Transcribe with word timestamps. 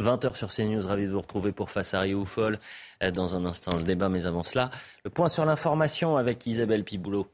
20h 0.00 0.34
sur 0.34 0.52
CNews, 0.52 0.86
ravi 0.86 1.06
de 1.06 1.12
vous 1.12 1.20
retrouver 1.20 1.52
pour 1.52 1.70
Face 1.70 1.94
à 1.94 2.00
Rio 2.00 2.24
Folle. 2.24 2.58
Euh, 3.02 3.10
dans 3.10 3.36
un 3.36 3.44
instant, 3.44 3.76
le 3.76 3.82
débat, 3.82 4.08
mais 4.08 4.26
avant 4.26 4.42
cela, 4.42 4.70
le 5.04 5.10
point 5.10 5.28
sur 5.28 5.44
l'information 5.44 6.16
avec 6.16 6.46
Isabelle 6.46 6.84
Piboulot. 6.84 7.28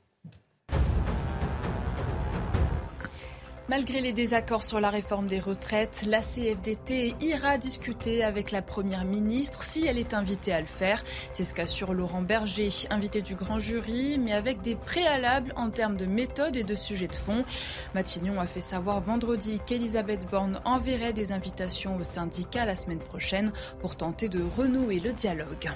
Malgré 3.72 4.02
les 4.02 4.12
désaccords 4.12 4.64
sur 4.64 4.80
la 4.80 4.90
réforme 4.90 5.26
des 5.26 5.38
retraites, 5.38 6.04
la 6.06 6.20
CFDT 6.20 7.14
ira 7.22 7.56
discuter 7.56 8.22
avec 8.22 8.50
la 8.50 8.60
Première 8.60 9.06
ministre 9.06 9.62
si 9.62 9.86
elle 9.86 9.96
est 9.96 10.12
invitée 10.12 10.52
à 10.52 10.60
le 10.60 10.66
faire. 10.66 11.02
C'est 11.32 11.42
ce 11.42 11.54
qu'assure 11.54 11.94
Laurent 11.94 12.20
Berger, 12.20 12.68
invité 12.90 13.22
du 13.22 13.34
grand 13.34 13.58
jury, 13.58 14.18
mais 14.18 14.34
avec 14.34 14.60
des 14.60 14.74
préalables 14.76 15.54
en 15.56 15.70
termes 15.70 15.96
de 15.96 16.04
méthode 16.04 16.54
et 16.54 16.64
de 16.64 16.74
sujet 16.74 17.08
de 17.08 17.14
fond. 17.14 17.46
Matignon 17.94 18.38
a 18.38 18.46
fait 18.46 18.60
savoir 18.60 19.00
vendredi 19.00 19.58
qu'Elisabeth 19.64 20.28
Borne 20.30 20.60
enverrait 20.66 21.14
des 21.14 21.32
invitations 21.32 21.96
aux 21.96 22.04
syndicats 22.04 22.66
la 22.66 22.76
semaine 22.76 22.98
prochaine 22.98 23.54
pour 23.80 23.96
tenter 23.96 24.28
de 24.28 24.42
renouer 24.54 25.00
le 25.00 25.14
dialogue. 25.14 25.70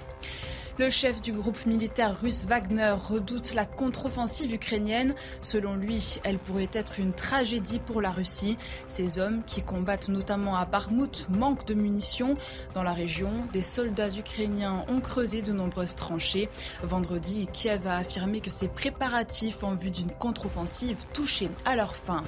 Le 0.79 0.91
chef 0.91 1.23
du 1.23 1.33
groupe 1.33 1.65
militaire 1.65 2.21
russe 2.21 2.45
Wagner 2.45 2.95
redoute 3.09 3.55
la 3.55 3.65
contre-offensive 3.65 4.53
ukrainienne. 4.53 5.15
Selon 5.41 5.75
lui, 5.75 6.19
elle 6.23 6.37
pourrait 6.37 6.69
être 6.71 7.01
une 7.01 7.15
tragédie 7.15 7.79
pour 7.79 8.03
la 8.03 8.11
Russie. 8.11 8.59
Ces 8.87 9.19
hommes, 9.19 9.43
qui 9.47 9.63
combattent 9.63 10.11
notamment 10.11 10.55
à 10.55 10.67
Barmout, 10.67 11.29
manquent 11.31 11.67
de 11.67 11.73
munitions. 11.73 12.35
Dans 12.75 12.83
la 12.83 12.93
région, 12.93 13.31
des 13.55 13.63
soldats 13.63 14.11
ukrainiens 14.11 14.85
ont 14.89 15.01
creusé 15.01 15.41
de 15.41 15.53
nombreuses 15.53 15.95
tranchées. 15.95 16.51
Vendredi, 16.83 17.49
Kiev 17.51 17.87
a 17.87 17.97
affirmé 17.97 18.43
que 18.43 18.51
ses 18.51 18.69
préparatifs 18.69 19.65
en 19.65 19.75
vue 19.75 19.91
d'une 19.91 20.11
contre-offensive 20.11 21.07
touchaient 21.15 21.51
à 21.65 21.77
leur 21.77 21.97
fin. 21.97 22.23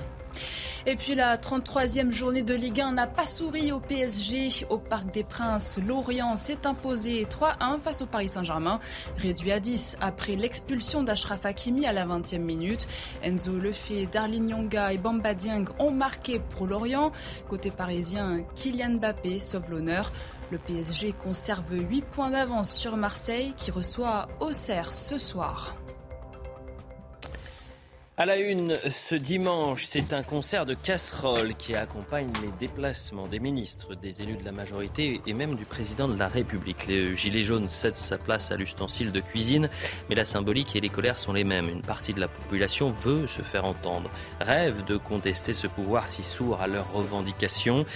Et 0.87 0.97
puis 0.97 1.15
la 1.15 1.37
33e 1.37 2.11
journée 2.11 2.43
de 2.43 2.55
Ligue 2.55 2.81
1 2.81 2.93
n'a 2.93 3.07
pas 3.07 3.27
souri 3.27 3.73
au 3.73 3.81
PSG. 3.81 4.67
Au 4.71 4.79
Parc 4.79 5.13
des 5.13 5.25
Princes, 5.25 5.79
Lorient 5.87 6.37
s'est 6.37 6.67
imposé 6.67 7.25
3-1 7.27 7.79
face 7.81 8.01
au 8.01 8.07
Paris 8.07 8.29
Saint-Germain, 8.29 8.81
réduit 9.17 9.53
à 9.53 9.61
10 9.61 9.99
après 10.01 10.37
l'expulsion 10.37 11.03
d'Ashraf 11.03 11.45
Hakimi 11.45 11.87
à 11.87 11.93
la 11.93 12.07
20e 12.07 12.39
minute. 12.39 12.87
Enzo 13.23 13.59
Lefebvre, 13.59 14.11
Darlin 14.11 14.41
Nyonga 14.41 14.93
et 14.93 14.99
Bamba 14.99 15.35
Dieng 15.35 15.67
ont 15.79 15.91
marqué 15.91 16.39
pour 16.39 16.67
Lorient. 16.67 17.13
Côté 17.49 17.71
parisien, 17.71 18.45
Kylian 18.55 18.95
Mbappé 18.95 19.39
sauve 19.39 19.71
l'honneur. 19.71 20.13
Le 20.51 20.59
PSG 20.59 21.13
conserve 21.13 21.75
8 21.75 22.03
points 22.07 22.31
d'avance 22.31 22.73
sur 22.73 22.97
Marseille 22.97 23.53
qui 23.57 23.71
reçoit 23.71 24.29
Auxerre 24.41 24.95
ce 24.95 25.19
soir. 25.19 25.77
À 28.21 28.27
la 28.27 28.37
une, 28.37 28.75
ce 28.91 29.15
dimanche, 29.15 29.85
c'est 29.87 30.13
un 30.13 30.25
concert 30.25 30.67
de 30.67 30.75
casseroles 30.75 31.55
qui 31.55 31.77
accompagne 31.77 32.33
les 32.43 32.51
déplacements 32.59 33.29
des 33.29 33.39
ministres, 33.39 33.95
des 33.95 34.23
élus 34.23 34.37
de 34.37 34.45
la 34.45 34.51
majorité 34.51 35.21
et 35.25 35.33
même 35.35 35.55
du 35.55 35.65
président 35.65 36.09
de 36.09 36.19
la 36.19 36.27
République. 36.27 36.89
Les 36.89 37.15
gilets 37.15 37.45
jaunes 37.45 37.69
cèdent 37.69 37.95
sa 37.95 38.19
place 38.19 38.51
à 38.51 38.57
l'ustensile 38.57 39.13
de 39.13 39.21
cuisine, 39.21 39.71
mais 40.09 40.17
la 40.17 40.25
symbolique 40.25 40.75
et 40.75 40.81
les 40.81 40.89
colères 40.89 41.21
sont 41.21 41.33
les 41.33 41.45
mêmes. 41.45 41.69
Une 41.69 41.83
partie 41.83 42.13
de 42.13 42.19
la 42.19 42.27
population 42.27 42.91
veut 42.91 43.29
se 43.29 43.43
faire 43.43 43.65
entendre, 43.65 44.11
rêve 44.41 44.85
de 44.85 44.97
contester 44.97 45.55
ce 45.55 45.69
pouvoir 45.69 46.09
si 46.09 46.25
sourd 46.25 46.61
à 46.61 46.67
leurs 46.67 46.93
revendications. 46.93 47.87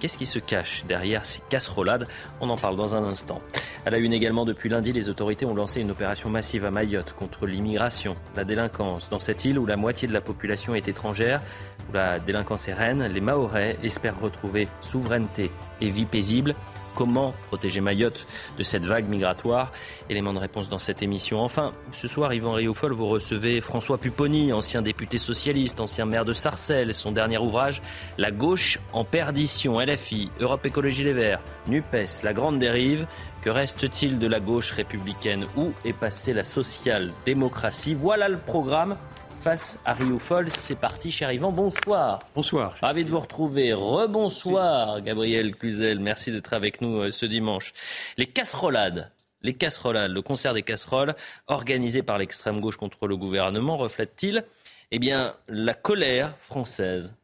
Qu'est-ce 0.00 0.16
qui 0.16 0.24
se 0.24 0.38
cache 0.38 0.84
derrière 0.88 1.26
ces 1.26 1.42
casserolades? 1.50 2.08
On 2.40 2.48
en 2.48 2.56
parle 2.56 2.76
dans 2.76 2.94
un 2.94 3.04
instant. 3.04 3.42
À 3.84 3.90
la 3.90 3.98
une 3.98 4.14
également, 4.14 4.46
depuis 4.46 4.70
lundi, 4.70 4.94
les 4.94 5.10
autorités 5.10 5.44
ont 5.44 5.54
lancé 5.54 5.82
une 5.82 5.90
opération 5.90 6.30
massive 6.30 6.64
à 6.64 6.70
Mayotte 6.70 7.12
contre 7.12 7.46
l'immigration, 7.46 8.14
la 8.34 8.44
délinquance. 8.44 9.10
Dans 9.10 9.18
cette 9.18 9.44
île 9.44 9.58
où 9.58 9.66
la 9.66 9.76
moitié 9.76 10.08
de 10.08 10.14
la 10.14 10.22
population 10.22 10.74
est 10.74 10.88
étrangère, 10.88 11.42
où 11.90 11.92
la 11.92 12.18
délinquance 12.18 12.66
est 12.68 12.72
reine, 12.72 13.04
les 13.12 13.20
Mahorais 13.20 13.76
espèrent 13.82 14.18
retrouver 14.18 14.68
souveraineté 14.80 15.50
et 15.82 15.90
vie 15.90 16.06
paisible. 16.06 16.54
Comment 16.94 17.32
protéger 17.48 17.80
Mayotte 17.80 18.26
de 18.58 18.62
cette 18.62 18.84
vague 18.84 19.08
migratoire 19.08 19.72
Élément 20.08 20.32
de 20.32 20.38
réponse 20.38 20.68
dans 20.68 20.78
cette 20.78 21.02
émission. 21.02 21.40
Enfin, 21.40 21.72
ce 21.92 22.08
soir, 22.08 22.32
Yvan 22.34 22.52
Rioufol, 22.52 22.92
vous 22.92 23.06
recevez 23.06 23.60
François 23.60 23.98
Pupponi, 23.98 24.52
ancien 24.52 24.82
député 24.82 25.18
socialiste, 25.18 25.80
ancien 25.80 26.04
maire 26.04 26.24
de 26.24 26.32
Sarcelles. 26.32 26.94
Son 26.94 27.12
dernier 27.12 27.38
ouvrage, 27.38 27.80
La 28.18 28.30
gauche 28.30 28.78
en 28.92 29.04
perdition, 29.04 29.80
LFI, 29.80 30.30
Europe 30.40 30.66
Écologie 30.66 31.04
Les 31.04 31.12
Verts, 31.12 31.40
NUPES, 31.68 32.22
La 32.22 32.32
Grande 32.32 32.58
Dérive. 32.58 33.06
Que 33.42 33.50
reste-t-il 33.50 34.18
de 34.18 34.26
la 34.26 34.40
gauche 34.40 34.72
républicaine? 34.72 35.44
Où 35.56 35.72
est 35.84 35.94
passée 35.94 36.32
la 36.32 36.44
social-démocratie? 36.44 37.94
Voilà 37.94 38.28
le 38.28 38.38
programme 38.38 38.96
face 39.40 39.80
à 39.86 39.94
Rio 39.94 40.18
Foll. 40.18 40.50
C'est 40.50 40.78
parti, 40.78 41.10
cher 41.10 41.32
Yvan. 41.32 41.50
Bonsoir. 41.50 42.18
Bonsoir. 42.34 42.76
Ravi 42.80 43.04
de 43.04 43.10
vous 43.10 43.20
retrouver. 43.20 43.72
Rebonsoir, 43.72 45.00
Gabriel 45.00 45.56
Cluzel. 45.56 45.98
Merci 45.98 46.30
d'être 46.30 46.52
avec 46.52 46.82
nous 46.82 46.98
euh, 46.98 47.10
ce 47.10 47.24
dimanche. 47.24 47.72
Les 48.18 48.26
casserolades. 48.26 49.10
Les 49.40 49.54
casserolades, 49.54 50.12
le 50.12 50.20
concert 50.20 50.52
des 50.52 50.62
casseroles 50.62 51.14
organisé 51.46 52.02
par 52.02 52.18
l'extrême 52.18 52.60
gauche 52.60 52.76
contre 52.76 53.06
le 53.06 53.16
gouvernement 53.16 53.78
reflète-t-il 53.78 54.44
eh 54.90 54.98
bien, 54.98 55.34
la 55.48 55.72
colère 55.72 56.36
française 56.38 57.14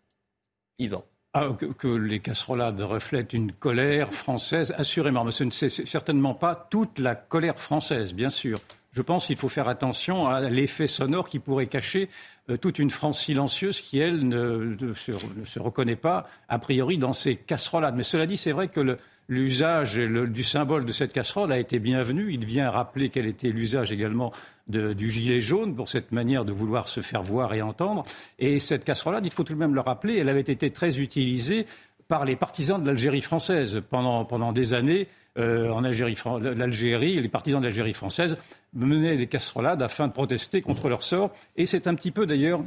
Yvan. 0.79 1.05
Ah, 1.35 1.49
que, 1.79 1.89
les 1.89 2.21
casserolades 2.21 2.81
reflètent 2.81 3.35
une 3.35 3.53
colère 3.53 4.15
française, 4.15 4.73
assurément. 4.79 5.25
Mais 5.25 5.33
ce 5.33 5.45
n'est 5.45 5.69
certainement 5.69 6.35
pas 6.35 6.55
toute 6.55 6.99
la 6.99 7.15
colère 7.15 7.59
française, 7.59 8.15
bien 8.15 8.31
sûr 8.31 8.57
je 8.97 9.03
pense 9.03 9.27
qu'il 9.27 9.37
faut 9.37 9.51
faire 9.51 9.69
attention 9.69 10.27
à 10.27 10.41
l'effet 10.41 10.87
sonore 10.87 11.29
qui 11.29 11.39
pourrait 11.39 11.67
cacher 11.67 12.09
euh, 12.49 12.57
toute 12.57 12.79
une 12.79 12.89
France 12.89 13.25
silencieuse 13.25 13.83
qui, 13.83 13.99
elle, 13.99 14.27
ne, 14.27 14.75
se, 14.95 15.59
reconnaît 15.59 15.97
pas, 15.97 16.27
a 16.49 16.59
priori, 16.59 16.97
dans 16.97 17.13
ces 17.13 17.37
casserolades. 17.37 17.95
Mais 17.95 18.03
cela 18.03 18.27
dit, 18.27 18.39
c'est 18.39 18.53
vrai 18.53 18.69
que 18.69 18.97
l'usage 19.29 19.97
du 19.97 20.43
symbole 20.43 20.87
de 20.87 20.93
cette 20.93 21.13
casserole 21.13 21.53
a 21.53 21.59
été 21.59 21.79
bienvenu. 21.79 22.33
Il 22.33 22.47
vient 22.47 22.71
rappeler 22.71 23.11
quel 23.11 23.27
était 23.27 23.51
l'usage 23.51 23.93
également 23.93 24.33
du 24.67 25.11
gilet 25.11 25.43
jaune 25.43 25.77
pour 25.77 25.91
cette 25.91 26.11
manière 26.13 26.47
de 26.47 26.53
vouloir 26.53 26.89
se 26.89 27.03
faire 27.03 27.23
voir 27.23 27.53
et 27.53 27.61
entendre. 27.61 28.03
Et 28.39 28.59
cette 28.59 28.85
casserolade, 28.85 29.27
il 29.27 29.31
faut 29.31 29.45
tout 29.45 29.53
de 29.53 29.59
même 29.59 29.75
le 29.75 29.81
rappeler, 29.81 30.17
elle 30.17 30.31
avait 30.31 30.41
été 30.41 30.71
très 30.71 30.99
utilisée 31.01 31.67
par 32.09 32.25
les 32.25 32.37
partisans 32.37 32.81
de 32.81 32.87
l'Algérie 32.87 33.21
française 33.21 33.83
pendant 33.91 34.53
des 34.53 34.73
années. 34.73 35.07
Euh, 35.39 35.71
en 35.71 35.85
Algérie, 35.85 36.17
l'Algérie, 36.41 37.21
les 37.21 37.29
partisans 37.29 37.61
de 37.61 37.67
l'Algérie 37.67 37.93
française 37.93 38.37
menaient 38.73 39.17
des 39.17 39.27
casserolades 39.27 39.83
afin 39.83 40.09
de 40.09 40.13
protester 40.13 40.63
contre 40.63 40.89
leur 40.89 41.03
sort. 41.03 41.31
Et 41.57 41.67
c'est 41.67 41.87
un 41.87 41.95
petit 41.95 42.11
peu 42.11 42.27
d'ailleurs 42.27 42.63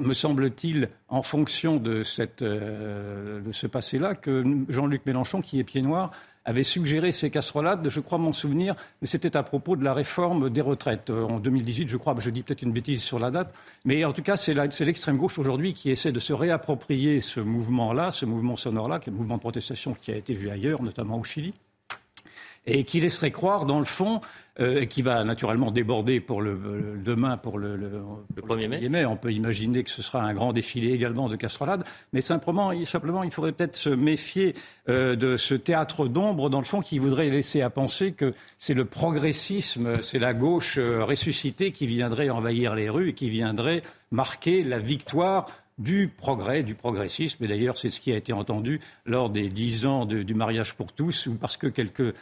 me 0.00 0.14
semble-t-il, 0.14 0.90
en 1.08 1.22
fonction 1.22 1.76
de, 1.76 2.02
euh, 2.42 3.40
ce 3.52 3.66
passé-là, 3.66 4.14
que 4.14 4.44
Jean-Luc 4.68 5.06
Mélenchon, 5.06 5.40
qui 5.40 5.58
est 5.58 5.64
pied 5.64 5.82
noir, 5.82 6.10
avait 6.44 6.62
suggéré 6.62 7.10
ces 7.10 7.30
casserolades, 7.30 7.88
je 7.88 8.00
crois 8.00 8.18
m'en 8.18 8.32
souvenir, 8.32 8.76
mais 9.00 9.08
c'était 9.08 9.36
à 9.36 9.42
propos 9.42 9.74
de 9.74 9.82
la 9.82 9.92
réforme 9.92 10.48
des 10.48 10.60
retraites 10.60 11.10
euh, 11.10 11.24
en 11.24 11.40
2018, 11.40 11.88
je 11.88 11.96
crois, 11.96 12.14
je 12.18 12.30
dis 12.30 12.42
peut-être 12.42 12.62
une 12.62 12.72
bêtise 12.72 13.02
sur 13.02 13.18
la 13.18 13.32
date, 13.32 13.52
mais 13.84 14.04
en 14.04 14.12
tout 14.12 14.22
cas, 14.22 14.36
c'est 14.36 14.54
l'extrême 14.54 15.16
gauche 15.16 15.38
aujourd'hui 15.38 15.72
qui 15.74 15.90
essaie 15.90 16.12
de 16.12 16.20
se 16.20 16.32
réapproprier 16.32 17.20
ce 17.20 17.40
mouvement-là, 17.40 18.12
ce 18.12 18.26
mouvement 18.26 18.56
sonore-là, 18.56 19.00
qui 19.00 19.10
est 19.10 19.12
un 19.12 19.16
mouvement 19.16 19.36
de 19.36 19.40
protestation 19.40 19.96
qui 20.00 20.12
a 20.12 20.16
été 20.16 20.34
vu 20.34 20.48
ailleurs, 20.50 20.82
notamment 20.82 21.18
au 21.18 21.24
Chili 21.24 21.54
et 22.66 22.84
qui 22.84 23.00
laisserait 23.00 23.30
croire, 23.30 23.66
dans 23.66 23.78
le 23.78 23.84
fond, 23.84 24.20
euh, 24.58 24.80
et 24.80 24.86
qui 24.86 25.02
va 25.02 25.22
naturellement 25.22 25.70
déborder 25.70 26.18
pour 26.18 26.40
le, 26.40 26.58
demain, 27.04 27.36
pour 27.36 27.58
le, 27.58 27.76
le, 27.76 28.02
1er 28.36 28.88
mai. 28.88 29.04
On 29.04 29.16
peut 29.16 29.32
imaginer 29.32 29.84
que 29.84 29.90
ce 29.90 30.00
sera 30.00 30.22
un 30.22 30.32
grand 30.32 30.54
défilé 30.54 30.92
également 30.92 31.28
de 31.28 31.36
casserolades, 31.36 31.84
mais 32.14 32.22
simplement, 32.22 32.72
simplement 32.86 33.22
il 33.22 33.30
faudrait 33.30 33.52
peut-être 33.52 33.76
se 33.76 33.90
méfier 33.90 34.54
euh, 34.88 35.14
de 35.14 35.36
ce 35.36 35.54
théâtre 35.54 36.08
d'ombre, 36.08 36.48
dans 36.48 36.60
le 36.60 36.64
fond, 36.64 36.80
qui 36.80 36.98
voudrait 36.98 37.28
laisser 37.28 37.60
à 37.60 37.68
penser 37.68 38.12
que 38.12 38.30
c'est 38.56 38.72
le 38.72 38.86
progressisme, 38.86 40.00
c'est 40.00 40.18
la 40.18 40.32
gauche 40.32 40.78
euh, 40.78 41.04
ressuscitée 41.04 41.70
qui 41.70 41.86
viendrait 41.86 42.30
envahir 42.30 42.74
les 42.74 42.88
rues 42.88 43.10
et 43.10 43.12
qui 43.12 43.28
viendrait 43.28 43.82
marquer 44.10 44.64
la 44.64 44.78
victoire 44.78 45.46
du 45.76 46.08
progrès, 46.08 46.62
du 46.62 46.74
progressisme. 46.74 47.44
Et 47.44 47.48
d'ailleurs, 47.48 47.76
c'est 47.76 47.90
ce 47.90 48.00
qui 48.00 48.10
a 48.10 48.16
été 48.16 48.32
entendu 48.32 48.80
lors 49.04 49.28
des 49.28 49.50
dix 49.50 49.84
ans 49.84 50.06
du 50.06 50.34
mariage 50.34 50.74
pour 50.74 50.92
tous, 50.92 51.26
ou 51.26 51.34
parce 51.34 51.58
que 51.58 51.66
quelques 51.66 52.14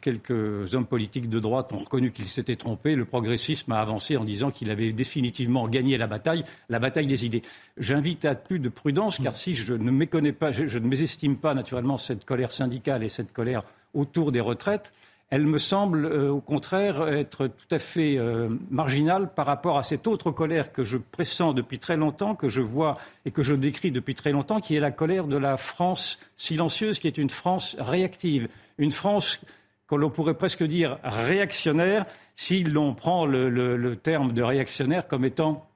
quelques 0.00 0.74
hommes 0.74 0.86
politiques 0.86 1.28
de 1.28 1.40
droite 1.40 1.72
ont 1.72 1.78
reconnu 1.78 2.10
qu'ils 2.10 2.28
s'étaient 2.28 2.56
trompés. 2.56 2.94
Le 2.94 3.04
progressisme 3.04 3.72
a 3.72 3.80
avancé 3.80 4.16
en 4.16 4.24
disant 4.24 4.50
qu'il 4.50 4.70
avait 4.70 4.92
définitivement 4.92 5.68
gagné 5.68 5.96
la 5.96 6.06
bataille, 6.06 6.44
la 6.68 6.78
bataille 6.78 7.06
des 7.06 7.26
idées. 7.26 7.42
J'invite 7.76 8.24
à 8.24 8.34
plus 8.34 8.58
de 8.58 8.68
prudence, 8.68 9.18
car 9.18 9.32
si 9.32 9.54
je 9.54 9.74
ne 9.74 9.90
méconnais 9.90 10.32
pas, 10.32 10.52
je, 10.52 10.78
ne 10.78 10.86
mésestime 10.86 11.36
pas 11.36 11.54
naturellement 11.54 11.98
cette 11.98 12.24
colère 12.24 12.52
syndicale 12.52 13.02
et 13.02 13.08
cette 13.08 13.32
colère 13.32 13.62
autour 13.94 14.32
des 14.32 14.40
retraites, 14.40 14.92
elle 15.30 15.46
me 15.46 15.58
semble 15.58 16.06
euh, 16.06 16.30
au 16.30 16.40
contraire 16.40 17.06
être 17.08 17.48
tout 17.48 17.74
à 17.74 17.78
fait 17.78 18.16
euh, 18.16 18.48
marginale 18.70 19.32
par 19.34 19.46
rapport 19.46 19.78
à 19.78 19.82
cette 19.82 20.06
autre 20.06 20.30
colère 20.30 20.72
que 20.72 20.84
je 20.84 20.96
pressens 20.96 21.52
depuis 21.52 21.78
très 21.78 21.96
longtemps, 21.96 22.34
que 22.34 22.48
je 22.48 22.62
vois 22.62 22.98
et 23.26 23.30
que 23.30 23.42
je 23.42 23.54
décris 23.54 23.90
depuis 23.90 24.14
très 24.14 24.32
longtemps, 24.32 24.60
qui 24.60 24.74
est 24.74 24.80
la 24.80 24.90
colère 24.90 25.26
de 25.26 25.36
la 25.36 25.56
France 25.56 26.18
silencieuse, 26.36 26.98
qui 26.98 27.08
est 27.08 27.18
une 27.18 27.30
France 27.30 27.76
réactive, 27.78 28.48
une 28.78 28.92
France 28.92 29.40
que 29.86 29.94
l'on 29.94 30.10
pourrait 30.10 30.34
presque 30.34 30.62
dire 30.62 30.98
réactionnaire, 31.02 32.04
si 32.34 32.62
l'on 32.62 32.94
prend 32.94 33.26
le, 33.26 33.96
terme 33.96 34.32
de 34.32 34.42
réactionnaire 34.42 35.08
comme 35.08 35.24
étant 35.24 35.67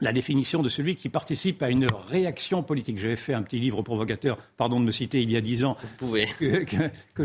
la 0.00 0.12
définition 0.12 0.62
de 0.62 0.68
celui 0.68 0.96
qui 0.96 1.08
participe 1.08 1.62
à 1.62 1.70
une 1.70 1.86
réaction 1.86 2.62
politique. 2.62 3.00
J'avais 3.00 3.16
fait 3.16 3.34
un 3.34 3.42
petit 3.42 3.58
livre 3.58 3.82
provocateur, 3.82 4.36
pardon 4.56 4.80
de 4.80 4.84
me 4.84 4.90
citer, 4.90 5.20
il 5.20 5.30
y 5.30 5.36
a 5.36 5.40
dix 5.40 5.64
ans, 5.64 5.76
que, 5.98 6.64
que, 6.64 6.90
que 7.14 7.24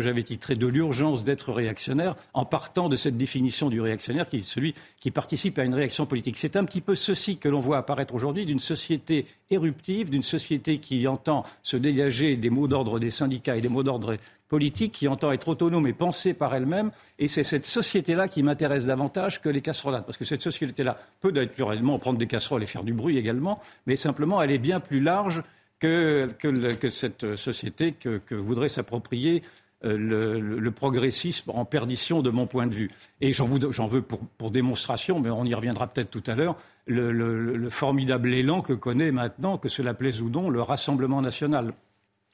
j'avais 0.00 0.22
titré 0.22 0.54
De 0.54 0.66
l'urgence 0.66 1.24
d'être 1.24 1.52
réactionnaire, 1.52 2.16
en 2.34 2.44
partant 2.44 2.88
de 2.88 2.96
cette 2.96 3.16
définition 3.16 3.68
du 3.68 3.80
réactionnaire 3.80 4.28
qui 4.28 4.38
est 4.38 4.42
celui 4.42 4.74
qui 5.00 5.10
participe 5.10 5.58
à 5.58 5.64
une 5.64 5.74
réaction 5.74 6.06
politique. 6.06 6.36
C'est 6.36 6.56
un 6.56 6.64
petit 6.64 6.80
peu 6.80 6.94
ceci 6.94 7.36
que 7.36 7.48
l'on 7.48 7.60
voit 7.60 7.78
apparaître 7.78 8.14
aujourd'hui 8.14 8.46
d'une 8.46 8.58
société 8.58 9.26
éruptive, 9.50 10.10
d'une 10.10 10.22
société 10.22 10.78
qui 10.78 11.06
entend 11.06 11.44
se 11.62 11.76
dégager 11.76 12.36
des 12.36 12.50
mots 12.50 12.68
d'ordre 12.68 12.98
des 12.98 13.10
syndicats 13.10 13.56
et 13.56 13.60
des 13.60 13.68
mots 13.68 13.82
d'ordre 13.82 14.16
politique 14.52 14.92
qui 14.92 15.08
entend 15.08 15.32
être 15.32 15.48
autonome 15.48 15.86
et 15.86 15.94
pensée 15.94 16.34
par 16.34 16.54
elle-même. 16.54 16.90
Et 17.18 17.26
c'est 17.26 17.42
cette 17.42 17.64
société-là 17.64 18.28
qui 18.28 18.42
m'intéresse 18.42 18.84
davantage 18.84 19.40
que 19.40 19.48
les 19.48 19.62
casserolades. 19.62 20.04
Parce 20.04 20.18
que 20.18 20.26
cette 20.26 20.42
société-là 20.42 20.98
peut 21.22 21.30
naturellement 21.30 21.98
prendre 21.98 22.18
des 22.18 22.26
casseroles 22.26 22.62
et 22.62 22.66
faire 22.66 22.84
du 22.84 22.92
bruit 22.92 23.16
également, 23.16 23.62
mais 23.86 23.96
simplement 23.96 24.42
elle 24.42 24.50
est 24.50 24.58
bien 24.58 24.78
plus 24.78 25.00
large 25.00 25.42
que, 25.78 26.28
que, 26.38 26.90
cette 26.90 27.34
société 27.36 27.92
que, 27.92 28.34
voudrait 28.34 28.68
s'approprier 28.68 29.42
euh, 29.86 29.96
le, 30.60 30.70
progressisme 30.70 31.50
en 31.54 31.64
perdition 31.64 32.20
de 32.20 32.28
mon 32.28 32.46
point 32.46 32.66
de 32.66 32.74
vue. 32.74 32.90
Et 33.22 33.32
j'en 33.32 33.46
veux 33.46 34.02
pour, 34.02 34.18
pour, 34.36 34.50
démonstration, 34.50 35.18
mais 35.18 35.30
on 35.30 35.46
y 35.46 35.54
reviendra 35.54 35.86
peut-être 35.86 36.10
tout 36.10 36.22
à 36.26 36.34
l'heure, 36.34 36.56
le, 36.86 37.10
le, 37.10 37.70
formidable 37.70 38.34
élan 38.34 38.60
que 38.60 38.74
connaît 38.74 39.12
maintenant, 39.12 39.56
que 39.56 39.70
cela 39.70 39.94
plaise 39.94 40.20
ou 40.20 40.28
non, 40.28 40.50
le 40.50 40.60
Rassemblement 40.60 41.22
national. 41.22 41.72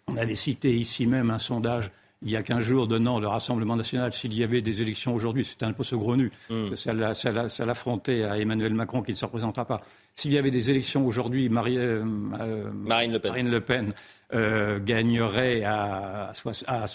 On 0.09 0.17
avait 0.17 0.35
cité 0.35 0.75
ici 0.75 1.07
même 1.07 1.31
un 1.31 1.39
sondage 1.39 1.93
il 2.23 2.31
y 2.31 2.37
a 2.37 2.43
15 2.43 2.61
jours 2.61 2.87
donnant 2.89 3.21
le 3.21 3.29
Rassemblement 3.29 3.77
national, 3.77 4.13
s'il 4.13 4.35
y 4.35 4.43
avait 4.43 4.61
des 4.61 4.83
élections 4.83 5.15
aujourd'hui, 5.15 5.45
c'était 5.45 5.67
un 5.67 5.73
peu 5.73 5.85
saugrenu, 5.85 6.33
mm. 6.51 6.75
ça 6.75 7.65
l'affrontait 7.65 8.25
à 8.25 8.39
Emmanuel 8.39 8.75
Macron 8.75 9.03
qui 9.03 9.13
ne 9.13 9.17
se 9.17 9.25
représentera 9.25 9.65
pas. 9.65 9.81
S'il 10.17 10.33
y 10.33 10.39
avait 10.39 10.51
des 10.51 10.71
élections 10.71 11.07
aujourd'hui, 11.07 11.49
euh, 11.49 12.05
euh, 12.41 12.71
Marine 12.75 13.13
Le 13.13 13.21
Pen, 13.21 13.31
Marine 13.31 13.51
le 13.51 13.61
Pen 13.61 13.93
euh, 14.35 14.81
gagnerait 14.81 15.63
à, 15.63 16.33
à, 16.67 16.87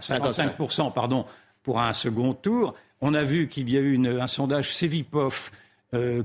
55%, 0.00 0.92
pardon, 0.92 1.24
pour 1.62 1.80
un 1.80 1.92
second 1.92 2.34
tour. 2.34 2.74
On 3.00 3.14
a 3.14 3.22
vu 3.22 3.46
qu'il 3.46 3.70
y 3.70 3.76
a 3.76 3.80
eu 3.80 3.92
une, 3.92 4.08
un 4.08 4.26
sondage 4.26 4.74
Cevipof 4.74 5.52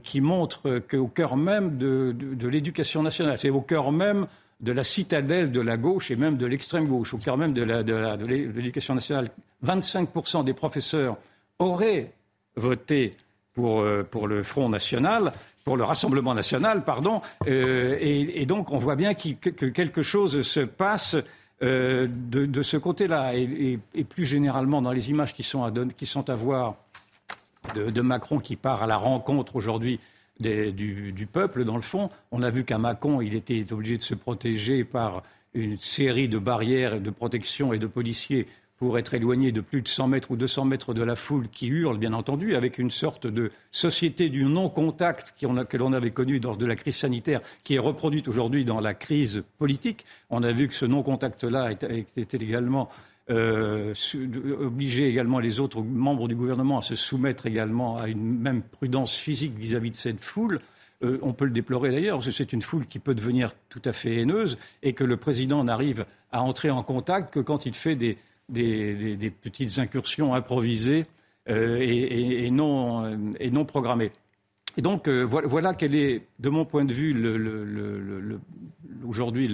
qui 0.02 0.22
montre 0.22 0.80
qu'au 0.80 1.08
cœur 1.08 1.36
même 1.36 1.78
de, 1.78 2.16
de, 2.18 2.36
de 2.36 2.48
l'éducation 2.48 3.04
nationale, 3.04 3.38
c'est 3.38 3.50
au 3.50 3.60
cœur 3.60 3.92
même 3.92 4.26
de 4.60 4.72
la 4.72 4.84
citadelle 4.84 5.52
de 5.52 5.62
la 5.62 5.78
gauche 5.78 6.10
et 6.12 6.16
même 6.16 6.38
de 6.38 6.46
l'extrême 6.46 6.88
gauche, 6.88 7.14
au 7.14 7.18
cœur 7.18 7.38
même 7.38 7.54
de 7.54 7.64
l'éducation 7.64 8.96
nationale, 8.96 9.30
25% 9.66 10.44
des 10.44 10.54
professeurs 10.54 11.18
auraient 11.60 12.14
voté 12.56 13.16
pour, 13.54 13.82
euh, 13.82 14.04
pour, 14.04 14.28
le 14.28 14.44
Front 14.44 14.70
National, 14.70 15.32
pour 15.64 15.78
le 15.78 15.84
Rassemblement 15.84 16.34
National, 16.34 16.84
pardon, 16.84 17.22
euh, 17.48 17.98
et, 18.00 18.46
donc 18.46 18.72
on 18.72 18.78
voit 18.78 18.96
bien 18.96 19.14
que 19.14 19.50
quelque 19.50 20.02
chose 20.02 20.42
se 20.42 20.62
passe 20.62 21.16
euh, 21.64 22.08
de, 22.08 22.62
ce 22.62 22.78
côté-là, 22.78 23.34
et, 23.36 23.80
plus 24.10 24.26
généralement 24.26 24.82
dans 24.82 24.92
les 24.92 25.10
images 25.10 25.34
qui 25.34 25.44
sont 25.44 25.64
à, 25.64 25.72
qui 25.96 26.06
sont 26.06 26.30
à 26.30 26.36
voir 26.36 26.76
de 27.76 28.02
Macron 28.02 28.40
qui 28.40 28.56
part 28.56 28.84
à 28.84 28.88
la 28.88 28.96
rencontre 28.96 29.56
aujourd'hui 29.56 30.00
du, 30.40 31.28
peuple, 31.32 31.64
dans 31.64 31.76
le 31.76 31.82
fond. 31.82 32.10
On 32.32 32.42
a 32.42 32.50
vu 32.50 32.64
qu'à 32.64 32.78
Mâcon, 32.78 33.22
il 33.22 33.36
était 33.36 33.72
obligé 33.72 33.98
de 33.98 34.02
se 34.02 34.16
protéger 34.16 34.84
par 34.84 35.24
une 35.54 35.80
série 35.80 36.28
de 36.28 36.38
barrières 36.38 37.00
de 37.00 37.10
protection 37.10 37.74
et 37.74 37.80
de 37.80 37.88
policiers 37.88 38.48
pour 38.78 39.00
être 39.00 39.16
éloigné 39.16 39.52
de 39.52 39.62
plus 39.62 39.82
de 39.82 39.88
100 39.88 40.08
mètres 40.08 40.32
ou 40.32 40.36
200 40.36 40.66
mètres 40.66 40.94
de 40.94 41.04
la 41.04 41.16
foule 41.16 41.48
qui 41.50 41.68
hurle, 41.68 41.98
bien 41.98 42.14
entendu, 42.14 42.56
avec 42.56 42.78
une 42.78 42.92
sorte 42.92 43.26
de 43.26 43.52
société 43.72 44.30
du 44.30 44.44
non-contact 44.44 45.34
que 45.40 45.78
l'on 45.78 45.94
avait 45.94 46.12
connue 46.12 46.40
lors 46.40 46.58
de 46.58 46.66
la 46.66 46.76
crise 46.76 46.98
sanitaire, 46.98 47.42
qui 47.64 47.76
est 47.76 47.80
reproduite 47.80 48.28
aujourd'hui 48.28 48.66
dans 48.66 48.80
la 48.80 48.94
crise 48.94 49.44
politique. 49.58 50.06
On 50.30 50.44
a 50.44 50.52
vu 50.52 50.68
que 50.68 50.76
ce 50.76 50.86
non-contact-là 50.86 51.72
était 51.72 52.38
également 52.38 52.90
euh, 53.30 53.94
obliger 54.62 55.10
également 55.10 55.40
les 55.40 55.60
autres 55.60 55.82
membres 55.82 56.30
du 56.30 56.36
gouvernement 56.36 56.78
à 56.78 56.82
se 56.82 56.96
soumettre 56.96 57.46
également 57.46 57.98
à 57.98 58.08
une 58.08 58.24
même 58.24 58.62
prudence 58.62 59.16
physique 59.16 59.58
vis-à-vis 59.58 59.92
de 59.92 59.96
cette 59.98 60.22
foule. 60.22 60.62
Euh, 61.04 61.20
on 61.22 61.34
peut 61.34 61.44
le 61.44 61.52
déplorer 61.52 61.92
d'ailleurs, 61.92 62.18
parce 62.18 62.28
que 62.28 62.32
c'est 62.32 62.54
une 62.54 62.62
foule 62.62 62.88
qui 62.88 63.00
peut 63.00 63.14
devenir 63.14 63.52
tout 63.68 63.82
à 63.84 63.92
fait 63.92 64.16
haineuse 64.16 64.58
et 64.82 64.94
que 64.94 65.04
le 65.04 65.18
président 65.18 65.62
n'arrive 65.66 66.06
à 66.32 66.42
entrer 66.42 66.70
en 66.70 66.84
contact 66.84 67.34
que 67.34 67.42
quand 67.42 67.66
il 67.66 67.76
fait 67.76 67.98
des, 67.98 68.18
petites 69.42 69.78
incursions 69.78 70.34
improvisées 70.34 71.06
euh, 71.50 71.80
et, 71.82 72.50
non, 72.50 73.34
et, 73.42 73.52
non, 73.52 73.66
programmées. 73.66 74.12
Et 74.78 74.82
donc 74.82 75.10
voilà, 75.10 75.74
quelle 75.74 75.96
est, 75.96 76.24
de 76.40 76.50
mon 76.50 76.64
point 76.64 76.86
de 76.86 76.94
vue, 76.94 77.14
aujourd'hui 79.06 79.48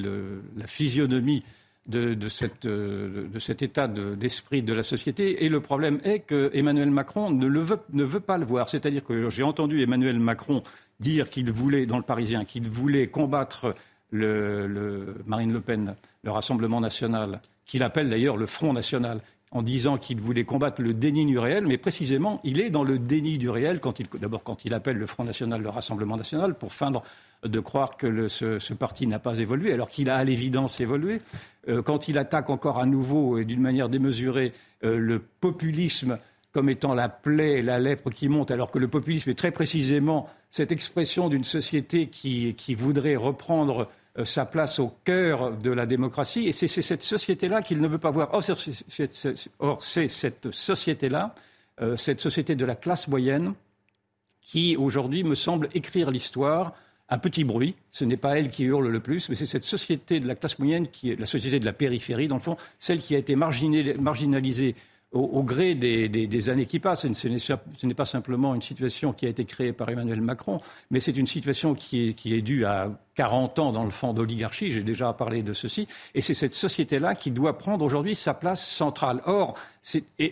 la 0.55 0.67
physionomie 0.67 1.43
de, 1.87 2.29
cette, 2.29 2.65
euh, 2.65 3.27
cet 3.39 3.61
état 3.61 3.87
d'esprit 3.87 4.61
de, 4.61 4.73
la 4.73 4.83
société. 4.83 5.43
Et 5.45 5.49
le 5.49 5.59
problème 5.59 5.99
est 6.03 6.19
que 6.19 6.49
Emmanuel 6.53 6.89
Macron 6.89 7.29
ne, 7.29 7.45
le 7.45 7.59
veut, 7.59 7.79
ne 7.91 8.03
veut 8.03 8.19
pas 8.19 8.37
le 8.37 8.45
voir. 8.45 8.69
C'est-à-dire 8.69 9.03
que 9.03 9.29
j'ai 9.29 9.43
entendu 9.43 9.81
Emmanuel 9.81 10.19
Macron 10.19 10.63
dire 10.99 11.29
qu'il 11.29 11.51
voulait, 11.51 11.85
dans 11.85 11.97
le 11.97 12.03
Parisien, 12.03 12.45
qu'il 12.45 12.69
voulait 12.69 13.07
combattre 13.07 13.75
le, 14.11 14.67
le, 14.67 15.15
Marine 15.25 15.51
Le 15.51 15.59
Pen, 15.59 15.95
le 16.23 16.31
Rassemblement 16.31 16.79
national, 16.79 17.41
qu'il 17.65 17.83
appelle 17.83 18.09
d'ailleurs 18.09 18.37
le 18.37 18.45
Front 18.45 18.73
national, 18.73 19.19
en 19.51 19.61
disant 19.61 19.97
qu'il 19.97 20.19
voulait 20.19 20.45
combattre 20.45 20.81
le 20.81 20.93
déni 20.93 21.25
du 21.25 21.37
réel, 21.37 21.67
mais 21.67 21.77
précisément, 21.77 22.39
il 22.43 22.59
est 22.59 22.69
dans 22.69 22.83
le 22.83 22.97
déni 22.97 23.37
du 23.37 23.49
réel, 23.49 23.79
quand 23.79 23.99
il, 23.99 24.07
d'abord 24.19 24.43
quand 24.43 24.65
il 24.65 24.73
appelle 24.73 24.97
le 24.97 25.05
Front 25.05 25.23
national 25.23 25.61
le 25.61 25.69
Rassemblement 25.69 26.17
national, 26.17 26.55
pour 26.55 26.73
feindre 26.73 27.03
de 27.45 27.59
croire 27.59 27.97
que 27.97 28.27
ce, 28.27 28.73
parti 28.73 29.07
n'a 29.07 29.19
pas 29.19 29.39
évolué, 29.39 29.73
alors 29.73 29.89
qu'il 29.89 30.09
a 30.09 30.15
à 30.15 30.23
l'évidence 30.23 30.79
évolué. 30.79 31.21
Euh, 31.67 31.81
quand 31.81 32.07
il 32.07 32.17
attaque 32.17 32.49
encore 32.49 32.79
à 32.79 32.85
nouveau 32.85 33.37
et 33.37 33.45
d'une 33.45 33.61
manière 33.61 33.89
démesurée 33.89 34.53
euh, 34.83 34.97
le 34.97 35.19
populisme 35.19 36.19
comme 36.51 36.69
étant 36.69 36.93
la 36.93 37.09
plaie, 37.09 37.61
la 37.61 37.79
lèpre 37.79 38.09
qui 38.11 38.29
monte, 38.29 38.51
alors 38.51 38.69
que 38.69 38.77
le 38.77 38.87
populisme 38.87 39.31
est 39.31 39.37
très 39.37 39.51
précisément 39.51 40.29
cette 40.51 40.71
expression 40.71 41.29
d'une 41.29 41.43
société 41.43 42.07
qui, 42.07 42.75
voudrait 42.75 43.15
reprendre 43.15 43.89
euh, 44.19 44.25
sa 44.25 44.45
place 44.45 44.77
au 44.77 44.93
cœur 45.03 45.57
de 45.57 45.71
la 45.71 45.87
démocratie. 45.87 46.47
Et 46.47 46.53
c'est 46.53 46.67
cette 46.67 47.01
société-là 47.01 47.63
qu'il 47.63 47.81
ne 47.81 47.87
veut 47.87 47.97
pas 47.97 48.11
voir. 48.11 48.29
Or, 48.33 48.43
c'est 48.43 50.09
cette 50.09 50.53
société-là, 50.53 51.33
cette 51.97 52.19
société 52.19 52.55
de 52.55 52.65
la 52.65 52.75
classe 52.75 53.07
moyenne, 53.07 53.53
qui 54.41 54.77
aujourd'hui 54.77 55.23
me 55.23 55.33
semble 55.33 55.69
écrire 55.73 56.11
l'histoire 56.11 56.73
un 57.09 57.17
petit 57.17 57.43
bruit. 57.43 57.75
Ce 57.91 58.05
n'est 58.05 58.17
pas 58.17 58.37
elle 58.37 58.49
qui 58.49 58.63
hurle 58.63 58.87
le 58.87 58.99
plus, 58.99 59.29
mais 59.29 59.35
c'est 59.35 59.45
cette 59.45 59.63
société 59.63 60.19
de 60.19 60.27
la 60.27 60.35
classe 60.35 60.59
moyenne, 60.59 60.87
qui 60.87 61.11
est 61.11 61.19
la 61.19 61.25
société 61.25 61.59
de 61.59 61.65
la 61.65 61.73
périphérie, 61.73 62.27
dans 62.27 62.37
le 62.37 62.41
fond, 62.41 62.57
celle 62.79 62.99
qui 62.99 63.15
a 63.15 63.17
été 63.17 63.35
marginalisée 63.35 64.75
au, 65.13 65.43
gré 65.43 65.75
des, 65.75 66.49
années 66.49 66.65
qui 66.65 66.79
passent. 66.79 67.11
Ce 67.11 67.85
n'est 67.85 67.93
pas 67.93 68.05
simplement 68.05 68.55
une 68.55 68.61
situation 68.61 69.13
qui 69.13 69.25
a 69.27 69.29
été 69.29 69.45
créée 69.45 69.71
par 69.71 69.89
Emmanuel 69.89 70.21
Macron, 70.21 70.59
mais 70.89 70.99
c'est 70.99 71.15
une 71.15 71.27
situation 71.27 71.75
qui 71.75 72.09
est, 72.09 72.41
due 72.41 72.65
à 72.65 72.89
40 73.15 73.59
ans 73.59 73.71
dans 73.71 73.83
le 73.83 73.91
fond 73.91 74.13
d'oligarchie. 74.13 74.71
J'ai 74.71 74.81
déjà 74.81 75.13
parlé 75.13 75.43
de 75.43 75.53
ceci. 75.53 75.87
Et 76.15 76.21
c'est 76.21 76.33
cette 76.33 76.55
société-là 76.55 77.13
qui 77.13 77.29
doit 77.29 77.59
prendre 77.59 77.85
aujourd'hui 77.85 78.15
sa 78.15 78.33
place 78.33 78.67
centrale. 78.67 79.21
Or, 79.25 79.53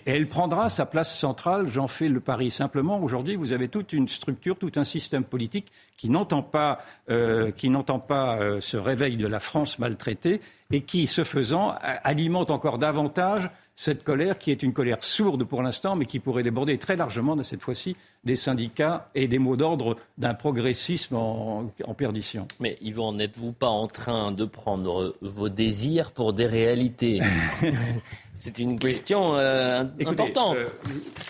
elle 0.06 0.28
prendra 0.28 0.70
sa 0.70 0.88
place 0.88 1.16
centrale, 1.16 1.68
j'en 1.70 1.88
fais 1.88 2.08
le 2.08 2.20
pari. 2.20 2.50
Simplement, 2.50 3.00
aujourd'hui, 3.04 3.36
vous 3.36 3.52
avez 3.52 3.68
toute 3.68 3.94
une 3.94 4.08
structure, 4.08 4.58
tout 4.58 4.72
un 4.78 4.84
système 4.84 5.24
politique 5.24 5.72
qui 5.96 6.10
n'entend 6.10 6.42
pas, 6.42 6.80
euh, 7.12 7.52
qui 7.52 7.70
n'entend 7.70 8.00
pas 8.00 8.38
euh, 8.38 8.60
ce 8.62 8.78
réveil 8.78 9.18
de 9.18 9.28
la 9.28 9.40
France 9.40 9.78
maltraitée 9.78 10.42
et 10.72 10.82
qui, 10.82 11.06
ce 11.06 11.24
faisant, 11.24 11.76
alimente 11.82 12.50
encore 12.50 12.80
davantage 12.80 13.50
cette 13.76 14.04
colère 14.04 14.38
qui 14.38 14.52
est 14.52 14.64
une 14.64 14.74
colère 14.74 15.02
sourde 15.02 15.44
pour 15.44 15.64
l'instant, 15.64 15.96
mais 15.96 16.06
qui 16.06 16.20
pourrait 16.20 16.44
déborder 16.44 16.78
très 16.78 16.96
largement, 16.96 17.42
cette 17.44 17.62
fois-ci, 17.62 17.96
des 18.24 18.36
syndicats 18.36 19.10
et 19.16 19.28
des 19.28 19.40
mots 19.40 19.56
d'ordre 19.56 19.98
d'un 20.18 20.34
progressisme 20.34 21.16
en, 21.16 21.72
perdition. 21.98 22.48
Mais 22.60 22.78
Yvan, 22.82 23.14
n'êtes-vous 23.14 23.54
pas 23.54 23.70
en 23.70 23.88
train 23.88 24.32
de 24.32 24.46
prendre 24.46 25.16
vos 25.22 25.50
désirs 25.50 26.12
pour 26.12 26.34
des 26.34 26.46
réalités 26.46 27.22
C'est 28.36 28.58
une 28.58 28.80
question 28.80 29.36
euh, 29.38 29.84
importante. 30.04 30.58
Euh, 30.58 30.66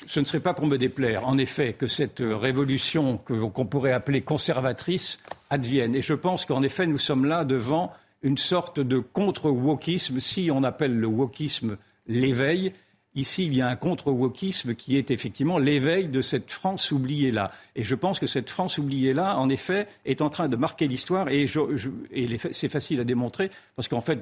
ce 0.08 0.22
ne 0.22 0.26
serait 0.26 0.40
pas 0.40 0.54
pour 0.54 0.66
me 0.66 0.78
déplaire, 0.78 1.28
en 1.28 1.38
effet, 1.38 1.74
que 1.74 1.88
cette 1.88 2.24
révolution 2.26 3.18
qu'on 3.18 3.66
pourrait 3.66 3.92
appeler 3.92 4.22
conservatrice 4.22 5.20
advienne. 5.50 5.94
Et 5.94 6.02
je 6.02 6.14
pense 6.14 6.46
qu'en 6.46 6.64
effet, 6.64 6.88
nous 6.88 6.98
sommes 6.98 7.26
là 7.26 7.44
devant 7.44 7.92
une 8.24 8.38
sorte 8.38 8.80
de 8.80 9.00
contre-wokisme, 9.00 10.20
si 10.20 10.50
on 10.54 10.64
appelle 10.64 10.98
le 10.98 11.08
wokisme 11.08 11.76
l'éveil. 12.08 12.74
Ici, 13.14 13.46
il 13.46 13.54
y 13.54 13.62
a 13.62 13.68
un 13.68 13.76
contre-wokisme 13.76 14.74
qui 14.74 14.96
est 14.96 15.12
effectivement 15.12 15.58
l'éveil 15.58 16.08
de 16.08 16.22
cette 16.22 16.50
France 16.50 16.92
oubliée-là. 16.92 17.52
Et 17.76 17.84
je 17.84 17.94
pense 17.94 18.20
que 18.20 18.26
cette 18.26 18.50
France 18.50 18.78
oubliée-là, 18.78 19.38
en 19.38 19.50
effet, 19.50 19.88
est 20.06 20.22
en 20.22 20.30
train 20.30 20.48
de 20.48 20.56
marquer 20.56 20.88
l'histoire. 20.88 21.28
Et, 21.28 21.46
c'est 22.54 22.70
facile 22.70 23.02
à 23.02 23.04
démontrer, 23.04 23.52
parce 23.76 23.90
qu'en 23.90 24.00
fait, 24.00 24.20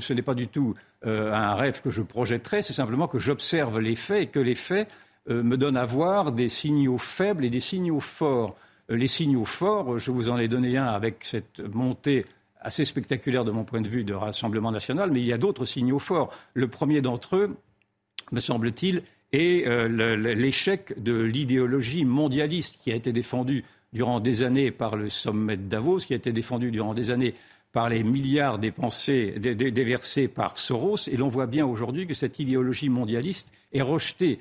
ce 0.00 0.12
n'est 0.14 0.22
pas 0.22 0.34
du 0.34 0.48
tout 0.48 0.74
euh, 1.04 1.34
un 1.34 1.54
rêve 1.54 1.82
que 1.82 1.90
je 1.90 2.00
projetterais, 2.00 2.62
c'est 2.62 2.72
simplement 2.72 3.08
que 3.08 3.18
j'observe 3.18 3.78
les 3.78 3.96
faits 3.96 4.22
et 4.22 4.26
que 4.28 4.40
les 4.40 4.54
faits 4.54 4.88
euh, 5.28 5.42
me 5.42 5.58
donnent 5.58 5.76
à 5.76 5.84
voir 5.84 6.32
des 6.32 6.48
signaux 6.48 6.98
faibles 6.98 7.44
et 7.44 7.50
des 7.50 7.60
signaux 7.60 8.00
forts. 8.00 8.56
les 8.88 9.06
signaux 9.06 9.44
forts, 9.44 9.98
je 9.98 10.10
vous 10.10 10.30
en 10.30 10.38
ai 10.38 10.48
donné 10.48 10.78
un 10.78 10.86
avec 10.86 11.24
cette 11.24 11.60
montée 11.74 12.24
assez 12.60 12.84
spectaculaire 12.84 13.44
de 13.44 13.50
mon 13.50 13.64
point 13.64 13.80
de 13.80 13.88
vue 13.88 14.04
de 14.04 14.14
Rassemblement 14.14 14.70
national, 14.70 15.10
mais 15.10 15.20
il 15.20 15.28
y 15.28 15.32
a 15.32 15.38
d'autres 15.38 15.64
signaux 15.64 15.98
forts. 15.98 16.32
Le 16.54 16.68
premier 16.68 17.00
d'entre 17.00 17.36
eux, 17.36 17.56
me 18.32 18.40
semble-t-il, 18.40 19.02
est 19.32 19.66
l'échec 20.34 21.00
de 21.02 21.20
l'idéologie 21.20 22.04
mondialiste 22.04 22.80
qui 22.82 22.92
a 22.92 22.94
été 22.94 23.12
défendue 23.12 23.64
durant 23.92 24.20
des 24.20 24.42
années 24.42 24.70
par 24.70 24.96
le 24.96 25.08
sommet 25.08 25.56
de 25.56 25.68
Davos, 25.68 25.98
qui 25.98 26.12
a 26.12 26.16
été 26.16 26.32
défendu 26.32 26.70
durant 26.70 26.94
des 26.94 27.10
années 27.10 27.34
par 27.72 27.88
les 27.88 28.02
milliards 28.02 28.58
dépensés, 28.58 29.32
déversés 29.38 30.28
par 30.28 30.58
Soros. 30.58 31.08
Et 31.08 31.16
l'on 31.16 31.28
voit 31.28 31.46
bien 31.46 31.66
aujourd'hui 31.66 32.06
que 32.06 32.14
cette 32.14 32.38
idéologie 32.38 32.88
mondialiste 32.88 33.52
est 33.72 33.82
rejetée 33.82 34.40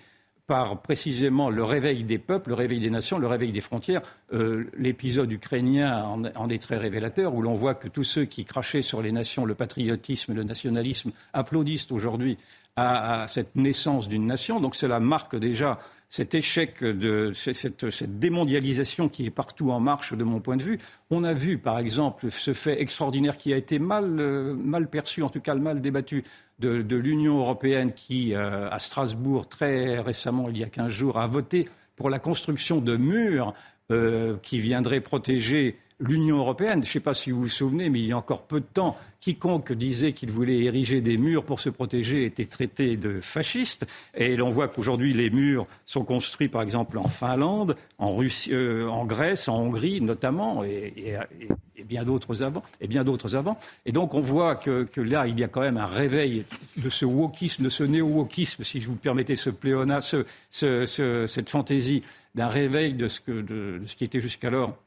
par 0.49 0.81
précisément 0.81 1.51
le 1.51 1.63
réveil 1.63 2.03
des 2.03 2.17
peuples, 2.17 2.49
le 2.49 2.55
réveil 2.55 2.79
des 2.79 2.89
nations, 2.89 3.19
le 3.19 3.27
réveil 3.27 3.51
des 3.51 3.61
frontières. 3.61 4.01
Euh, 4.33 4.63
l'épisode 4.75 5.31
ukrainien 5.31 6.03
en, 6.03 6.49
est 6.49 6.57
très 6.57 6.77
révélateur, 6.77 7.35
où 7.35 7.43
l'on 7.43 7.53
voit 7.53 7.75
que 7.75 7.87
tous 7.87 8.03
ceux 8.03 8.25
qui 8.25 8.45
crachaient 8.45 8.81
sur 8.81 9.03
les 9.03 9.11
nations, 9.11 9.45
le 9.45 9.53
patriotisme, 9.53 10.33
le 10.33 10.43
nationalisme, 10.43 11.11
applaudissent 11.33 11.91
aujourd'hui 11.91 12.39
à, 12.75 13.27
cette 13.27 13.55
naissance 13.55 14.09
d'une 14.09 14.25
nation. 14.25 14.59
Donc 14.59 14.75
cela 14.75 14.99
marque 14.99 15.35
déjà 15.35 15.79
cet 16.09 16.33
échec 16.33 16.83
de 16.83 17.31
cette, 17.33 18.19
démondialisation 18.19 19.09
qui 19.09 19.27
est 19.27 19.31
partout 19.31 19.69
en 19.69 19.79
marche 19.79 20.13
de 20.13 20.23
mon 20.23 20.39
point 20.39 20.57
de 20.57 20.63
vue. 20.63 20.79
On 21.11 21.23
a 21.23 21.33
vu, 21.33 21.59
par 21.59 21.77
exemple, 21.77 22.31
ce 22.31 22.53
fait 22.53 22.81
extraordinaire 22.81 23.37
qui 23.37 23.53
a 23.53 23.57
été 23.57 23.77
mal, 23.77 24.19
euh, 24.19 24.55
mal 24.55 24.89
perçu, 24.89 25.21
en 25.21 25.29
tout 25.29 25.39
cas 25.39 25.53
mal 25.53 25.81
débattu, 25.81 26.23
de, 26.57 26.95
l'Union 26.95 27.39
européenne 27.39 27.93
qui, 27.93 28.33
euh, 28.33 28.69
à 28.69 28.79
Strasbourg, 28.79 29.47
très 29.47 29.99
récemment, 29.99 30.49
il 30.49 30.57
y 30.57 30.63
a 30.63 30.67
15 30.67 30.89
jours, 30.89 31.17
a 31.17 31.27
voté 31.27 31.65
pour 31.95 32.09
la 32.09 32.19
construction 32.19 32.81
de 32.81 32.97
murs 32.97 33.53
euh, 33.91 34.35
qui 34.41 34.59
viendraient 34.59 34.99
protéger 34.99 35.77
l'Union 35.99 36.37
européenne, 36.37 36.81
je 36.83 36.87
ne 36.87 36.93
sais 36.93 36.99
pas 36.99 37.13
si 37.13 37.31
vous 37.31 37.41
vous 37.41 37.49
souvenez, 37.49 37.89
mais 37.89 37.99
il 37.99 38.07
y 38.07 38.11
a 38.11 38.17
encore 38.17 38.43
peu 38.43 38.59
de 38.59 38.65
temps, 38.65 38.97
quiconque 39.19 39.73
disait 39.73 40.13
qu'il 40.13 40.31
voulait 40.31 40.59
ériger 40.59 41.01
des 41.01 41.17
murs 41.17 41.43
pour 41.43 41.59
se 41.59 41.69
protéger 41.69 42.25
était 42.25 42.45
traité 42.45 42.95
de 42.95 43.19
fasciste. 43.21 43.85
Et 44.15 44.37
l'on 44.37 44.49
voit 44.49 44.69
qu'aujourd'hui, 44.69 45.13
les 45.13 45.29
murs 45.29 45.67
sont 45.85 46.05
construits, 46.05 46.47
par 46.47 46.61
exemple, 46.61 46.97
en 46.97 47.07
Finlande, 47.07 47.75
en, 47.97 48.15
Russie, 48.15 48.53
euh, 48.53 48.87
en 48.87 49.05
Grèce, 49.05 49.49
en 49.49 49.57
Hongrie 49.57 49.99
notamment, 49.99 50.63
et, 50.63 51.17
bien 51.85 52.03
d'autres 52.03 52.43
avant. 52.43 52.63
Et 52.79 52.87
bien 52.87 53.03
d'autres 53.03 53.35
avant. 53.35 53.59
Et 53.85 53.91
donc, 53.91 54.13
on 54.13 54.21
voit 54.21 54.55
que, 54.55 54.87
là, 55.01 55.27
il 55.27 55.37
y 55.37 55.43
a 55.43 55.47
quand 55.47 55.61
même 55.61 55.77
un 55.77 55.85
réveil 55.85 56.45
de 56.77 56.89
ce 56.89 57.05
wokisme, 57.05 57.63
de 57.63 57.69
ce 57.69 57.83
néo-wokisme, 57.83 58.63
si 58.63 58.79
je 58.79 58.87
vous 58.87 58.95
permettez 58.95 59.35
ce 59.35 59.49
pléonat, 59.49 59.99
cette 60.51 61.49
fantaisie 61.49 62.03
d'un 62.35 62.47
réveil 62.47 62.93
de 62.93 63.07
ce, 63.07 63.31
de 63.31 63.81
ce 63.85 63.95
qui 63.95 64.05
était 64.05 64.21
jusqu'alors 64.21 64.77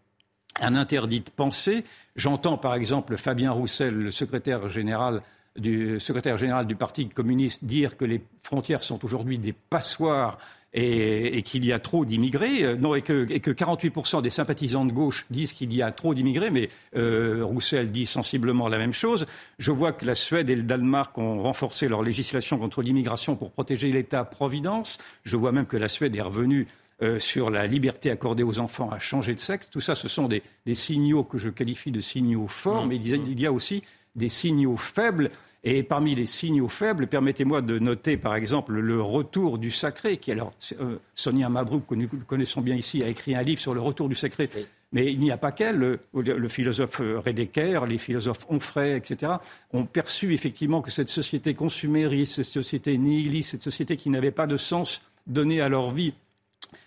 un 0.61 0.75
interdit 0.77 1.21
de 1.21 1.31
pensée. 1.31 1.85
J'entends 2.17 2.59
par 2.59 2.75
exemple 2.75 3.17
Fabien 3.17 3.53
Roussel, 3.53 3.95
le 3.95 4.11
secrétaire 4.11 4.69
général 4.69 5.23
du, 5.57 6.01
secrétaire 6.01 6.39
général 6.39 6.67
du 6.67 6.77
Parti 6.77 7.09
communiste, 7.09 7.65
dire 7.65 7.97
que 7.97 8.05
les 8.05 8.23
frontières 8.43 8.83
sont 8.83 9.05
aujourd'hui 9.05 9.39
des 9.39 9.53
passoires 9.53 10.39
et, 10.75 11.43
qu'il 11.43 11.65
y 11.65 11.73
a 11.73 11.79
trop 11.79 12.05
d'immigrés. 12.05 12.65
Euh, 12.65 12.77
non, 12.77 12.95
et 12.95 13.03
que, 13.03 13.27
et 13.31 13.41
que 13.41 13.51
48% 13.51 14.23
des 14.23 14.31
sympathisants 14.31 14.85
de 14.85 14.93
gauche 14.93 15.27
disent 15.31 15.53
qu'il 15.53 15.73
y 15.75 15.83
a 15.83 15.93
trop 15.93 16.15
d'immigrés, 16.15 16.51
mais 16.51 16.71
euh, 16.97 17.45
Roussel 17.45 17.91
dit 17.91 18.07
sensiblement 18.07 18.69
la 18.69 18.79
même 18.79 18.93
chose. 18.93 19.27
Je 19.59 19.71
vois 19.71 19.93
que 19.93 20.07
la 20.07 20.15
Suède 20.15 20.49
et 20.49 20.55
le 20.55 20.63
Danemark 20.63 21.17
ont 21.19 21.43
renforcé 21.43 21.89
leur 21.89 22.03
législation 22.03 22.59
contre 22.59 22.83
l'immigration 22.83 23.37
pour 23.37 23.51
protéger 23.51 23.91
l'État-providence. 23.91 24.99
Je 25.25 25.37
vois 25.37 25.53
même 25.53 25.67
que 25.67 25.77
la 25.77 25.89
Suède 25.89 26.17
est 26.17 26.23
revenue 26.23 26.67
euh, 27.03 27.19
sur 27.19 27.51
la 27.51 27.67
liberté 27.67 28.11
accordée 28.11 28.43
aux 28.43 28.59
enfants 28.59 28.91
à 28.91 28.99
changer 28.99 29.35
de 29.35 29.41
sexe. 29.41 29.69
Tout 29.71 29.81
ça, 29.81 29.95
ce 29.95 30.09
sont 30.09 30.29
des, 30.29 30.43
signaux 30.75 31.25
que 31.25 31.37
je 31.37 31.49
qualifie 31.49 31.91
de 31.91 32.01
signaux 32.01 32.47
forts, 32.47 32.87
mmh. 32.87 32.89
mais 32.89 32.97
il 32.97 33.41
y 33.41 33.47
a 33.47 33.53
aussi 33.53 33.83
des 34.15 34.29
signaux 34.29 34.77
faibles. 34.77 35.31
Et 35.65 35.83
parmi 35.85 36.15
les 36.15 36.27
signaux 36.27 36.69
faibles, 36.69 37.07
permettez-moi 37.07 37.61
de 37.61 37.79
noter 37.79 38.17
par 38.17 38.35
exemple 38.35 38.75
le 38.75 39.01
retour 39.01 39.59
du 39.59 39.71
sacré, 39.71 40.17
qui 40.17 40.33
alors 40.33 40.53
euh, 40.81 40.99
Sonia 41.15 41.49
Mabrouk, 41.49 41.87
que 41.87 41.95
nous 41.95 42.09
connaissons 42.27 42.61
bien 42.61 42.75
ici, 42.75 43.03
a 43.03 43.09
écrit 43.09 43.37
un 43.37 43.43
livre 43.43 43.61
sur 43.61 43.75
le 43.75 43.81
retour 43.81 44.09
du 44.09 44.15
sacré. 44.15 44.51
Mais 44.93 45.13
il 45.13 45.21
n'y 45.21 45.31
a 45.31 45.39
pas 45.39 45.53
qu'elle, 45.53 45.99
le, 46.13 46.49
philosophe 46.49 47.01
Redeker, 47.01 47.87
les 47.87 47.99
philosophes 47.99 48.45
Onfray, 48.49 48.97
etc., 48.97 49.33
ont 49.73 49.87
perçu 49.87 50.35
effectivement 50.35 50.83
que 50.83 50.91
cette 50.91 51.09
société 51.09 51.55
consumériste, 51.55 52.35
cette 52.37 52.45
société 52.45 52.99
nihiliste, 52.99 53.53
cette 53.53 53.63
société 53.63 53.97
qui 53.97 54.11
n'avait 54.11 54.33
pas 54.33 54.47
de 54.47 54.57
sens 54.57 55.03
donné 55.27 55.61
à 55.61 55.69
leur 55.69 55.93
vie 55.93 56.13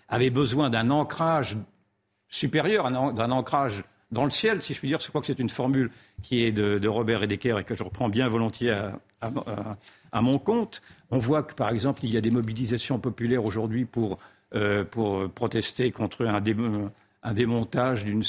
avait 0.08 0.30
besoin 0.30 0.70
d'un 0.70 0.90
ancrage 0.90 1.56
supérieur, 2.28 2.90
d'un 2.90 3.30
ancrage 3.30 3.84
dans 4.12 4.24
le 4.24 4.30
ciel, 4.30 4.62
si 4.62 4.74
je 4.74 4.78
puis 4.78 4.88
dire. 4.88 5.00
Je 5.00 5.08
crois 5.08 5.20
que 5.20 5.26
c'est 5.26 5.38
une 5.38 5.50
formule 5.50 5.90
qui 6.22 6.44
est 6.44 6.52
de, 6.52 6.88
Robert 6.88 7.22
Edeker 7.22 7.58
et 7.58 7.64
que 7.64 7.74
je 7.74 7.82
reprends 7.82 8.08
bien 8.08 8.28
volontiers 8.28 8.76
à, 9.20 10.22
mon 10.22 10.38
compte. 10.38 10.82
On 11.10 11.18
voit 11.18 11.42
que, 11.42 11.54
par 11.54 11.70
exemple, 11.70 12.00
il 12.04 12.12
y 12.12 12.16
a 12.16 12.20
des 12.20 12.30
mobilisations 12.30 12.98
populaires 12.98 13.44
aujourd'hui 13.44 13.84
pour, 13.84 14.18
euh, 14.54 14.84
protester 15.34 15.90
contre 15.90 16.24
un, 16.24 16.40
démontage 17.32 18.04
d'une 18.04 18.22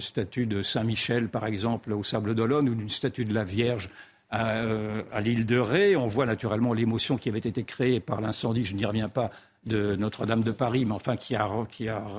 statue 0.00 0.46
de 0.46 0.62
Saint-Michel, 0.62 1.28
par 1.28 1.46
exemple, 1.46 1.92
au 1.92 2.04
Sable 2.04 2.34
d'Olonne, 2.34 2.68
ou 2.68 2.74
d'une 2.74 2.88
statue 2.90 3.24
de 3.24 3.34
la 3.34 3.44
Vierge 3.44 3.90
euh, 4.34 5.02
à 5.10 5.20
l'île 5.22 5.46
de 5.46 5.58
Ré. 5.58 5.96
On 5.96 6.06
voit 6.06 6.26
naturellement 6.26 6.74
l'émotion 6.74 7.16
qui 7.16 7.30
avait 7.30 7.38
été 7.38 7.64
créée 7.64 7.98
par 7.98 8.20
l'incendie, 8.20 8.64
je 8.66 8.74
n'y 8.74 8.84
reviens 8.84 9.08
pas, 9.08 9.30
de 9.68 9.94
Notre-Dame 9.94 10.42
de 10.42 10.50
Paris, 10.50 10.84
mais 10.84 10.94
enfin 10.94 11.16
qui 11.16 11.36
a, 11.36 11.46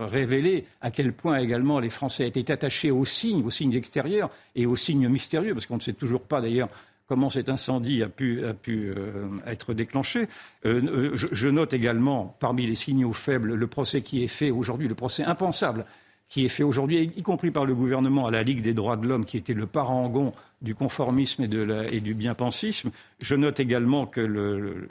révélé 0.08 0.66
à 0.82 0.92
quel 0.92 1.12
point 1.14 1.40
également 1.40 1.80
les 1.80 1.90
Français 1.90 2.28
étaient 2.28 2.52
attachés 2.52 2.92
aux 2.92 3.06
signes, 3.06 3.44
aux 3.44 3.52
signes 3.52 3.74
extérieurs 3.74 4.30
et 4.56 4.66
aux 4.66 4.76
signes 4.76 5.10
mystérieux, 5.10 5.54
parce 5.54 5.66
qu'on 5.66 5.78
ne 5.78 5.82
sait 5.82 5.94
toujours 5.94 6.22
pas 6.22 6.40
d'ailleurs 6.40 6.70
comment 7.08 7.32
cet 7.32 7.50
incendie 7.50 8.04
a 8.04 8.08
pu, 8.08 8.44
euh, 8.44 9.28
être 9.48 9.74
déclenché. 9.74 10.28
Euh, 10.66 10.82
euh, 10.84 11.12
je, 11.16 11.50
note 11.50 11.74
également, 11.74 12.38
parmi 12.40 12.68
les 12.68 12.76
signaux 12.76 13.14
faibles, 13.14 13.56
le 13.56 13.68
procès 13.68 14.02
qui 14.02 14.24
est 14.24 14.28
fait 14.28 14.52
aujourd'hui, 14.52 14.88
le 14.88 14.96
procès 14.96 15.24
impensable 15.24 15.86
qui 16.30 16.46
est 16.46 16.50
fait 16.50 16.62
aujourd'hui, 16.62 17.12
y 17.18 17.24
compris 17.24 17.50
par 17.50 17.66
le 17.66 17.74
gouvernement 17.74 18.28
à 18.28 18.32
la 18.32 18.44
Ligue 18.44 18.62
des 18.62 18.76
droits 18.76 18.98
de 18.98 19.08
l'homme, 19.08 19.26
qui 19.26 19.36
était 19.36 19.56
le 19.56 19.66
parangon 19.66 20.32
du 20.62 20.76
conformisme 20.76 21.46
et, 21.46 22.02
du 22.02 22.14
bien-pensisme. 22.14 22.92
Je 23.20 23.34
note 23.34 23.60
également 23.60 24.06
que 24.06 24.22
le 24.22 24.88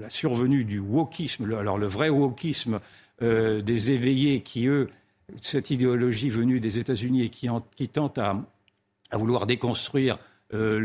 la 0.00 0.10
survenue 0.10 0.64
du 0.64 0.78
wokisme, 0.78 1.44
alors 1.54 1.78
le 1.78 1.86
vrai 1.86 2.08
wokisme 2.08 2.80
euh, 3.22 3.60
des 3.62 3.90
éveillés 3.90 4.42
qui, 4.42 4.66
eux, 4.66 4.88
cette 5.40 5.70
idéologie 5.70 6.30
venue 6.30 6.60
des 6.60 6.78
États-Unis 6.78 7.24
et 7.24 7.28
qui, 7.28 7.88
tente 7.88 8.18
à, 8.18 8.44
vouloir 9.12 9.46
déconstruire 9.46 10.18
euh, 10.54 10.78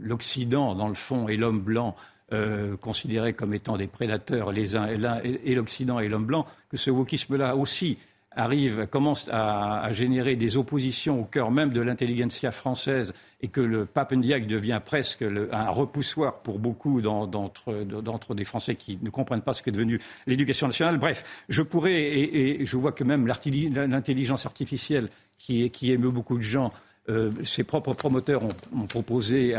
l'Occident, 0.00 0.74
dans 0.74 0.88
le 0.88 0.94
fond, 0.94 1.28
et 1.28 1.36
l'homme 1.36 1.60
blanc, 1.60 1.96
euh, 2.32 2.76
considérés 2.76 3.32
comme 3.32 3.54
étant 3.54 3.76
des 3.76 3.88
prédateurs, 3.88 4.52
les 4.52 4.76
uns 4.76 4.86
et 4.86 5.54
l'Occident 5.54 5.98
et 5.98 6.08
l'homme 6.08 6.26
blanc, 6.26 6.46
que 6.68 6.76
ce 6.76 6.90
wokisme-là 6.90 7.56
aussi 7.56 7.98
arrive, 8.36 8.86
commence 8.86 9.28
à, 9.32 9.90
générer 9.92 10.36
des 10.36 10.56
oppositions 10.56 11.20
au 11.20 11.24
cœur 11.24 11.50
même 11.50 11.70
de 11.70 11.80
l'intelligentsia 11.80 12.52
française 12.52 13.12
et 13.40 13.48
que 13.48 13.60
le 13.60 13.86
Pape 13.86 14.12
Ndiaye 14.12 14.46
devient 14.46 14.80
presque 14.84 15.22
un 15.22 15.70
repoussoir 15.70 16.40
pour 16.40 16.58
beaucoup 16.58 17.00
d'entre 17.00 18.34
des 18.34 18.44
Français 18.44 18.76
qui 18.76 18.98
ne 19.02 19.10
comprennent 19.10 19.42
pas 19.42 19.52
ce 19.52 19.62
qu'est 19.62 19.72
devenu 19.72 20.00
l'éducation 20.26 20.66
nationale. 20.68 20.98
Bref, 20.98 21.24
je 21.48 21.62
pourrais, 21.62 22.00
et, 22.02 22.64
je 22.64 22.76
vois 22.76 22.92
que 22.92 23.02
même 23.02 23.26
l'intelligence 23.26 24.46
artificielle 24.46 25.08
qui, 25.38 25.70
émeut 25.82 26.10
beaucoup 26.10 26.36
de 26.36 26.42
gens, 26.42 26.70
euh, 27.08 27.32
ses 27.44 27.64
propres 27.64 27.94
promoteurs 27.94 28.42
ont, 28.44 28.86
proposé, 28.86 29.56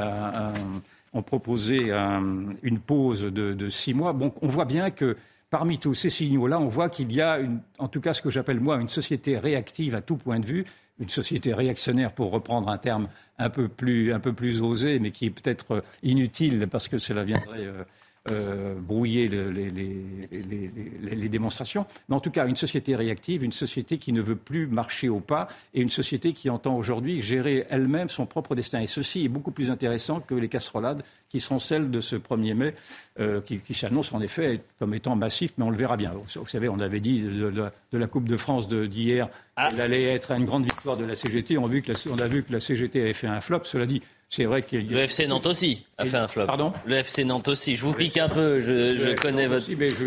ont 1.12 1.24
proposé 1.24 1.92
une 1.92 2.80
pause 2.80 3.24
de, 3.24 3.54
de, 3.54 3.70
six 3.70 3.94
mois. 3.94 4.13
Bon, 4.13 4.32
on 4.42 4.48
voit 4.48 4.66
bien 4.66 4.92
que 4.92 5.18
parmi 5.51 5.77
tous 5.77 5.93
ces 5.93 6.10
signaux-là, 6.10 6.60
on 6.60 6.70
voit 6.70 6.89
qu'il 6.89 7.12
y 7.13 7.22
a, 7.22 7.39
en 7.77 7.88
tout 7.89 8.01
cas 8.01 8.13
ce 8.13 8.22
que 8.22 8.31
j'appelle 8.31 8.60
moi, 8.60 8.77
une 8.77 8.88
société 8.88 9.38
réactive 9.38 9.93
à 9.93 10.01
tout 10.01 10.15
point 10.15 10.39
de 10.39 10.46
vue, 10.46 10.65
une 10.98 11.10
société 11.10 11.53
réactionnaire 11.53 12.13
pour 12.13 12.31
reprendre 12.31 12.70
un 12.70 12.77
terme 12.77 13.10
un 13.38 13.50
peu 13.50 13.67
plus, 13.67 14.13
un 14.13 14.20
peu 14.20 14.34
plus 14.34 14.62
osé, 14.62 15.00
mais 15.00 15.12
qui 15.12 15.25
est 15.25 15.29
peut-être 15.29 15.84
inutile 16.03 16.67
parce 16.72 16.88
que 16.88 16.98
cela 16.98 17.24
viendrait 17.24 17.65
euh, 17.65 17.84
euh, 18.30 18.75
brouiller 18.75 19.28
les, 19.28 21.30
démonstrations. 21.30 21.88
Mais 22.08 22.16
en 22.16 22.20
tout 22.20 22.30
cas, 22.30 22.46
une 22.46 22.56
société 22.56 22.96
réactive, 22.96 23.44
une 23.44 23.51
société 23.51 23.98
qui 23.98 24.13
ne 24.13 24.22
veut 24.22 24.36
plus 24.36 24.68
marcher 24.68 25.10
au 25.10 25.20
pas 25.20 25.48
et 25.74 25.82
une 25.82 25.90
société 25.90 26.32
qui 26.32 26.51
entend 26.51 26.78
aujourd'hui 26.78 27.20
gérer 27.20 27.66
elle-même 27.72 28.10
son 28.10 28.28
propre 28.28 28.54
destin. 28.54 28.80
Et 28.80 28.86
ceci 28.86 29.25
est 29.25 29.28
beaucoup 29.28 29.50
plus 29.50 29.72
intéressant 29.72 30.20
que 30.20 30.36
les 30.36 30.50
casserolades 30.50 31.01
qui 31.30 31.40
seront 31.40 31.58
celles 31.58 31.90
de 31.90 32.00
ce 32.00 32.16
1er 32.16 32.54
mai, 32.54 32.75
euh, 33.20 33.42
qui, 33.42 33.74
s'annoncent 33.74 34.16
en 34.16 34.22
effet 34.22 34.62
comme 34.78 34.94
étant 34.94 35.16
massif, 35.16 35.54
mais 35.58 35.63
on 35.63 35.72
le 35.72 35.78
verra 35.78 35.98
bien. 35.98 36.13
Vous 36.36 36.46
savez, 36.46 36.70
on 36.70 36.80
avait 36.80 37.00
dit 37.00 37.24
de, 37.24 37.72
la 37.94 38.08
Coupe 38.08 38.30
de 38.30 38.38
France 38.38 38.68
d'hier, 38.68 39.30
ah. 39.56 39.68
qu'elle 39.70 39.82
allait 39.82 40.04
être 40.04 40.32
une 40.32 40.46
grande 40.46 40.66
victoire 40.66 40.96
de 40.96 41.06
la 41.06 41.16
CGT. 41.16 41.58
On 41.58 41.66
a, 41.66 41.70
vu 41.70 41.82
que 41.82 41.94
la, 41.94 41.98
on 42.12 42.20
a 42.20 42.28
vu 42.28 42.44
que 42.44 42.54
la 42.54 42.60
CGT 42.60 43.01
avait 43.01 43.13
fait 43.13 43.28
un 43.28 43.42
flop. 43.42 43.62
Cela 43.63 43.88
dit, 43.88 44.04
C'est 44.34 44.46
vrai 44.46 44.62
qu'il 44.62 44.88
Le 44.88 45.00
FC 45.00 45.28
Nantes 45.28 45.46
aussi 45.46 45.86
a 45.98 46.06
fait 46.06 46.16
un 46.16 46.28
flop. 46.30 46.46
Pardon 46.46 46.72
Le 46.86 46.96
FC 46.96 47.26
Nantes 47.26 47.50
aussi. 47.50 47.76
Je 47.76 47.84
vous 47.84 47.92
pique 47.92 48.18
un 48.18 48.30
peu, 48.30 48.62
je, 48.62 49.14
connais 49.16 49.46
votre... 49.46 49.68
mais 49.78 49.90
je, 49.90 50.06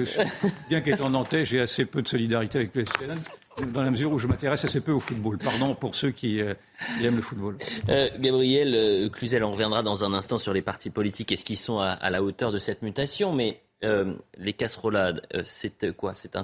bien 0.71 0.81
qu'étant 0.81 1.11
nantais, 1.11 1.45
j'ai 1.45 1.61
assez 1.61 1.85
peu 1.85 2.00
de 2.00 2.09
solidarité 2.09 2.57
avec 2.57 2.75
le 2.75 2.83
FC 2.83 2.95
dans 3.71 3.83
la 3.83 3.90
mesure 3.90 4.11
où 4.12 4.19
je 4.19 4.26
m'intéresse 4.26 4.64
assez 4.64 4.81
peu 4.81 4.93
au 4.93 4.99
football. 5.00 5.37
Pardon 5.37 5.75
pour 5.75 5.95
ceux 5.95 6.11
qui, 6.11 6.40
euh, 6.40 6.54
aiment 7.02 7.16
le 7.16 7.23
football. 7.23 7.59
Euh, 7.90 8.09
Gabriel 8.19 8.75
euh, 8.75 9.11
Cluzel, 9.11 9.45
on 9.45 9.52
reviendra 9.52 9.83
dans 9.83 10.04
un 10.04 10.14
instant 10.14 10.38
sur 10.38 10.54
les 10.54 10.62
partis 10.62 10.88
politiques 10.88 11.31
et 11.31 11.37
ce 11.37 11.45
qu'ils 11.45 11.59
sont 11.59 11.78
à, 11.78 12.09
la 12.09 12.23
hauteur 12.23 12.50
de 12.50 12.59
cette 12.59 12.81
mutation, 12.81 13.35
mais 13.35 13.61
les 14.38 14.54
casserolades, 14.54 15.21
c'est 15.45 15.95
quoi? 15.95 16.14
C'est 16.14 16.35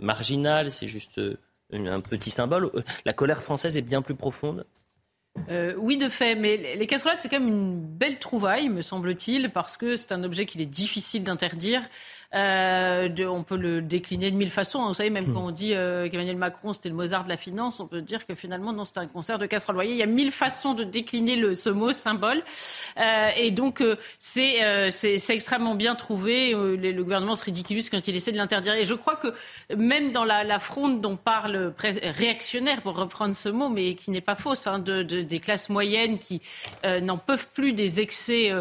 marginal? 0.00 0.72
C'est 0.72 0.88
juste 0.88 1.20
un 1.70 2.00
petit 2.00 2.30
symbole? 2.30 2.70
La 3.04 3.12
colère 3.12 3.42
française 3.42 3.76
est 3.76 3.82
bien 3.82 4.00
plus 4.00 4.14
profonde? 4.14 4.64
Euh, 5.50 5.74
oui, 5.76 5.96
de 5.96 6.08
fait, 6.08 6.36
mais 6.36 6.76
les 6.76 6.86
casserolades, 6.86 7.20
c'est 7.20 7.28
quand 7.28 7.40
même 7.40 7.48
une 7.48 7.80
belle 7.80 8.18
trouvaille, 8.18 8.68
me 8.68 8.82
semble-t-il, 8.82 9.50
parce 9.50 9.76
que 9.76 9.96
c'est 9.96 10.12
un 10.12 10.22
objet 10.22 10.46
qu'il 10.46 10.60
est 10.60 10.66
difficile 10.66 11.24
d'interdire. 11.24 11.82
Euh, 12.34 13.08
on 13.28 13.44
peut 13.44 13.56
le 13.56 13.80
décliner 13.80 14.30
de 14.30 14.36
mille 14.36 14.50
façons. 14.50 14.86
Vous 14.86 14.94
savez, 14.94 15.10
même 15.10 15.30
hmm. 15.30 15.34
quand 15.34 15.46
on 15.46 15.50
dit 15.50 15.74
euh, 15.74 16.08
qu'Emmanuel 16.08 16.36
Macron, 16.36 16.72
c'était 16.72 16.88
le 16.88 16.94
Mozart 16.94 17.24
de 17.24 17.28
la 17.28 17.36
finance, 17.36 17.80
on 17.80 17.86
peut 17.86 18.02
dire 18.02 18.26
que 18.26 18.34
finalement, 18.34 18.72
non, 18.72 18.84
c'était 18.84 19.00
un 19.00 19.06
concert 19.06 19.38
de 19.38 19.46
casseroles. 19.46 19.76
Vous 19.76 19.78
voyez, 19.78 19.92
il 19.92 19.98
y 19.98 20.02
a 20.02 20.06
mille 20.06 20.32
façons 20.32 20.74
de 20.74 20.84
décliner 20.84 21.36
le, 21.36 21.54
ce 21.54 21.70
mot 21.70 21.92
symbole. 21.92 22.42
Euh, 22.98 23.28
et 23.36 23.50
donc, 23.50 23.80
euh, 23.80 23.96
c'est, 24.18 24.90
c'est, 24.90 25.34
extrêmement 25.34 25.74
bien 25.74 25.94
trouvé. 25.94 26.52
Le, 26.52 27.04
gouvernement 27.04 27.34
se 27.34 27.44
ridiculise 27.44 27.90
quand 27.90 28.06
il 28.08 28.16
essaie 28.16 28.32
de 28.32 28.36
l'interdire. 28.36 28.74
Et 28.74 28.84
je 28.84 28.94
crois 28.94 29.16
que 29.16 29.28
même 29.74 30.12
dans 30.12 30.24
la, 30.24 30.44
la 30.44 30.58
fronde 30.58 31.00
dont 31.00 31.16
parle 31.16 31.72
réactionnaire, 31.78 32.82
pour 32.82 32.96
reprendre 32.96 33.36
ce 33.36 33.48
mot, 33.48 33.68
mais 33.68 33.94
qui 33.94 34.10
n'est 34.10 34.20
pas 34.20 34.34
fausse, 34.34 34.66
hein, 34.66 34.78
de, 34.78 35.02
de, 35.02 35.22
des 35.22 35.40
classes 35.40 35.68
moyennes 35.68 36.18
qui 36.18 36.40
n'en 37.02 37.18
peuvent 37.18 37.48
plus 37.52 37.72
des 37.72 38.00
excès 38.00 38.52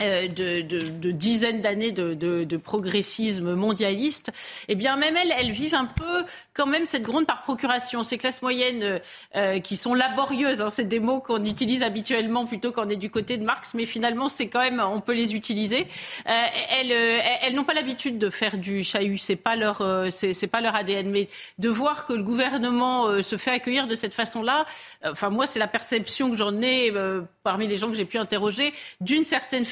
euh, 0.00 0.28
de, 0.28 1.10
dizaines 1.10 1.60
d'années 1.60 1.92
de, 1.92 2.56
progressisme 2.56 3.54
mondialiste, 3.54 4.32
eh 4.68 4.74
bien 4.74 4.96
même 4.96 5.16
elles, 5.16 5.50
vivent 5.50 5.74
un 5.74 5.84
peu 5.84 6.24
quand 6.54 6.66
même 6.66 6.86
cette 6.86 7.02
gronde 7.02 7.26
par 7.26 7.42
procuration. 7.42 8.02
Ces 8.02 8.18
classes 8.18 8.42
moyennes 8.42 8.82
euh, 8.82 8.98
euh, 9.36 9.60
qui 9.60 9.76
sont 9.76 9.94
laborieuses, 9.94 10.62
hein, 10.62 10.70
c'est 10.70 10.84
des 10.84 11.00
mots 11.00 11.20
qu'on 11.20 11.44
utilise 11.44 11.82
habituellement 11.82 12.46
plutôt 12.46 12.72
quand 12.72 12.86
on 12.86 12.88
est 12.88 12.96
du 12.96 13.10
côté 13.10 13.36
de 13.36 13.44
Marx, 13.44 13.74
mais 13.74 13.84
finalement 13.84 14.28
c'est 14.28 14.48
quand 14.48 14.60
même, 14.60 14.80
on 14.80 15.00
peut 15.00 15.12
les 15.12 15.34
utiliser. 15.34 15.86
elles, 16.24 17.54
n'ont 17.54 17.64
pas 17.64 17.74
l'habitude 17.74 18.18
de 18.18 18.30
faire 18.30 18.58
du 18.58 18.82
chahut, 18.82 19.18
c'est 19.18 19.36
pas 19.36 19.56
leur, 19.56 19.82
c'est 20.10 20.46
pas 20.46 20.60
leur 20.60 20.74
ADN, 20.74 21.10
mais 21.10 21.28
de 21.58 21.68
voir 21.68 22.06
que 22.06 22.12
le 22.12 22.22
gouvernement 22.22 23.22
se 23.22 23.36
fait 23.36 23.50
accueillir 23.50 23.86
de 23.86 23.94
cette 23.94 24.14
façon-là, 24.14 24.66
enfin 25.04 25.30
moi 25.30 25.46
c'est 25.46 25.58
la 25.58 25.68
perception 25.68 26.30
que 26.30 26.36
j'en 26.36 26.60
ai 26.62 26.92
parmi 27.42 27.66
les 27.66 27.76
gens 27.76 27.88
que 27.88 27.94
j'ai 27.94 28.04
pu 28.04 28.18
interroger, 28.18 28.72
d'une 29.00 29.24
certaine 29.24 29.64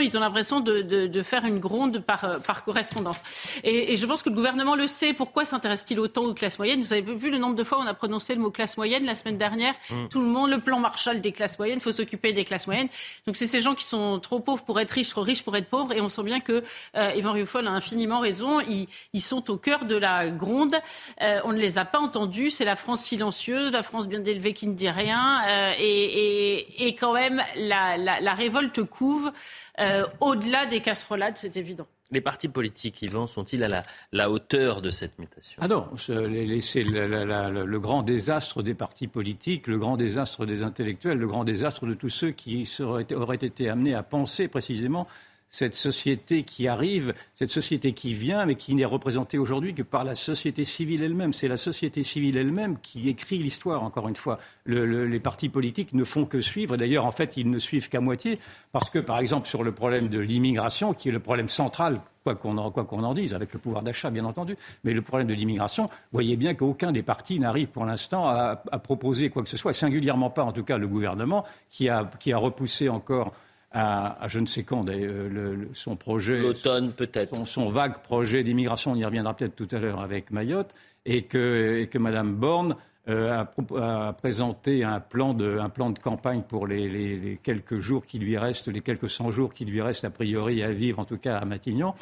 ils 0.00 0.16
ont 0.16 0.20
l'impression 0.20 0.60
de, 0.60 0.82
de, 0.82 1.06
de, 1.06 1.22
faire 1.22 1.44
une 1.44 1.58
gronde 1.58 2.00
par, 2.00 2.24
euh, 2.24 2.38
par 2.38 2.64
correspondance. 2.64 3.22
Et, 3.64 3.92
et, 3.92 3.96
je 3.96 4.06
pense 4.06 4.22
que 4.22 4.28
le 4.28 4.34
gouvernement 4.34 4.74
le 4.74 4.86
sait. 4.86 5.12
Pourquoi 5.12 5.44
s'intéresse-t-il 5.44 6.00
autant 6.00 6.24
aux 6.24 6.34
classes 6.34 6.58
moyennes? 6.58 6.82
Vous 6.82 6.92
avez 6.92 7.02
vu 7.02 7.30
le 7.30 7.38
nombre 7.38 7.56
de 7.56 7.64
fois 7.64 7.78
où 7.78 7.82
on 7.82 7.86
a 7.86 7.94
prononcé 7.94 8.34
le 8.34 8.40
mot 8.40 8.50
classe 8.50 8.76
moyenne 8.76 9.04
la 9.04 9.14
semaine 9.14 9.38
dernière 9.38 9.74
mm. 9.90 10.08
Tout 10.08 10.20
le 10.20 10.26
monde, 10.26 10.50
le 10.50 10.60
plan 10.60 10.78
Marshall 10.80 11.20
des 11.20 11.32
classes 11.32 11.58
moyennes, 11.58 11.78
il 11.78 11.82
faut 11.82 11.92
s'occuper 11.92 12.32
des 12.32 12.44
classes 12.44 12.66
moyennes. 12.66 12.88
Donc 13.26 13.36
c'est 13.36 13.46
ces 13.46 13.60
gens 13.60 13.74
qui 13.74 13.84
sont 13.84 14.18
trop 14.20 14.40
pauvres 14.40 14.64
pour 14.64 14.80
être 14.80 14.90
riches, 14.90 15.10
trop 15.10 15.22
riches 15.22 15.42
pour 15.42 15.56
être 15.56 15.68
pauvres. 15.68 15.92
Et 15.92 16.00
on 16.00 16.08
sent 16.08 16.22
bien 16.22 16.40
que 16.40 16.62
euh, 16.96 17.12
Yvan 17.16 17.32
Rioufol 17.32 17.66
a 17.66 17.70
infiniment 17.70 18.20
raison. 18.20 18.60
Ils, 18.60 18.86
ils, 19.12 19.20
sont 19.20 19.50
au 19.50 19.56
cœur 19.56 19.84
de 19.84 19.96
la 19.96 20.30
gronde. 20.30 20.74
Euh, 21.22 21.40
on 21.44 21.52
ne 21.52 21.58
les 21.58 21.78
a 21.78 21.84
pas 21.84 21.98
entendus. 21.98 22.50
C'est 22.50 22.64
la 22.64 22.76
France 22.76 23.02
silencieuse, 23.02 23.72
la 23.72 23.82
France 23.82 24.08
bien 24.08 24.24
élevée 24.24 24.54
qui 24.54 24.66
ne 24.66 24.74
dit 24.74 24.90
rien. 24.90 25.42
Euh, 25.46 25.72
et, 25.78 25.84
et, 25.84 26.86
et 26.86 26.94
quand 26.94 27.12
même 27.12 27.42
la, 27.56 28.34
révolte 28.34 28.82
couve 28.84 29.32
euh, 29.80 30.04
au-delà 30.20 30.66
des 30.66 30.80
casserolades, 30.80 31.36
c'est 31.36 31.56
évident. 31.56 31.86
Les 32.12 32.20
partis 32.20 32.48
politiques, 32.48 33.02
Yvan, 33.02 33.28
sont-ils 33.28 33.62
à 33.62 33.84
la, 34.12 34.30
hauteur 34.30 34.82
de 34.82 34.90
cette 34.90 35.18
mutation? 35.20 35.62
Ah 35.62 35.68
non, 35.68 35.88
c'est 35.96 36.82
le, 36.82 37.78
grand 37.78 38.02
désastre 38.02 38.62
des 38.62 38.74
partis 38.74 39.06
politiques, 39.06 39.68
le 39.68 39.78
grand 39.78 39.96
désastre 39.96 40.44
des 40.44 40.64
intellectuels, 40.64 41.18
le 41.18 41.28
grand 41.28 41.44
désastre 41.44 41.86
de 41.86 41.94
tous 41.94 42.08
ceux 42.08 42.32
qui 42.32 42.68
auraient 42.80 43.36
été 43.36 43.70
amenés 43.70 43.94
à 43.94 44.02
penser 44.02 44.48
précisément 44.48 45.06
cette 45.50 45.74
société 45.74 46.44
qui 46.44 46.68
arrive, 46.68 47.12
cette 47.34 47.50
société 47.50 47.92
qui 47.92 48.14
vient, 48.14 48.46
mais 48.46 48.54
qui 48.54 48.72
n'est 48.74 48.84
représentée 48.84 49.36
aujourd'hui 49.36 49.74
que 49.74 49.82
par 49.82 50.04
la 50.04 50.14
société 50.14 50.64
civile 50.64 51.02
elle-même. 51.02 51.32
C'est 51.32 51.48
la 51.48 51.56
société 51.56 52.04
civile 52.04 52.36
elle-même 52.36 52.78
qui 52.80 53.08
écrit 53.08 53.38
l'histoire, 53.38 53.82
encore 53.82 54.08
une 54.08 54.16
fois. 54.16 54.38
les 54.64 55.20
partis 55.20 55.48
politiques 55.48 55.92
ne 55.92 56.04
font 56.04 56.24
que 56.24 56.40
suivre. 56.40 56.76
D'ailleurs, 56.76 57.04
en 57.04 57.10
fait, 57.10 57.36
ils 57.36 57.50
ne 57.50 57.58
suivent 57.58 57.88
qu'à 57.88 58.00
moitié, 58.00 58.38
parce 58.70 58.90
que, 58.90 59.00
par 59.00 59.18
exemple, 59.18 59.48
sur 59.48 59.64
le 59.64 59.72
problème 59.72 60.08
de 60.08 60.20
l'immigration, 60.20 60.94
qui 60.94 61.08
est 61.08 61.12
le 61.12 61.20
problème 61.20 61.48
central, 61.48 62.00
quoi 62.22 62.36
qu'on 62.36 62.58
en, 62.58 63.14
dise, 63.14 63.34
avec 63.34 63.52
le 63.52 63.58
pouvoir 63.58 63.82
d'achat, 63.82 64.10
bien 64.10 64.24
entendu, 64.24 64.56
mais 64.84 64.92
le 64.92 65.02
problème 65.02 65.26
de 65.26 65.34
l'immigration, 65.34 65.90
voyez 66.12 66.36
bien 66.36 66.54
qu'aucun 66.54 66.92
des 66.92 67.02
partis 67.02 67.40
n'arrive 67.40 67.68
pour 67.68 67.84
l'instant 67.84 68.28
à, 68.28 68.56
proposer 68.84 69.30
quoi 69.30 69.42
que 69.42 69.48
ce 69.48 69.56
soit, 69.56 69.72
singulièrement 69.72 70.30
pas, 70.30 70.44
en 70.44 70.52
tout 70.52 70.64
cas, 70.64 70.78
le 70.78 70.86
gouvernement, 70.86 71.44
qui 71.70 71.88
a 71.88 72.08
repoussé 72.34 72.88
encore 72.88 73.32
à, 73.72 74.26
je 74.28 74.38
ne 74.40 74.46
sais 74.46 74.64
quand, 74.64 74.84
le, 74.88 75.68
son 75.74 75.96
projet. 75.96 76.40
L'automne 76.40 76.92
peut-être. 76.92 77.46
Son, 77.46 77.70
vague 77.70 78.02
projet 78.02 78.42
d'immigration, 78.42 78.92
on 78.92 78.96
y 78.96 79.04
reviendra 79.04 79.34
peut-être 79.34 79.54
tout 79.54 79.68
à 79.70 79.78
l'heure 79.78 80.00
avec 80.00 80.30
Mayotte, 80.30 80.74
et 81.06 81.22
que, 81.22 81.78
et 81.80 81.86
que 81.86 81.98
Mme 81.98 82.34
Borne 82.34 82.76
euh, 83.08 83.44
a, 83.76 84.12
présenté 84.12 84.84
un 84.84 85.00
plan, 85.00 85.34
de, 85.34 85.58
un 85.58 85.68
plan 85.68 85.90
de 85.90 85.98
campagne 85.98 86.42
pour 86.42 86.66
les, 86.66 86.88
les, 86.88 87.38
quelques 87.42 87.78
jours 87.78 88.04
qui 88.04 88.18
lui 88.18 88.36
restent, 88.36 88.68
les 88.68 88.80
quelques 88.80 89.08
100 89.08 89.30
jours 89.30 89.54
qui 89.54 89.64
lui 89.64 89.80
restent 89.80 90.04
a 90.04 90.10
priori 90.10 90.62
à 90.62 90.72
vivre, 90.72 90.98
en 90.98 91.04
tout 91.04 91.18
cas 91.18 91.38
à 91.38 91.44
Matignon, 91.44 91.94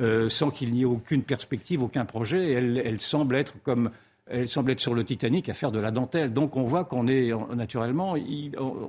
euh, 0.00 0.28
sans 0.28 0.50
qu'il 0.50 0.72
n'y 0.72 0.82
ait 0.82 0.86
aucune 0.86 1.22
perspective, 1.22 1.82
aucun 1.82 2.04
projet. 2.04 2.52
Elle, 2.52 2.82
elle 2.84 3.00
semble 3.00 3.36
être 3.36 3.54
comme 3.62 3.90
elle 4.26 4.48
semble 4.48 4.70
être 4.70 4.80
sur 4.80 4.94
le 4.94 5.04
Titanic 5.04 5.48
à 5.48 5.54
faire 5.54 5.70
de 5.70 5.78
la 5.78 5.90
dentelle. 5.90 6.32
Donc 6.32 6.56
on 6.56 6.64
voit 6.64 6.84
qu'on 6.84 7.08
est 7.08 7.30
naturellement, 7.54 8.14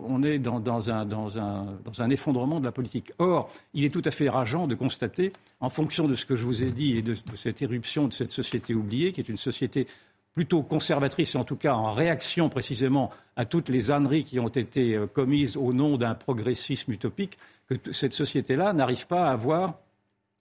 on 0.08 0.24
est 0.24 0.40
dans, 0.40 0.90
un, 0.90 2.10
effondrement 2.10 2.60
de 2.60 2.66
la 2.66 2.72
politique. 2.72 3.12
Or, 3.20 3.52
il 3.74 3.84
est 3.84 3.90
tout 3.90 4.02
à 4.06 4.12
fait 4.12 4.30
rageant 4.30 4.68
de 4.68 4.76
constater, 4.76 5.34
en 5.60 5.70
fonction 5.70 6.08
de 6.08 6.16
ce 6.16 6.26
que 6.26 6.36
je 6.36 6.46
vous 6.46 6.64
ai 6.64 6.72
dit 6.72 6.98
et 6.98 7.02
de, 7.02 7.14
cette 7.36 7.62
éruption 7.62 8.08
de 8.08 8.14
cette 8.14 8.32
société 8.32 8.74
oubliée, 8.74 9.12
qui 9.12 9.20
est 9.20 9.30
une 9.30 9.38
société 9.38 9.88
plutôt 10.34 10.64
conservatrice, 10.64 11.36
en 11.36 11.46
tout 11.46 11.56
cas 11.56 11.74
en 11.74 11.92
réaction 11.92 12.50
précisément 12.50 13.10
à 13.38 13.46
toutes 13.46 13.70
les 13.70 13.90
âneries 13.90 14.26
qui 14.26 14.38
ont 14.40 14.50
été 14.50 14.96
euh, 14.96 15.08
commises 15.08 15.56
au 15.56 15.72
nom 15.72 15.96
d'un 15.96 16.14
progressisme 16.14 16.92
utopique, 16.92 17.38
que 17.68 17.76
cette 17.94 18.14
société-là 18.14 18.74
n'arrive 18.74 19.08
pas 19.08 19.28
à 19.28 19.32
avoir 19.32 19.80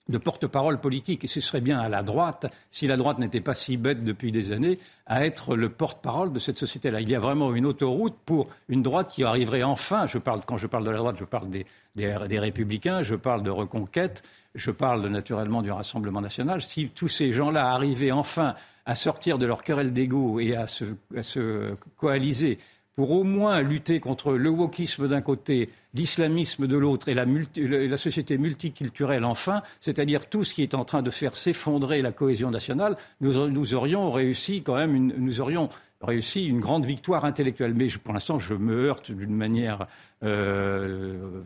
de 0.07 0.17
porte-parole 0.17 0.79
politique. 0.79 1.23
Et 1.23 1.27
ce 1.27 1.39
serait 1.39 1.61
bien 1.61 1.79
à 1.79 1.89
la 1.89 2.03
droite, 2.03 2.47
si 2.69 2.87
la 2.87 2.97
droite 2.97 3.19
n'était 3.19 3.41
pas 3.41 3.53
si 3.53 3.77
bête 3.77 4.03
depuis 4.03 4.31
des 4.31 4.51
années, 4.51 4.79
à 5.07 5.25
être 5.25 5.55
le 5.55 5.69
porte-parole 5.69 6.31
de 6.31 6.39
cette 6.39 6.57
société-là. 6.57 7.01
Il 7.01 7.09
y 7.09 7.15
a 7.15 7.19
vraiment 7.19 7.53
une 7.53 7.65
autoroute 7.65 8.15
pour 8.25 8.47
une 8.69 8.83
droite 8.83 9.09
qui 9.09 9.23
arriverait 9.23 9.63
enfin, 9.63 10.07
je 10.07 10.17
parle, 10.17 10.41
quand 10.45 10.57
je 10.57 10.67
parle 10.67 10.85
de 10.85 10.91
la 10.91 10.97
droite, 10.97 11.17
je 11.19 11.25
parle 11.25 11.49
des, 11.49 11.65
des, 11.95 12.39
républicains, 12.39 13.03
je 13.03 13.15
parle 13.15 13.43
de 13.43 13.49
reconquête, 13.49 14.23
je 14.53 14.71
parle 14.71 15.07
naturellement 15.07 15.61
du 15.61 15.71
Rassemblement 15.71 16.21
national. 16.21 16.61
Si 16.61 16.89
tous 16.89 17.07
ces 17.07 17.31
gens-là 17.31 17.69
arrivaient 17.69 18.11
enfin 18.11 18.55
à 18.85 18.95
sortir 18.95 19.37
de 19.37 19.45
leur 19.45 19.63
querelle 19.63 19.93
d'ego 19.93 20.39
et 20.39 20.55
à 20.55 20.67
se, 20.67 20.85
à 21.15 21.23
se 21.23 21.75
coaliser 21.97 22.59
pour 22.95 23.11
au 23.11 23.23
moins 23.23 23.61
lutter 23.61 23.99
contre 23.99 24.33
le 24.33 24.49
wokisme 24.49 25.07
d'un 25.07 25.21
côté, 25.21 25.69
l'islamisme 25.93 26.65
de 26.67 26.77
l'autre 26.77 27.09
et 27.09 27.13
la, 27.13 27.97
société 27.97 28.37
multiculturelle 28.37 29.25
enfin, 29.25 29.63
c'est-à-dire 29.79 30.29
tout 30.29 30.43
ce 30.43 30.53
qui 30.53 30.63
est 30.63 30.73
en 30.73 30.85
train 30.85 31.01
de 31.01 31.11
faire 31.11 31.35
s'effondrer 31.35 32.01
la 32.01 32.11
cohésion 32.11 32.51
nationale, 32.51 32.95
nous, 33.19 33.73
aurions 33.73 34.11
réussi 34.11 34.63
quand 34.63 34.75
même, 34.75 34.95
une, 34.95 36.59
grande 36.59 36.85
victoire 36.85 37.25
intellectuelle. 37.25 37.73
Mais 37.73 37.87
pour 38.03 38.13
l'instant, 38.13 38.39
je 38.39 38.53
me 38.53 38.85
heurte 38.85 39.11
d'une 39.11 39.35
manière, 39.35 39.87
euh, 40.23 41.41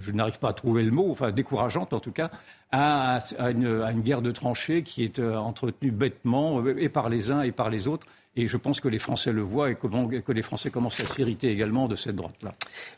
je 0.00 0.12
n'arrive 0.12 0.38
pas 0.38 0.50
à 0.50 0.52
trouver 0.54 0.84
le 0.84 0.90
mot, 0.90 1.10
enfin 1.10 1.32
décourageante 1.32 1.92
en 1.92 2.00
tout 2.00 2.12
cas, 2.12 2.30
à, 2.72 3.18
une, 3.50 3.82
à 3.82 3.90
une, 3.90 4.00
guerre 4.00 4.22
de 4.22 4.30
tranchées 4.30 4.82
qui 4.82 5.04
est 5.04 5.18
euh, 5.18 5.36
entretenue 5.36 5.90
bêtement 5.90 6.62
euh, 6.62 6.76
et 6.78 6.88
par 6.88 7.10
les 7.10 7.30
uns 7.30 7.42
et 7.42 7.52
par 7.52 7.68
les 7.68 7.88
autres 7.88 8.06
et 8.36 8.46
je 8.46 8.56
pense 8.58 8.80
que 8.80 8.88
les 8.88 8.98
Français 8.98 9.32
le 9.32 9.40
voient 9.40 9.70
et 9.70 9.74
que, 9.74 10.32
les 10.32 10.42
Français 10.42 10.70
commencent 10.70 11.00
à 11.00 11.06
s'irriter 11.06 11.50
également 11.50 11.88
de 11.88 11.96
cette 11.96 12.16
droite-là. 12.16 12.54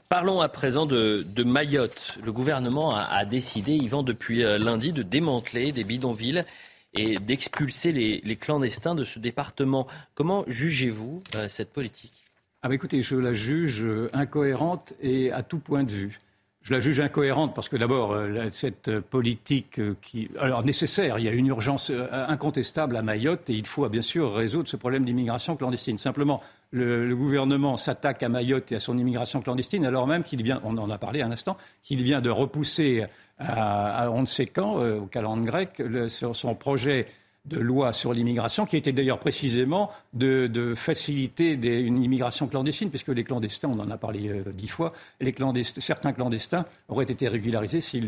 Parlons 0.08 0.40
à 0.40 0.48
présent 0.48 0.84
de, 0.84 1.24
Mayotte. 1.44 2.18
Le 2.24 2.32
gouvernement 2.32 2.96
a, 2.96 3.24
décidé, 3.24 3.74
Yvan, 3.76 4.02
depuis 4.02 4.42
euh, 4.42 4.58
lundi, 4.58 4.92
de 4.92 5.02
démanteler 5.02 5.70
des 5.70 5.84
bidonvilles 5.84 6.44
et 6.94 7.16
d'expulser 7.16 7.92
les, 7.92 8.36
clandestins 8.36 8.96
de 8.96 9.04
ce 9.04 9.20
département. 9.20 9.86
Comment 10.14 10.44
jugez-vous 10.48 11.22
euh, 11.36 11.48
cette 11.48 11.72
politique? 11.72 12.24
Ah 12.62 12.68
bah 12.68 12.74
écoutez, 12.74 13.04
je 13.04 13.14
la 13.14 13.34
juge 13.34 13.84
euh, 13.84 14.10
incohérente 14.12 14.94
et 15.00 15.30
à 15.30 15.44
tout 15.44 15.60
point 15.60 15.84
de 15.84 15.92
vue. 15.92 16.18
Je 16.68 16.74
la 16.74 16.80
juge 16.80 17.00
incohérente 17.00 17.54
parce 17.54 17.70
que 17.70 17.78
d'abord, 17.78 18.12
euh, 18.12 18.48
cette 18.50 19.00
politique 19.00 19.78
euh, 19.78 19.96
qui. 20.02 20.28
Alors 20.38 20.62
nécessaire, 20.64 21.18
il 21.18 21.24
y 21.24 21.28
a 21.28 21.32
une 21.32 21.46
urgence 21.46 21.88
euh, 21.88 22.06
incontestable 22.28 22.94
à 22.98 23.00
Mayotte 23.00 23.48
et 23.48 23.54
il 23.54 23.66
faut 23.66 23.88
bien 23.88 24.02
sûr 24.02 24.34
résoudre 24.34 24.68
ce 24.68 24.76
problème 24.76 25.06
d'immigration 25.06 25.56
clandestine. 25.56 25.96
Simplement, 25.96 26.42
le, 26.70 27.14
gouvernement 27.16 27.78
s'attaque 27.78 28.22
à 28.22 28.28
Mayotte 28.28 28.70
et 28.72 28.74
à 28.74 28.80
son 28.80 28.98
immigration 28.98 29.40
clandestine 29.40 29.86
alors 29.86 30.06
même 30.06 30.22
qu'il 30.22 30.42
vient, 30.42 30.60
on 30.62 30.76
en 30.76 30.90
a 30.90 30.98
parlé 30.98 31.22
un 31.22 31.30
instant, 31.30 31.56
qu'il 31.82 32.02
vient 32.02 32.20
de 32.20 32.28
repousser 32.28 33.06
à, 33.38 34.10
on 34.10 34.20
ne 34.20 34.26
sait 34.26 34.44
quand, 34.44 34.84
au 34.84 35.06
calendrier 35.06 35.46
grec, 35.46 35.82
son 36.08 36.54
projet 36.54 37.06
de 37.48 37.58
loi 37.58 37.92
sur 37.92 38.12
l'immigration, 38.12 38.66
qui 38.66 38.76
était 38.76 38.92
d'ailleurs 38.92 39.18
précisément 39.18 39.90
de, 40.12 40.74
faciliter 40.76 41.52
une 41.52 42.02
immigration 42.02 42.46
clandestine, 42.46 42.90
puisque 42.90 43.08
les 43.08 43.24
clandestins, 43.24 43.68
on 43.68 43.78
en 43.80 43.90
a 43.90 43.96
parlé 43.96 44.28
euh, 44.28 44.42
dix 44.52 44.68
fois, 44.68 44.92
les 45.20 45.34
certains 45.62 46.12
clandestins 46.12 46.64
auraient 46.88 47.04
été 47.04 47.28
régularisés 47.28 47.80
s'ils 47.80 48.06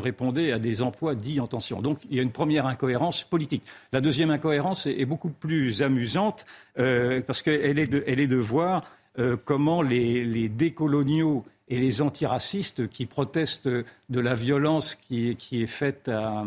répondaient 0.00 0.52
à 0.52 0.58
des 0.58 0.82
emplois 0.82 1.14
dits 1.14 1.40
en 1.40 1.46
tension. 1.46 1.80
Donc 1.80 1.98
il 2.10 2.16
y 2.16 2.20
a 2.20 2.22
une 2.22 2.32
première 2.32 2.66
incohérence 2.66 3.24
politique. 3.24 3.62
La 3.92 4.00
deuxième 4.00 4.30
incohérence 4.30 4.86
est, 4.86 5.04
beaucoup 5.04 5.30
plus 5.30 5.82
amusante, 5.82 6.46
euh, 6.78 7.20
parce 7.26 7.42
qu'elle 7.42 7.78
est, 7.78 7.92
est, 7.92 8.26
de 8.26 8.36
voir 8.36 8.84
euh, 9.18 9.36
comment 9.44 9.82
les, 9.82 10.24
les 10.24 10.48
décoloniaux 10.48 11.44
et 11.72 11.78
les 11.78 12.02
antiracistes 12.02 12.86
qui 12.90 13.06
protestent 13.06 13.66
de 13.66 14.20
la 14.20 14.34
violence 14.34 14.94
qui 14.94 15.30
est, 15.30 15.66
faite 15.66 16.10
à, 16.10 16.44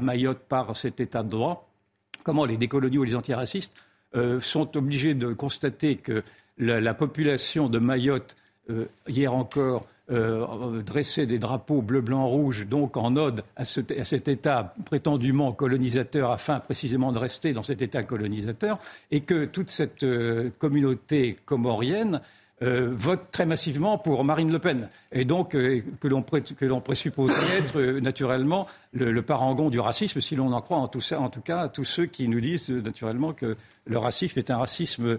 Mayotte 0.00 0.40
par 0.48 0.76
cet 0.76 0.98
État 0.98 1.22
de 1.22 1.28
droit, 1.28 1.70
comment 2.24 2.44
les 2.44 2.56
décoloniaux 2.56 3.04
et 3.04 3.06
les 3.06 3.14
antiracistes 3.14 3.72
euh, 4.16 4.40
sont 4.40 4.76
obligés 4.76 5.14
de 5.14 5.32
constater 5.32 5.94
que 5.94 6.24
la, 6.58 6.92
population 6.92 7.68
de 7.68 7.78
Mayotte, 7.78 8.34
euh, 8.68 8.86
hier 9.06 9.32
encore, 9.32 9.86
euh, 10.10 10.82
dressait 10.82 11.26
des 11.26 11.38
drapeaux 11.38 11.80
bleu, 11.80 12.00
blanc, 12.00 12.26
rouge, 12.26 12.66
donc 12.66 12.96
en 12.96 13.14
ode 13.14 13.44
à, 13.56 13.62
à, 13.62 14.04
cet 14.04 14.26
État 14.26 14.74
prétendument 14.86 15.52
colonisateur, 15.52 16.32
afin 16.32 16.58
précisément 16.58 17.12
de 17.12 17.20
rester 17.20 17.52
dans 17.52 17.62
cet 17.62 17.80
État 17.80 18.02
colonisateur, 18.02 18.80
et 19.12 19.20
que 19.20 19.44
toute 19.44 19.70
cette 19.70 20.04
communauté 20.58 21.36
comorienne 21.44 22.20
euh, 22.62 22.88
vote 22.92 23.32
très 23.32 23.46
massivement 23.46 23.98
pour 23.98 24.22
Marine 24.22 24.52
Le 24.52 24.60
Pen. 24.60 24.88
Et 25.10 25.24
donc, 25.24 25.56
euh, 25.56 25.82
que 26.00 26.06
l'on 26.06 26.80
présuppose 26.80 27.32
être 27.58 27.80
euh, 27.80 28.00
naturellement 28.00 28.68
le, 28.92 29.20
parangon 29.22 29.70
du 29.70 29.80
racisme, 29.80 30.20
si 30.20 30.36
l'on 30.36 30.52
en 30.52 30.60
croit 30.60 30.78
en 30.78 30.86
tout, 30.86 31.00
en 31.14 31.28
tout 31.30 31.40
cas 31.40 31.66
tous 31.66 31.84
ceux 31.84 32.06
qui 32.06 32.28
nous 32.28 32.40
disent 32.40 32.70
naturellement 32.70 33.32
que 33.32 33.56
le 33.86 33.98
racisme 33.98 34.38
est 34.38 34.52
un 34.52 34.56
racisme 34.56 35.18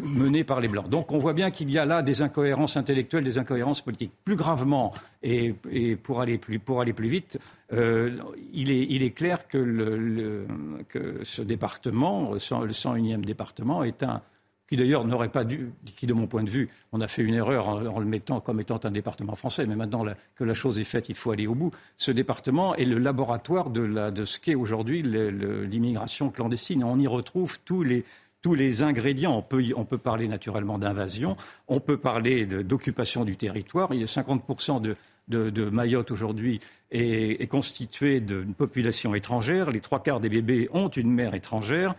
mené 0.00 0.42
par 0.42 0.60
les 0.60 0.66
Blancs. 0.66 0.90
Donc 0.90 1.12
on 1.12 1.18
voit 1.18 1.34
bien 1.34 1.52
qu'il 1.52 1.70
y 1.70 1.78
a 1.78 1.86
là 1.86 2.02
des 2.02 2.20
incohérences 2.20 2.76
intellectuelles, 2.76 3.22
des 3.22 3.38
incohérences 3.38 3.80
politiques. 3.80 4.12
Plus 4.24 4.36
gravement, 4.36 4.92
et, 5.22 5.54
pour, 6.02 6.20
aller 6.20 6.36
plus, 6.36 6.58
pour, 6.58 6.80
aller 6.80 6.92
plus, 6.92 7.08
vite, 7.08 7.38
il, 7.72 8.70
est, 8.70 8.86
il, 8.90 9.02
est, 9.04 9.12
clair 9.12 9.46
que, 9.46 10.44
que 10.88 11.20
ce 11.22 11.42
département, 11.42 12.32
le 12.32 12.38
101e 12.38 13.20
département, 13.20 13.84
est 13.84 14.02
un 14.02 14.20
qui 14.68 14.76
d'ailleurs 14.76 15.04
n'aurait 15.04 15.30
pas 15.30 15.44
dû, 15.44 15.70
qui 15.96 16.06
de 16.06 16.12
mon 16.12 16.26
point 16.26 16.42
de 16.42 16.50
vue, 16.50 16.68
on 16.92 17.00
a 17.00 17.08
fait 17.08 17.22
une 17.22 17.34
erreur 17.34 17.68
en, 17.68 17.98
le 17.98 18.04
mettant 18.04 18.40
comme 18.40 18.60
étant 18.60 18.78
un 18.84 18.90
département 18.90 19.34
français, 19.34 19.64
mais 19.66 19.74
maintenant 19.74 20.04
que 20.36 20.44
la 20.44 20.54
chose 20.54 20.78
est 20.78 20.84
faite, 20.84 21.08
il 21.08 21.14
faut 21.14 21.30
aller 21.30 21.46
au 21.46 21.54
bout. 21.54 21.72
Ce 21.96 22.10
département 22.10 22.74
est 22.76 22.84
le 22.84 22.98
laboratoire 22.98 23.70
de, 23.70 24.24
ce 24.24 24.38
qu'est 24.38 24.54
aujourd'hui 24.54 25.02
l'immigration 25.02 26.30
clandestine. 26.30 26.84
On 26.84 26.98
y 26.98 27.06
retrouve 27.06 27.58
tous 27.64 27.82
les, 27.82 28.82
ingrédients. 28.82 29.38
On 29.38 29.84
peut, 29.86 29.98
parler 29.98 30.28
naturellement 30.28 30.78
d'invasion, 30.78 31.38
on 31.66 31.80
peut 31.80 31.96
parler 31.96 32.44
d'occupation 32.44 33.24
du 33.24 33.38
territoire. 33.38 33.94
Il 33.94 34.00
y 34.00 34.04
a 34.04 34.06
50% 34.06 34.82
de, 34.82 35.70
Mayotte 35.70 36.10
aujourd'hui 36.10 36.60
est, 36.90 37.42
est 37.42 37.46
constitué 37.46 38.20
d'une 38.20 38.52
population 38.52 39.14
étrangère. 39.14 39.70
Les 39.70 39.80
trois 39.80 40.02
quarts 40.02 40.20
des 40.20 40.28
bébés 40.28 40.68
ont 40.72 40.88
une 40.88 41.10
mère 41.10 41.34
étrangère. 41.34 41.94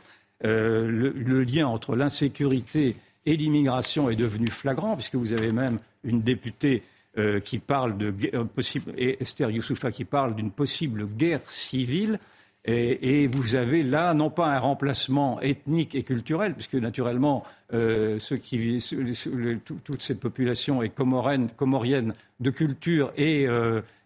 Euh, 0.45 0.89
le, 0.89 1.43
lien 1.43 1.67
entre 1.67 1.95
l'insécurité 1.95 2.95
et 3.25 3.36
l'immigration 3.36 4.10
est 4.10 4.15
devenu 4.15 4.47
flagrant, 4.47 4.95
puisque 4.95 5.15
vous 5.15 5.34
avez 5.34 5.52
même 5.52 5.80
une 6.04 6.21
députée 6.21 6.84
euh, 7.17 7.41
qui 7.41 7.60
parle 7.60 7.95
euh, 8.02 8.43
possible, 8.45 8.93
Esther 8.97 9.52
Youssoufa 9.52 9.91
qui 9.91 10.06
parle 10.06 10.36
d'une 10.36 10.52
possible 10.52 11.08
guerre 11.08 11.52
civile. 11.52 12.19
Et, 12.65 13.25
vous 13.25 13.56
avez 13.56 13.82
là, 13.82 14.13
non 14.13 14.30
pas 14.30 14.47
un 14.47 14.60
remplacement 14.60 15.41
ethnique 15.41 15.95
et 15.95 16.04
culturel, 16.04 16.54
puisque 16.54 16.75
naturellement, 16.75 17.43
ceux 17.71 18.36
qui, 18.36 18.86
toute 19.63 20.02
cette 20.04 20.19
population 20.19 20.84
est 20.84 20.89
comorienne 20.89 22.13
de 22.39 22.49
culture 22.52 23.12
et 23.17 23.47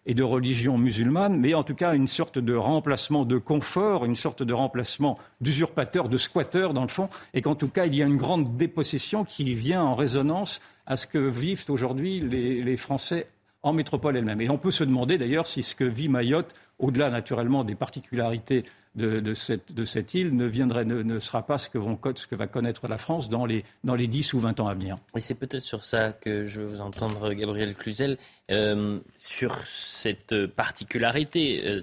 et 0.06 0.14
de 0.14 0.22
religion 0.22 0.76
musulmane, 0.76 1.38
mais 1.38 1.54
en 1.54 1.62
tout 1.62 1.74
cas 1.74 1.94
une 1.94 2.08
sorte 2.08 2.38
de 2.38 2.54
remplacement 2.54 3.24
de 3.24 3.38
confort, 3.38 4.04
une 4.04 4.16
sorte 4.16 4.42
de 4.42 4.52
remplacement 4.52 5.18
d'usurpateur, 5.40 6.08
de 6.08 6.16
squatteur 6.16 6.74
dans 6.74 6.82
le 6.82 6.88
fond, 6.88 7.08
et 7.32 7.40
qu'en 7.40 7.54
tout 7.54 7.68
cas 7.68 7.86
il 7.86 7.94
y 7.94 8.02
a 8.02 8.06
une 8.06 8.16
grande 8.16 8.56
dépossession 8.56 9.24
qui 9.24 9.54
vient 9.54 9.82
en 9.82 9.94
résonance 9.94 10.60
à 10.86 10.96
ce 10.96 11.06
que 11.06 11.18
vivent 11.18 11.64
aujourd'hui 11.68 12.18
les, 12.18 12.76
Français 12.76 13.26
en 13.62 13.72
métropole 13.72 14.16
elle-même. 14.16 14.40
Et 14.40 14.50
on 14.50 14.58
peut 14.58 14.70
se 14.70 14.84
demander 14.84 15.16
d'ailleurs 15.16 15.46
si 15.46 15.62
ce 15.62 15.74
que 15.74 15.84
vit 15.84 16.08
Mayotte, 16.08 16.54
au-delà 16.78 17.08
naturellement 17.08 17.64
des 17.64 17.74
particularités 17.74 18.64
de, 18.94 19.34
cette, 19.34 20.14
île 20.14 20.36
ne, 20.36 20.46
viendrait, 20.46 20.84
ne, 20.84 21.18
sera 21.18 21.44
pas 21.44 21.58
ce 21.58 21.68
que, 21.68 21.78
ce 22.14 22.26
que, 22.26 22.34
va 22.34 22.46
connaître 22.46 22.86
la 22.86 22.98
France 22.98 23.28
dans 23.28 23.44
les, 23.44 23.64
dans 23.82 23.94
les 23.94 24.06
10 24.06 24.34
ou 24.34 24.40
20 24.40 24.60
ans 24.60 24.68
à 24.68 24.74
venir. 24.74 24.96
Et 25.16 25.20
c'est 25.20 25.34
peut-être 25.34 25.62
sur 25.62 25.84
ça 25.84 26.12
que 26.12 26.44
je 26.44 26.60
veux 26.60 26.66
vous 26.66 26.80
entendre, 26.80 27.32
Gabriel 27.32 27.74
Cluzel, 27.74 28.18
euh, 28.50 29.00
sur 29.18 29.56
cette 29.66 30.46
particularité 30.46 31.66
euh, 31.66 31.82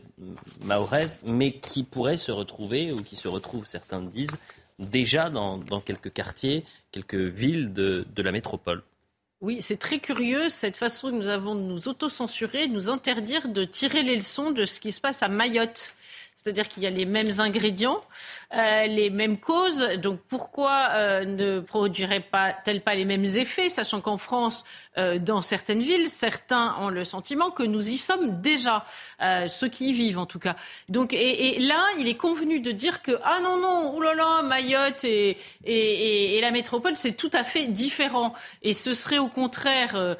mahoraise, 0.63 1.19
mais 1.25 1.51
qui 1.51 1.83
pourrait 1.83 2.17
se 2.17 2.31
retrouver, 2.31 2.91
ou 2.91 2.97
qui 2.97 3.15
se 3.15 3.27
retrouve, 3.27 3.65
certains 3.65 4.01
disent, 4.01 4.37
déjà 4.79 5.29
dans, 5.29 5.59
quelques 5.81 6.13
quartiers, 6.13 6.63
quelques 6.91 7.15
villes 7.15 7.73
de, 7.73 8.05
de 8.15 8.21
la 8.21 8.31
métropole. 8.31 8.83
Oui, 9.41 9.57
c'est 9.59 9.77
très 9.77 9.97
curieux 9.97 10.49
cette 10.49 10.77
façon 10.77 11.09
que 11.09 11.15
nous 11.15 11.27
avons 11.27 11.55
de 11.55 11.61
nous 11.61 11.87
autocensurer, 11.87 12.67
de 12.67 12.73
nous 12.73 12.91
interdire 12.91 13.49
de 13.49 13.63
tirer 13.63 14.03
les 14.03 14.15
leçons 14.15 14.51
de 14.51 14.67
ce 14.67 14.79
qui 14.79 14.91
se 14.91 15.01
passe 15.01 15.23
à 15.23 15.29
Mayotte. 15.29 15.95
C'est-à-dire 16.43 16.67
qu'il 16.67 16.81
y 16.81 16.87
a 16.87 16.89
les 16.89 17.05
mêmes 17.05 17.29
ingrédients, 17.37 18.01
euh, 18.55 18.87
les 18.87 19.11
mêmes 19.11 19.37
causes. 19.37 19.87
Donc 19.99 20.19
pourquoi 20.27 20.89
euh, 20.93 21.23
ne 21.23 21.59
produirait-elle 21.59 22.81
pas 22.81 22.95
les 22.95 23.05
mêmes 23.05 23.25
effets, 23.25 23.69
sachant 23.69 24.01
qu'en 24.01 24.17
France, 24.17 24.63
euh, 24.97 25.19
dans 25.19 25.41
certaines 25.41 25.81
villes, 25.81 26.09
certains 26.09 26.75
ont 26.79 26.89
le 26.89 27.05
sentiment 27.05 27.51
que 27.51 27.61
nous 27.61 27.89
y 27.89 27.97
sommes 27.97 28.41
déjà, 28.41 28.85
ceux 29.47 29.67
qui 29.67 29.89
y 29.89 29.93
vivent 29.93 30.17
en 30.17 30.25
tout 30.25 30.39
cas. 30.39 30.55
Donc 30.89 31.13
et, 31.13 31.59
là, 31.59 31.83
il 31.99 32.07
est 32.07 32.17
convenu 32.17 32.59
de 32.59 32.71
dire 32.71 33.03
que 33.03 33.11
ah 33.23 33.39
non 33.43 33.57
non, 33.57 33.95
oulala, 33.95 34.41
Mayotte 34.41 35.03
et, 35.03 36.39
la 36.41 36.49
métropole, 36.49 36.95
c'est 36.95 37.11
tout 37.11 37.29
à 37.33 37.43
fait 37.43 37.67
différent. 37.67 38.33
Et 38.63 38.73
ce 38.73 38.93
serait 38.95 39.19
au 39.19 39.27
contraire 39.27 40.17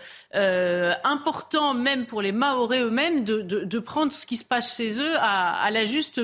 important, 1.04 1.74
même 1.74 2.06
pour 2.06 2.22
les 2.22 2.32
Mahorais 2.32 2.82
eux-mêmes, 2.82 3.24
de, 3.24 3.80
prendre 3.80 4.12
ce 4.12 4.28
qui 4.28 4.38
se 4.38 4.46
passe 4.46 4.78
chez 4.78 5.02
eux 5.02 5.16
à, 5.18 5.60
à 5.64 5.72
la 5.72 5.86
juste. 6.02 6.20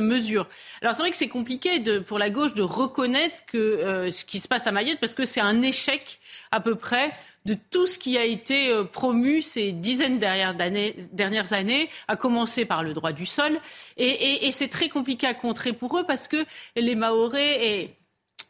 Alors 0.81 0.95
c'est 0.95 1.01
vrai 1.01 1.11
que 1.11 1.17
c'est 1.17 1.27
compliqué 1.27 1.79
pour 2.01 2.17
la 2.17 2.29
gauche 2.29 2.53
de 2.53 2.63
reconnaître 2.63 3.43
euh, 3.55 4.09
ce 4.09 4.25
qui 4.25 4.39
se 4.39 4.47
passe 4.47 4.65
à 4.67 4.71
Mayotte 4.71 4.99
parce 4.99 5.13
que 5.13 5.25
c'est 5.25 5.41
un 5.41 5.61
échec 5.61 6.19
à 6.51 6.59
peu 6.59 6.75
près 6.75 7.13
de 7.45 7.55
tout 7.69 7.87
ce 7.87 7.97
qui 7.97 8.17
a 8.17 8.25
été 8.25 8.69
euh, 8.69 8.83
promu 8.83 9.41
ces 9.41 9.71
dizaines 9.71 10.19
dernières 10.19 11.53
années, 11.53 11.89
à 12.07 12.15
commencer 12.15 12.65
par 12.65 12.83
le 12.83 12.93
droit 12.93 13.13
du 13.13 13.25
sol. 13.25 13.59
Et, 13.97 14.49
c'est 14.51 14.67
très 14.67 14.89
compliqué 14.89 15.27
à 15.27 15.33
contrer 15.33 15.73
pour 15.73 15.97
eux 15.97 16.03
parce 16.03 16.27
que 16.27 16.45
les 16.75 16.95
Mahorais 16.95 17.65
et 17.65 17.95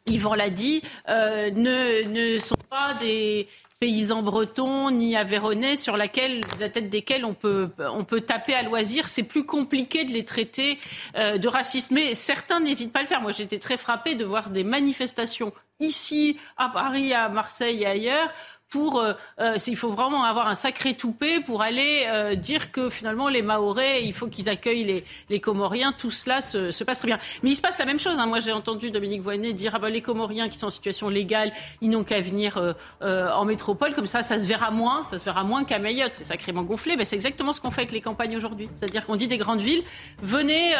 Yvan 0.06 0.34
l'a 0.34 0.50
dit, 0.50 0.82
euh, 1.08 1.50
ne, 1.50 2.38
sont 2.38 2.56
pas 2.70 2.94
des, 2.94 3.46
paysans 3.78 4.22
bretons 4.22 4.90
ni 4.90 5.16
avéronnais 5.16 5.76
sur 5.76 5.96
laquelle, 5.96 6.40
la 6.58 6.68
tête 6.68 6.90
desquels 6.90 7.24
on 7.24 7.34
peut, 7.34 7.70
on 7.78 8.04
peut 8.04 8.20
taper 8.20 8.54
à 8.54 8.62
loisir. 8.62 9.08
C'est 9.08 9.22
plus 9.22 9.44
compliqué 9.44 10.04
de 10.04 10.12
les 10.12 10.24
traiter 10.24 10.78
euh, 11.16 11.38
de 11.38 11.48
racisme. 11.48 11.94
Mais 11.94 12.14
certains 12.14 12.60
n'hésitent 12.60 12.92
pas 12.92 13.00
à 13.00 13.02
le 13.02 13.08
faire. 13.08 13.22
Moi, 13.22 13.32
j'étais 13.32 13.58
très 13.58 13.76
frappée 13.76 14.14
de 14.14 14.24
voir 14.24 14.50
des 14.50 14.64
manifestations 14.64 15.52
ici, 15.80 16.38
à 16.56 16.68
Paris, 16.68 17.12
à 17.12 17.28
Marseille 17.28 17.82
et 17.82 17.86
ailleurs 17.86 18.32
pour, 18.68 19.00
euh, 19.00 19.14
euh, 19.40 19.56
il 19.66 19.76
faut 19.76 19.90
vraiment 19.90 20.24
avoir 20.24 20.46
un 20.48 20.54
sacré 20.54 20.94
toupet 20.94 21.40
pour 21.40 21.62
aller 21.62 22.04
euh, 22.06 22.34
dire 22.34 22.70
que 22.70 22.90
finalement 22.90 23.28
les 23.28 23.42
Mahorais, 23.42 24.04
il 24.04 24.12
faut 24.12 24.26
qu'ils 24.26 24.48
accueillent 24.48 24.84
les, 24.84 25.04
les 25.30 25.40
Comoriens. 25.40 25.92
Tout 25.92 26.10
cela 26.10 26.40
se, 26.40 26.70
se, 26.70 26.84
passe 26.84 26.98
très 26.98 27.06
bien. 27.06 27.18
Mais 27.42 27.50
il 27.50 27.56
se 27.56 27.62
passe 27.62 27.78
la 27.78 27.86
même 27.86 27.98
chose. 27.98 28.18
Hein. 28.18 28.26
Moi, 28.26 28.40
j'ai 28.40 28.52
entendu 28.52 28.90
Dominique 28.90 29.22
Voynet 29.22 29.52
dire 29.52 29.72
ah 29.74 29.78
ben, 29.78 29.88
les 29.88 30.02
Comoriens 30.02 30.48
qui 30.48 30.58
sont 30.58 30.66
en 30.66 30.70
situation 30.70 31.08
légale, 31.08 31.52
ils 31.80 31.88
n'ont 31.88 32.04
qu'à 32.04 32.20
venir 32.20 32.58
en 33.00 33.44
métropole. 33.44 33.94
Comme 33.94 34.06
ça, 34.06 34.22
ça 34.22 34.38
se 34.38 34.46
verra 34.46 34.70
moins. 34.70 35.04
Ça 35.10 35.18
se 35.18 35.24
verra 35.24 35.44
moins 35.44 35.64
qu'à 35.64 35.78
Mayotte. 35.78 36.14
C'est 36.14 36.24
sacrément 36.24 36.62
gonflé. 36.62 36.96
Ben, 36.96 37.04
c'est 37.04 37.16
exactement 37.16 37.52
ce 37.52 37.60
qu'on 37.60 37.70
fait 37.70 37.82
avec 37.82 37.92
les 37.92 38.00
campagnes 38.00 38.36
aujourd'hui. 38.36 38.68
C'est-à-dire 38.76 39.06
qu'on 39.06 39.16
dit 39.16 39.28
des 39.28 39.38
grandes 39.38 39.60
villes, 39.60 39.82
venez, 40.22 40.74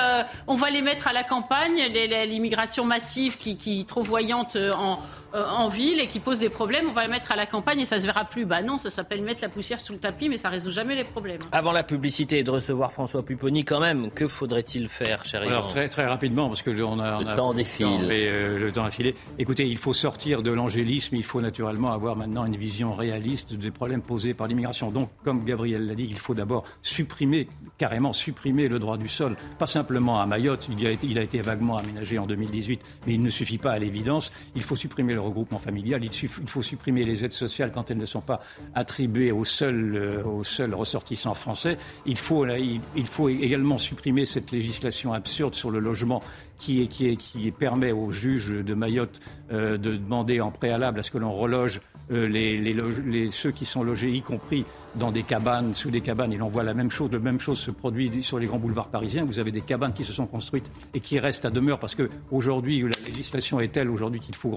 on 0.46 0.56
va 0.56 0.70
les 0.70 0.82
mettre 0.82 1.08
à 1.08 1.12
la 1.12 1.24
campagne. 1.24 1.82
L'immigration 2.26 2.84
massive 2.84 3.38
qui, 3.38 3.56
qui 3.56 3.84
trop 3.86 4.02
voyante 4.02 4.56
en 4.56 4.87
en, 4.88 4.98
euh, 5.34 5.44
en 5.44 5.68
ville 5.68 6.00
et 6.00 6.06
qui 6.06 6.20
posent 6.20 6.38
des 6.38 6.48
problèmes, 6.48 6.86
on 6.88 6.92
va 6.92 7.02
les 7.02 7.08
mettre 7.08 7.32
à 7.32 7.36
la 7.36 7.46
campagne 7.46 7.80
et 7.80 7.84
ça 7.84 8.00
se 8.00 8.06
verra 8.06 8.24
plus. 8.24 8.46
Bah 8.46 8.62
non, 8.62 8.78
ça 8.78 8.90
s'appelle 8.90 9.22
mettre 9.22 9.42
la 9.42 9.48
poussière 9.48 9.80
sous 9.80 9.92
le 9.92 9.98
tapis, 9.98 10.28
mais 10.28 10.36
ça 10.36 10.48
résout 10.48 10.70
jamais 10.70 10.94
les 10.94 11.04
problèmes. 11.04 11.40
Avant 11.52 11.72
la 11.72 11.82
publicité 11.82 12.38
et 12.38 12.42
de 12.42 12.50
recevoir 12.50 12.92
François 12.92 13.22
Pupponi, 13.22 13.64
quand 13.64 13.80
même, 13.80 14.10
que 14.10 14.26
faudrait-il 14.26 14.88
faire, 14.88 15.24
cher 15.24 15.42
Alors 15.42 15.68
très 15.68 15.88
très 15.88 16.06
rapidement, 16.06 16.48
parce 16.48 16.62
que 16.62 16.70
le, 16.70 16.84
on 16.84 16.98
a, 16.98 17.22
le 17.22 17.34
temps 17.34 17.52
défile. 17.52 18.08
Euh, 18.10 18.58
le 18.58 18.72
temps 18.72 18.84
a 18.84 18.90
filé. 18.90 19.14
Écoutez, 19.38 19.66
il 19.66 19.78
faut 19.78 19.94
sortir 19.94 20.42
de 20.42 20.50
l'angélisme. 20.50 21.16
Il 21.16 21.24
faut 21.24 21.40
naturellement 21.40 21.92
avoir 21.92 22.16
maintenant 22.16 22.44
une 22.44 22.56
vision 22.56 22.94
réaliste 22.94 23.54
des 23.54 23.70
problèmes 23.70 24.02
posés 24.02 24.34
par 24.34 24.46
l'immigration. 24.46 24.90
Donc, 24.90 25.10
comme 25.24 25.44
Gabriel 25.44 25.86
l'a 25.86 25.94
dit, 25.94 26.06
il 26.08 26.18
faut 26.18 26.34
d'abord 26.34 26.64
supprimer 26.82 27.48
carrément 27.76 28.12
supprimer 28.12 28.68
le 28.68 28.78
droit 28.78 28.96
du 28.96 29.08
sol, 29.08 29.36
pas 29.58 29.66
simplement 29.66 30.20
à 30.20 30.26
Mayotte. 30.26 30.68
Il 30.70 30.86
a 30.86 30.90
été, 30.90 31.06
il 31.06 31.18
a 31.18 31.22
été 31.22 31.40
vaguement 31.40 31.76
aménagé 31.76 32.18
en 32.18 32.26
2018, 32.26 32.80
mais 33.06 33.14
il 33.14 33.22
ne 33.22 33.30
suffit 33.30 33.58
pas 33.58 33.72
à 33.72 33.78
l'évidence. 33.78 34.32
Il 34.54 34.62
faut 34.62 34.76
supprimer 34.76 35.14
le 35.18 35.24
regroupement 35.24 35.58
familial. 35.58 36.02
Il, 36.04 36.28
faut 36.28 36.62
supprimer 36.62 37.04
les 37.04 37.24
aides 37.24 37.32
sociales 37.32 37.72
quand 37.72 37.90
elles 37.90 37.98
ne 37.98 38.06
sont 38.06 38.20
pas 38.20 38.40
attribuées 38.74 39.32
aux 39.32 39.44
seuls, 39.44 39.96
euh, 39.96 40.24
aux 40.24 40.44
seuls 40.44 40.74
ressortissants 40.74 41.34
français. 41.34 41.76
Il 42.06 42.16
faut, 42.16 42.46
il, 42.46 43.06
faut 43.06 43.28
également 43.28 43.78
supprimer 43.78 44.26
cette 44.26 44.52
législation 44.52 45.12
absurde 45.12 45.54
sur 45.54 45.70
le 45.70 45.80
logement 45.80 46.22
qui, 46.58 46.86
qui, 46.88 47.16
qui 47.16 47.50
permet 47.50 47.92
aux 47.92 48.12
juges 48.12 48.50
de 48.50 48.74
Mayotte 48.74 49.20
euh, 49.50 49.76
de 49.76 49.96
demander 49.96 50.40
en 50.40 50.50
préalable 50.50 51.00
à 51.00 51.02
ce 51.02 51.10
que 51.10 51.18
l'on 51.18 51.32
reloge 51.32 51.80
euh, 52.10 52.26
les, 52.26 52.56
les, 52.58 53.30
ceux 53.30 53.50
qui 53.50 53.66
sont 53.66 53.82
logés, 53.82 54.10
y 54.10 54.22
compris 54.22 54.64
dans 54.98 55.10
des 55.10 55.22
cabanes, 55.22 55.74
sous 55.74 55.90
des 55.90 56.00
cabanes, 56.00 56.32
et 56.32 56.36
l'on 56.36 56.48
voit 56.48 56.62
la 56.62 56.74
même 56.74 56.90
chose, 56.90 57.10
la 57.12 57.18
même 57.18 57.40
chose 57.40 57.58
se 57.58 57.70
produit 57.70 58.22
sur 58.22 58.38
les 58.38 58.46
grands 58.46 58.58
boulevards 58.58 58.88
parisiens. 58.88 59.24
Vous 59.24 59.38
avez 59.38 59.52
des 59.52 59.60
cabanes 59.60 59.92
qui 59.92 60.04
se 60.04 60.12
sont 60.12 60.26
construites 60.26 60.70
et 60.94 61.00
qui 61.00 61.18
restent 61.18 61.44
à 61.44 61.50
demeure 61.50 61.78
parce 61.78 61.94
que 61.94 62.10
aujourd'hui 62.30 62.82
la 62.82 63.06
législation 63.06 63.60
est 63.60 63.68
telle 63.68 63.90
aujourd'hui 63.90 64.20
qu'il 64.20 64.34
faut 64.34 64.48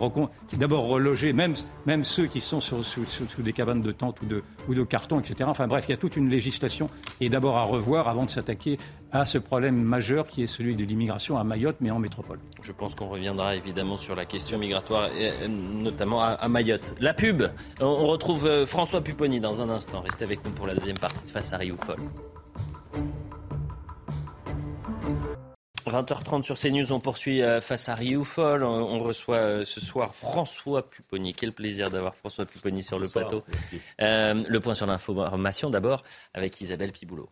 d'abord 0.58 0.86
reloger 0.88 1.34
même, 1.34 1.54
même 1.86 2.04
ceux 2.04 2.26
qui 2.26 2.42
sont 2.42 2.60
sous, 2.60 2.84
des 3.40 3.54
cabanes 3.54 3.82
de 3.82 3.92
tente 3.92 4.22
ou 4.22 4.26
de, 4.26 4.44
ou 4.68 4.74
de 4.74 4.84
carton, 4.84 5.20
etc. 5.20 5.46
Enfin 5.48 5.68
bref, 5.68 5.86
il 5.88 5.92
y 5.92 5.94
a 5.94 5.98
toute 5.98 6.16
une 6.16 6.30
législation 6.30 6.90
qui 7.18 7.26
est 7.26 7.30
d'abord 7.30 7.58
à 7.58 7.64
revoir 7.64 8.10
avant 8.10 8.26
de 8.26 8.30
s'attaquer 8.30 8.78
à 9.12 9.26
ce 9.26 9.38
problème 9.38 9.76
majeur 9.76 10.28
qui 10.28 10.44
est 10.44 10.48
celui 10.48 10.76
de 10.76 10.86
l'immigration 10.86 11.38
à 11.38 11.44
Mayotte, 11.44 11.78
mais 11.82 11.92
en 11.92 12.00
métropole. 12.00 12.40
Je 12.62 12.72
pense 12.72 12.96
qu'on 12.96 13.10
reviendra 13.10 13.56
évidemment 13.56 13.98
sur 13.98 14.16
la 14.16 14.26
question 14.26 14.58
migratoire, 14.58 15.10
notamment 15.48 16.22
à, 16.24 16.48
Mayotte. 16.48 16.94
La 17.00 17.14
pub, 17.14 17.44
on 17.80 18.08
retrouve 18.08 18.46
euh, 18.46 18.66
François 18.66 19.02
Pupponi 19.02 19.40
dans 19.40 19.62
un 19.62 19.70
instant. 19.70 20.02
Restez 20.02 20.24
avec 20.24 20.31
nous 20.46 20.52
pour 20.52 20.68
la 20.68 20.76
deuxième 20.76 20.98
partie 20.98 21.24
de 21.26 21.30
Face 21.30 21.52
à 21.54 21.58
Rioufol. 21.58 22.00
20h30 25.86 26.44
sur 26.44 26.58
CNews, 26.58 26.94
on 26.94 27.00
poursuit 27.00 27.42
euh, 27.42 27.60
face 27.60 27.90
à 27.90 27.96
Rioufol. 27.96 28.64
On, 28.64 29.00
reçoit 29.00 29.38
euh, 29.38 29.66
ce 29.66 29.82
soir 29.82 30.14
François 30.16 30.88
Pupponi. 30.88 31.34
Quel 31.34 31.52
plaisir 31.52 31.90
d'avoir 31.90 32.16
François 32.16 32.46
Pupponi 32.46 32.84
sur 32.84 33.00
le 33.00 33.10
plateau. 33.10 33.44
le 34.00 34.58
point 34.60 34.76
sur 34.76 34.86
l'information 34.86 35.70
d'abord 35.70 36.04
avec 36.34 36.62
Isabelle 36.62 36.92
Piboulot. 36.92 37.30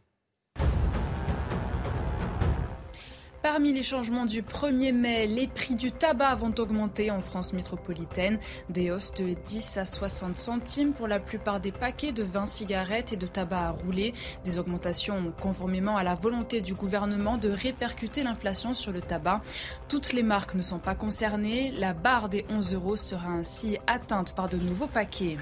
Parmi 3.51 3.73
les 3.73 3.81
changements 3.81 4.25
du 4.25 4.43
1er 4.43 4.93
mai, 4.93 5.25
les 5.25 5.47
prix 5.47 5.73
du 5.73 5.91
tabac 5.91 6.35
vont 6.35 6.53
augmenter 6.59 7.09
en 7.09 7.19
France 7.19 7.51
métropolitaine. 7.51 8.37
Des 8.69 8.91
hausses 8.91 9.11
de 9.15 9.33
10 9.33 9.77
à 9.77 9.85
60 9.85 10.37
centimes 10.37 10.93
pour 10.93 11.07
la 11.07 11.19
plupart 11.19 11.59
des 11.59 11.71
paquets 11.71 12.11
de 12.11 12.21
20 12.21 12.45
cigarettes 12.45 13.11
et 13.11 13.17
de 13.17 13.25
tabac 13.25 13.61
à 13.61 13.71
rouler. 13.71 14.13
Des 14.45 14.59
augmentations 14.59 15.33
conformément 15.41 15.97
à 15.97 16.03
la 16.03 16.13
volonté 16.13 16.61
du 16.61 16.75
gouvernement 16.75 17.37
de 17.37 17.49
répercuter 17.49 18.21
l'inflation 18.21 18.75
sur 18.75 18.91
le 18.91 19.01
tabac. 19.01 19.41
Toutes 19.87 20.13
les 20.13 20.21
marques 20.21 20.53
ne 20.53 20.61
sont 20.61 20.77
pas 20.77 20.93
concernées. 20.93 21.71
La 21.71 21.93
barre 21.93 22.29
des 22.29 22.45
11 22.51 22.75
euros 22.75 22.97
sera 22.97 23.29
ainsi 23.29 23.79
atteinte 23.87 24.35
par 24.35 24.47
de 24.47 24.57
nouveaux 24.57 24.85
paquets. 24.85 25.37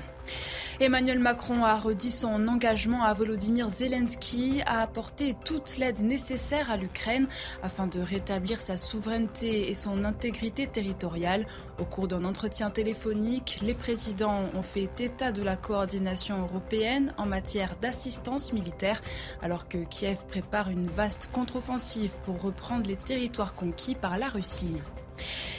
Emmanuel 0.79 1.17
Macron 1.17 1.63
a 1.63 1.75
redit 1.75 2.11
son 2.11 2.47
engagement 2.47 3.03
à 3.03 3.11
Volodymyr 3.13 3.67
Zelensky 3.67 4.61
à 4.67 4.81
apporter 4.81 5.35
toute 5.43 5.77
l'aide 5.77 6.01
nécessaire 6.01 6.69
à 6.69 6.77
l'Ukraine 6.77 7.27
afin 7.63 7.87
de 7.87 7.99
rétablir 7.99 8.61
sa 8.61 8.77
souveraineté 8.77 9.69
et 9.69 9.73
son 9.73 10.03
intégrité 10.03 10.67
territoriale. 10.67 11.47
Au 11.79 11.83
cours 11.83 12.07
d'un 12.07 12.25
entretien 12.25 12.69
téléphonique, 12.69 13.59
les 13.63 13.73
présidents 13.73 14.43
ont 14.53 14.61
fait 14.61 15.01
état 15.01 15.31
de 15.31 15.41
la 15.41 15.55
coordination 15.55 16.43
européenne 16.43 17.11
en 17.17 17.25
matière 17.25 17.75
d'assistance 17.81 18.53
militaire 18.53 19.01
alors 19.41 19.67
que 19.67 19.79
Kiev 19.79 20.25
prépare 20.27 20.69
une 20.69 20.87
vaste 20.87 21.29
contre-offensive 21.31 22.13
pour 22.23 22.39
reprendre 22.41 22.87
les 22.87 22.97
territoires 22.97 23.55
conquis 23.55 23.95
par 23.95 24.19
la 24.19 24.29
Russie. 24.29 24.77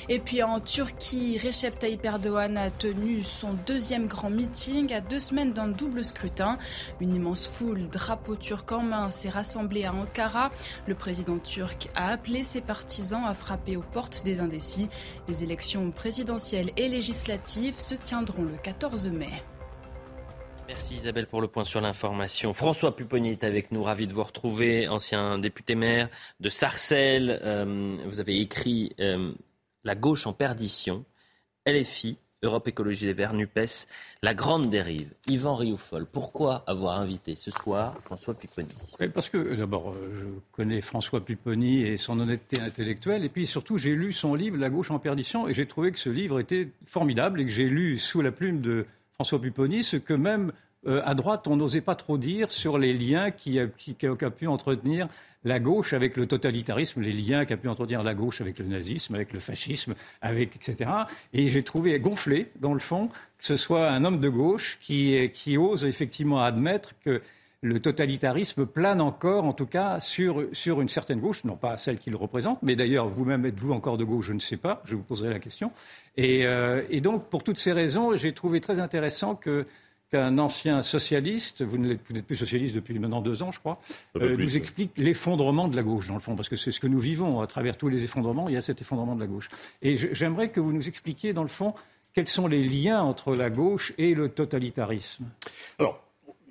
Et 0.08 0.18
puis 0.18 0.42
en 0.42 0.60
Turquie, 0.60 1.38
Recep 1.38 1.78
Tayyip 1.78 2.04
Erdogan 2.04 2.56
a 2.56 2.70
tenu 2.70 3.22
son 3.22 3.52
deuxième 3.66 4.06
grand 4.06 4.30
meeting 4.30 4.92
à 4.92 5.00
deux 5.00 5.20
semaines 5.20 5.52
d'un 5.52 5.68
double 5.68 6.02
scrutin. 6.02 6.58
Une 7.00 7.12
immense 7.12 7.46
foule, 7.46 7.88
drapeau 7.88 8.36
turc 8.36 8.70
en 8.72 8.82
main, 8.82 9.10
s'est 9.10 9.28
rassemblée 9.28 9.84
à 9.84 9.92
Ankara. 9.92 10.50
Le 10.86 10.94
président 10.94 11.38
turc 11.38 11.88
a 11.94 12.08
appelé 12.10 12.42
ses 12.42 12.60
partisans 12.60 13.24
à 13.26 13.34
frapper 13.34 13.76
aux 13.76 13.82
portes 13.82 14.22
des 14.24 14.40
indécis. 14.40 14.88
Les 15.28 15.44
élections 15.44 15.90
présidentielles 15.90 16.70
et 16.76 16.88
législatives 16.88 17.78
se 17.78 17.94
tiendront 17.94 18.44
le 18.44 18.56
14 18.56 19.08
mai. 19.08 19.30
Merci 20.68 20.96
Isabelle 20.96 21.26
pour 21.26 21.40
le 21.40 21.48
point 21.48 21.64
sur 21.64 21.80
l'information. 21.80 22.52
François 22.52 22.94
Pupponi 22.94 23.30
est 23.30 23.42
avec 23.42 23.72
nous, 23.72 23.82
ravi 23.82 24.06
de 24.06 24.12
vous 24.12 24.22
retrouver, 24.22 24.86
ancien 24.86 25.38
député 25.38 25.74
maire 25.74 26.10
de 26.40 26.50
Sarcelles. 26.50 27.40
Euh, 27.42 27.96
vous 28.04 28.20
avez 28.20 28.38
écrit 28.38 28.92
euh, 29.00 29.32
la 29.88 29.94
gauche 29.94 30.26
en 30.26 30.34
perdition, 30.34 31.06
LFI, 31.66 32.18
Europe 32.42 32.68
Écologie 32.68 33.06
Les 33.06 33.14
Verts, 33.14 33.32
NUPES, 33.32 33.88
la 34.22 34.34
grande 34.34 34.68
dérive. 34.68 35.14
Yvan 35.28 35.56
Rioufol, 35.56 36.04
pourquoi 36.04 36.62
avoir 36.66 37.00
invité 37.00 37.34
ce 37.34 37.50
soir 37.50 37.96
François 38.02 38.34
Pupponi? 38.34 38.68
Parce 39.14 39.30
que 39.30 39.54
d'abord, 39.54 39.92
euh, 39.92 40.10
je 40.14 40.24
connais 40.52 40.82
François 40.82 41.24
Pupponi 41.24 41.80
et 41.84 41.96
son 41.96 42.20
honnêteté 42.20 42.60
intellectuelle, 42.60 43.24
et 43.24 43.30
puis 43.30 43.46
surtout, 43.46 43.78
j'ai 43.78 43.94
lu 43.94 44.12
son 44.12 44.34
livre 44.34 44.58
La 44.58 44.68
gauche 44.68 44.90
en 44.90 44.98
perdition, 44.98 45.48
et 45.48 45.54
j'ai 45.54 45.64
trouvé 45.64 45.90
que 45.90 45.98
ce 45.98 46.10
livre 46.10 46.38
était 46.38 46.68
formidable, 46.84 47.40
et 47.40 47.46
que 47.46 47.50
j'ai 47.50 47.70
lu 47.70 47.98
sous 47.98 48.20
la 48.20 48.30
plume 48.30 48.60
de 48.60 48.84
François 49.14 49.40
Pupponi 49.40 49.84
ce 49.84 49.96
que 49.96 50.12
même 50.12 50.52
euh, 50.86 51.00
à 51.06 51.14
droite, 51.14 51.48
on 51.48 51.56
n'osait 51.56 51.80
pas 51.80 51.94
trop 51.94 52.18
dire 52.18 52.50
sur 52.50 52.76
les 52.76 52.92
liens 52.92 53.30
qui, 53.30 53.58
qui, 53.78 53.94
qu'a 53.94 54.30
pu 54.30 54.46
entretenir 54.46 55.08
la 55.44 55.60
gauche 55.60 55.92
avec 55.92 56.16
le 56.16 56.26
totalitarisme, 56.26 57.00
les 57.00 57.12
liens 57.12 57.44
qu'a 57.44 57.56
pu 57.56 57.68
entretenir 57.68 58.02
la 58.02 58.14
gauche 58.14 58.40
avec 58.40 58.58
le 58.58 58.66
nazisme, 58.66 59.14
avec 59.14 59.32
le 59.32 59.40
fascisme, 59.40 59.94
avec 60.20 60.56
etc. 60.56 60.90
Et 61.32 61.48
j'ai 61.48 61.62
trouvé 61.62 61.98
gonflé, 62.00 62.50
dans 62.60 62.74
le 62.74 62.80
fond, 62.80 63.08
que 63.08 63.44
ce 63.44 63.56
soit 63.56 63.88
un 63.88 64.04
homme 64.04 64.20
de 64.20 64.28
gauche 64.28 64.78
qui, 64.80 65.30
qui 65.32 65.56
ose 65.56 65.84
effectivement 65.84 66.42
admettre 66.42 66.94
que 67.04 67.22
le 67.60 67.80
totalitarisme 67.80 68.66
plane 68.66 69.00
encore, 69.00 69.44
en 69.44 69.52
tout 69.52 69.66
cas, 69.66 69.98
sur, 69.98 70.46
sur 70.52 70.80
une 70.80 70.88
certaine 70.88 71.18
gauche, 71.18 71.42
non 71.44 71.56
pas 71.56 71.76
celle 71.76 71.98
qu'il 71.98 72.14
représente, 72.14 72.62
mais 72.62 72.76
d'ailleurs, 72.76 73.08
vous-même 73.08 73.44
êtes-vous 73.46 73.72
encore 73.72 73.98
de 73.98 74.04
gauche, 74.04 74.26
je 74.26 74.32
ne 74.32 74.38
sais 74.38 74.56
pas, 74.56 74.80
je 74.84 74.94
vous 74.94 75.02
poserai 75.02 75.30
la 75.30 75.40
question. 75.40 75.72
Et, 76.16 76.46
euh, 76.46 76.82
et 76.88 77.00
donc, 77.00 77.28
pour 77.28 77.42
toutes 77.42 77.58
ces 77.58 77.72
raisons, 77.72 78.16
j'ai 78.16 78.32
trouvé 78.32 78.60
très 78.60 78.78
intéressant 78.78 79.34
que 79.34 79.66
qu'un 80.10 80.38
ancien 80.38 80.82
socialiste, 80.82 81.62
vous 81.62 81.78
n'êtes 81.78 82.02
plus 82.02 82.36
socialiste 82.36 82.74
depuis 82.74 82.98
maintenant 82.98 83.20
deux 83.20 83.42
ans, 83.42 83.52
je 83.52 83.58
crois, 83.58 83.78
euh, 84.16 84.36
nous 84.36 84.56
explique 84.56 84.92
l'effondrement 84.96 85.68
de 85.68 85.76
la 85.76 85.82
gauche, 85.82 86.08
dans 86.08 86.14
le 86.14 86.20
fond, 86.20 86.34
parce 86.34 86.48
que 86.48 86.56
c'est 86.56 86.72
ce 86.72 86.80
que 86.80 86.86
nous 86.86 87.00
vivons 87.00 87.40
à 87.40 87.46
travers 87.46 87.76
tous 87.76 87.88
les 87.88 88.04
effondrements, 88.04 88.48
il 88.48 88.54
y 88.54 88.56
a 88.56 88.62
cet 88.62 88.80
effondrement 88.80 89.14
de 89.14 89.20
la 89.20 89.26
gauche. 89.26 89.50
Et 89.82 89.96
j'aimerais 89.96 90.50
que 90.50 90.60
vous 90.60 90.72
nous 90.72 90.88
expliquiez, 90.88 91.32
dans 91.32 91.42
le 91.42 91.48
fond, 91.48 91.74
quels 92.14 92.28
sont 92.28 92.46
les 92.46 92.64
liens 92.64 93.02
entre 93.02 93.34
la 93.34 93.50
gauche 93.50 93.92
et 93.98 94.14
le 94.14 94.30
totalitarisme 94.30 95.26
Alors, 95.78 96.02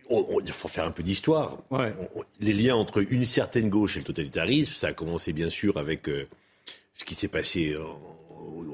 il 0.10 0.52
faut 0.52 0.68
faire 0.68 0.86
un 0.86 0.92
peu 0.92 1.04
d'histoire. 1.04 1.58
Les 2.40 2.54
liens 2.54 2.76
entre 2.76 3.04
une 3.12 3.26
certaine 3.26 3.70
gauche 3.70 3.98
et 3.98 4.00
le 4.00 4.06
totalitarisme, 4.06 4.74
ça 4.74 4.88
a 4.88 4.94
commencé 4.94 5.34
bien 5.34 5.50
sûr 5.50 5.78
avec 5.78 6.08
euh, 6.08 6.28
ce 6.94 7.04
qui 7.06 7.16
s'est 7.16 7.28
passé 7.28 7.76
en 7.76 8.17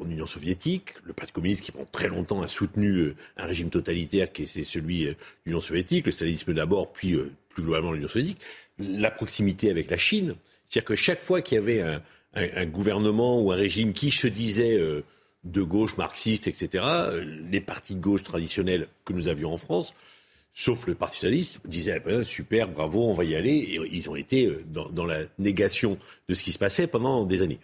en 0.04 0.10
Union 0.10 0.26
soviétique. 0.26 0.94
Le 1.04 1.14
Parti 1.14 1.32
communiste, 1.32 1.62
qui 1.62 1.72
pendant 1.72 1.88
très 1.92 2.08
longtemps 2.08 2.42
a 2.42 2.48
soutenu 2.48 2.90
euh, 2.90 3.16
un 3.38 3.46
régime 3.46 3.70
totalitaire 3.70 4.32
qui 4.32 4.44
est 4.44 4.64
celui 4.64 5.06
euh, 5.06 5.12
de 5.12 5.16
l'Union 5.46 5.62
soviétique, 5.62 6.06
le 6.06 6.12
stalinisme 6.12 6.54
d'abord, 6.54 6.92
puis 6.92 7.14
euh, 7.14 7.32
plus 7.50 7.64
globalement 7.64 7.92
l'Union 7.92 8.08
soviétique. 8.08 8.40
La 8.80 9.12
proximité 9.12 9.70
avec 9.70 9.90
la 9.90 9.98
Chine, 9.98 10.36
c'est-à-dire 10.66 10.86
que 10.86 10.96
chaque 10.96 11.22
fois 11.22 11.42
qu'il 11.42 11.56
y 11.56 11.58
avait 11.60 11.82
un, 12.34 12.66
gouvernement 12.66 13.40
ou 13.40 13.52
un 13.52 13.56
régime 13.56 13.94
qui 13.94 14.10
se 14.10 14.26
disait 14.26 14.80
de 15.44 15.62
gauche, 15.62 15.96
marxiste, 15.98 16.48
etc., 16.48 16.84
les 17.52 17.62
partis 17.62 17.94
de 17.94 18.00
gauche 18.00 18.24
traditionnels 18.24 18.88
que 19.06 19.14
nous 19.14 19.28
avions 19.28 19.54
en 19.54 19.58
France, 19.58 19.94
sauf 20.52 20.88
le 20.88 20.96
Parti 20.96 21.18
socialiste, 21.18 21.60
disaient 21.66 21.98
eh 21.98 22.00
ben, 22.00 22.24
super, 22.24 22.68
bravo, 22.70 23.04
on 23.04 23.14
va 23.14 23.26
y 23.26 23.36
aller. 23.36 23.52
Et 23.52 23.80
ils 23.92 24.10
ont 24.10 24.16
été 24.16 24.52
dans, 24.66 25.06
la 25.06 25.20
négation 25.38 26.00
de 26.28 26.34
ce 26.34 26.44
qui 26.44 26.52
se 26.52 26.58
passait 26.58 26.88
pendant 26.88 27.24
des 27.24 27.44
années 27.44 27.60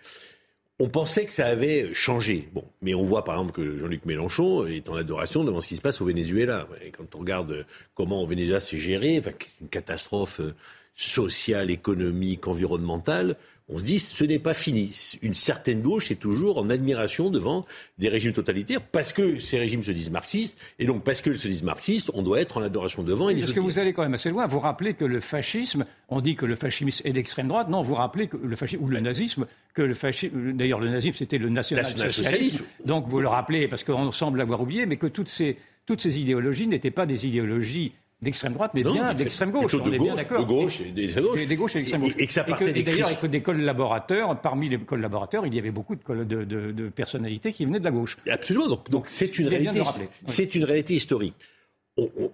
on 0.79 0.87
pensait 0.87 1.25
que 1.25 1.33
ça 1.33 1.45
avait 1.45 1.93
changé. 1.93 2.49
Bon, 2.53 2.63
mais 2.81 2.93
on 2.93 3.03
voit 3.03 3.25
par 3.25 3.35
exemple 3.35 3.51
que 3.51 3.77
Jean-Luc 3.77 4.05
Mélenchon 4.05 4.65
est 4.65 4.89
en 4.89 4.95
adoration 4.95 5.43
devant 5.43 5.59
ce 5.59 5.67
qui 5.67 5.75
se 5.75 5.81
passe 5.81 5.99
au 5.99 6.05
Venezuela. 6.05 6.67
Quand 6.97 7.15
on 7.15 7.19
regarde 7.19 7.65
comment 7.93 8.23
au 8.23 8.25
Venezuela 8.25 8.61
s'est 8.61 8.77
géré, 8.77 9.17
enfin, 9.19 9.31
une 9.61 9.67
catastrophe 9.67 10.39
euh, 10.39 10.55
sociale, 10.95 11.69
économique, 11.69 12.47
environnementale, 12.47 13.35
on 13.69 13.77
se 13.77 13.83
dit 13.83 13.99
ce 13.99 14.23
n'est 14.23 14.39
pas 14.39 14.53
fini. 14.53 14.91
Une 15.21 15.33
certaine 15.33 15.81
gauche 15.81 16.11
est 16.11 16.15
toujours 16.15 16.57
en 16.57 16.69
admiration 16.69 17.29
devant 17.29 17.65
des 17.97 18.09
régimes 18.09 18.33
totalitaires 18.33 18.81
parce 18.81 19.13
que 19.13 19.37
ces 19.37 19.59
régimes 19.59 19.83
se 19.83 19.91
disent 19.91 20.09
marxistes 20.09 20.57
et 20.79 20.85
donc 20.85 21.03
parce 21.03 21.21
qu'ils 21.21 21.39
se 21.39 21.47
disent 21.47 21.63
marxistes, 21.63 22.11
on 22.13 22.23
doit 22.23 22.41
être 22.41 22.57
en 22.57 22.63
adoration 22.63 23.03
devant. 23.03 23.29
Et 23.29 23.35
Parce 23.35 23.53
que 23.53 23.59
vous 23.59 23.79
allez 23.79 23.93
quand 23.93 24.01
même 24.03 24.15
assez 24.15 24.29
loin. 24.29 24.47
Vous 24.47 24.59
rappelez 24.59 24.95
que 24.95 25.05
le 25.05 25.19
fascisme, 25.19 25.85
on 26.09 26.21
dit 26.21 26.35
que 26.35 26.45
le 26.45 26.55
fascisme 26.55 26.89
est 27.07 27.13
d'extrême 27.13 27.47
droite. 27.47 27.69
Non, 27.69 27.81
vous 27.81 27.95
rappelez 27.95 28.27
que 28.27 28.37
le 28.37 28.55
fascisme 28.55 28.83
ou 28.83 28.87
le 28.87 28.99
nazisme, 28.99 29.45
que 29.73 29.83
le 29.83 29.93
fascisme, 29.93 30.53
d'ailleurs 30.53 30.79
le 30.79 30.89
nazisme 30.89 31.17
c'était 31.17 31.37
le 31.37 31.49
national-socialisme. 31.49 32.63
Donc 32.85 33.07
vous 33.07 33.19
le 33.19 33.27
rappelez 33.27 33.67
parce 33.67 33.83
qu'on 33.83 34.11
semble 34.11 34.39
l'avoir 34.39 34.61
oublié, 34.61 34.85
mais 34.85 34.97
que 34.97 35.07
toutes 35.07 35.29
ces 35.29 35.57
toutes 35.85 36.01
ces 36.01 36.19
idéologies 36.19 36.67
n'étaient 36.67 36.91
pas 36.91 37.07
des 37.07 37.25
idéologies 37.25 37.93
d'extrême 38.21 38.53
droite, 38.53 38.71
mais 38.73 38.83
bien 38.83 39.13
d'extrême 39.13 39.51
gauche. 39.51 39.73
On 39.73 39.91
est 39.91 39.97
bien 39.97 40.15
d'accord. 40.15 40.45
De 40.45 40.45
gauche 40.45 40.81
et 40.81 40.91
d'extrême 40.91 41.25
gauche. 41.25 41.47
Des, 41.47 41.55
gauches 41.55 41.75
et 41.75 41.79
d'extrême 41.79 42.01
gauche. 42.01 42.15
Et, 42.17 42.27
que 42.27 42.33
ça 42.33 42.43
partait 42.43 42.77
et 42.77 42.83
d'ailleurs, 42.83 43.07
avec 43.07 43.31
des 43.31 43.41
collaborateurs, 43.41 44.39
parmi 44.41 44.69
les 44.69 44.77
collaborateurs, 44.79 45.45
il 45.45 45.53
y 45.53 45.59
avait 45.59 45.71
beaucoup 45.71 45.95
de, 45.95 46.23
de, 46.23 46.43
de, 46.43 46.89
personnalités 46.89 47.53
qui 47.53 47.65
venaient 47.65 47.79
de 47.79 47.85
la 47.85 47.91
gauche. 47.91 48.17
Absolument. 48.29 48.67
Donc, 48.67 48.89
donc 48.89 49.05
c'est 49.07 49.37
une 49.39 49.47
réalité. 49.47 49.81
C'est 50.25 50.55
une 50.55 50.63
réalité 50.63 50.95
historique 50.95 51.35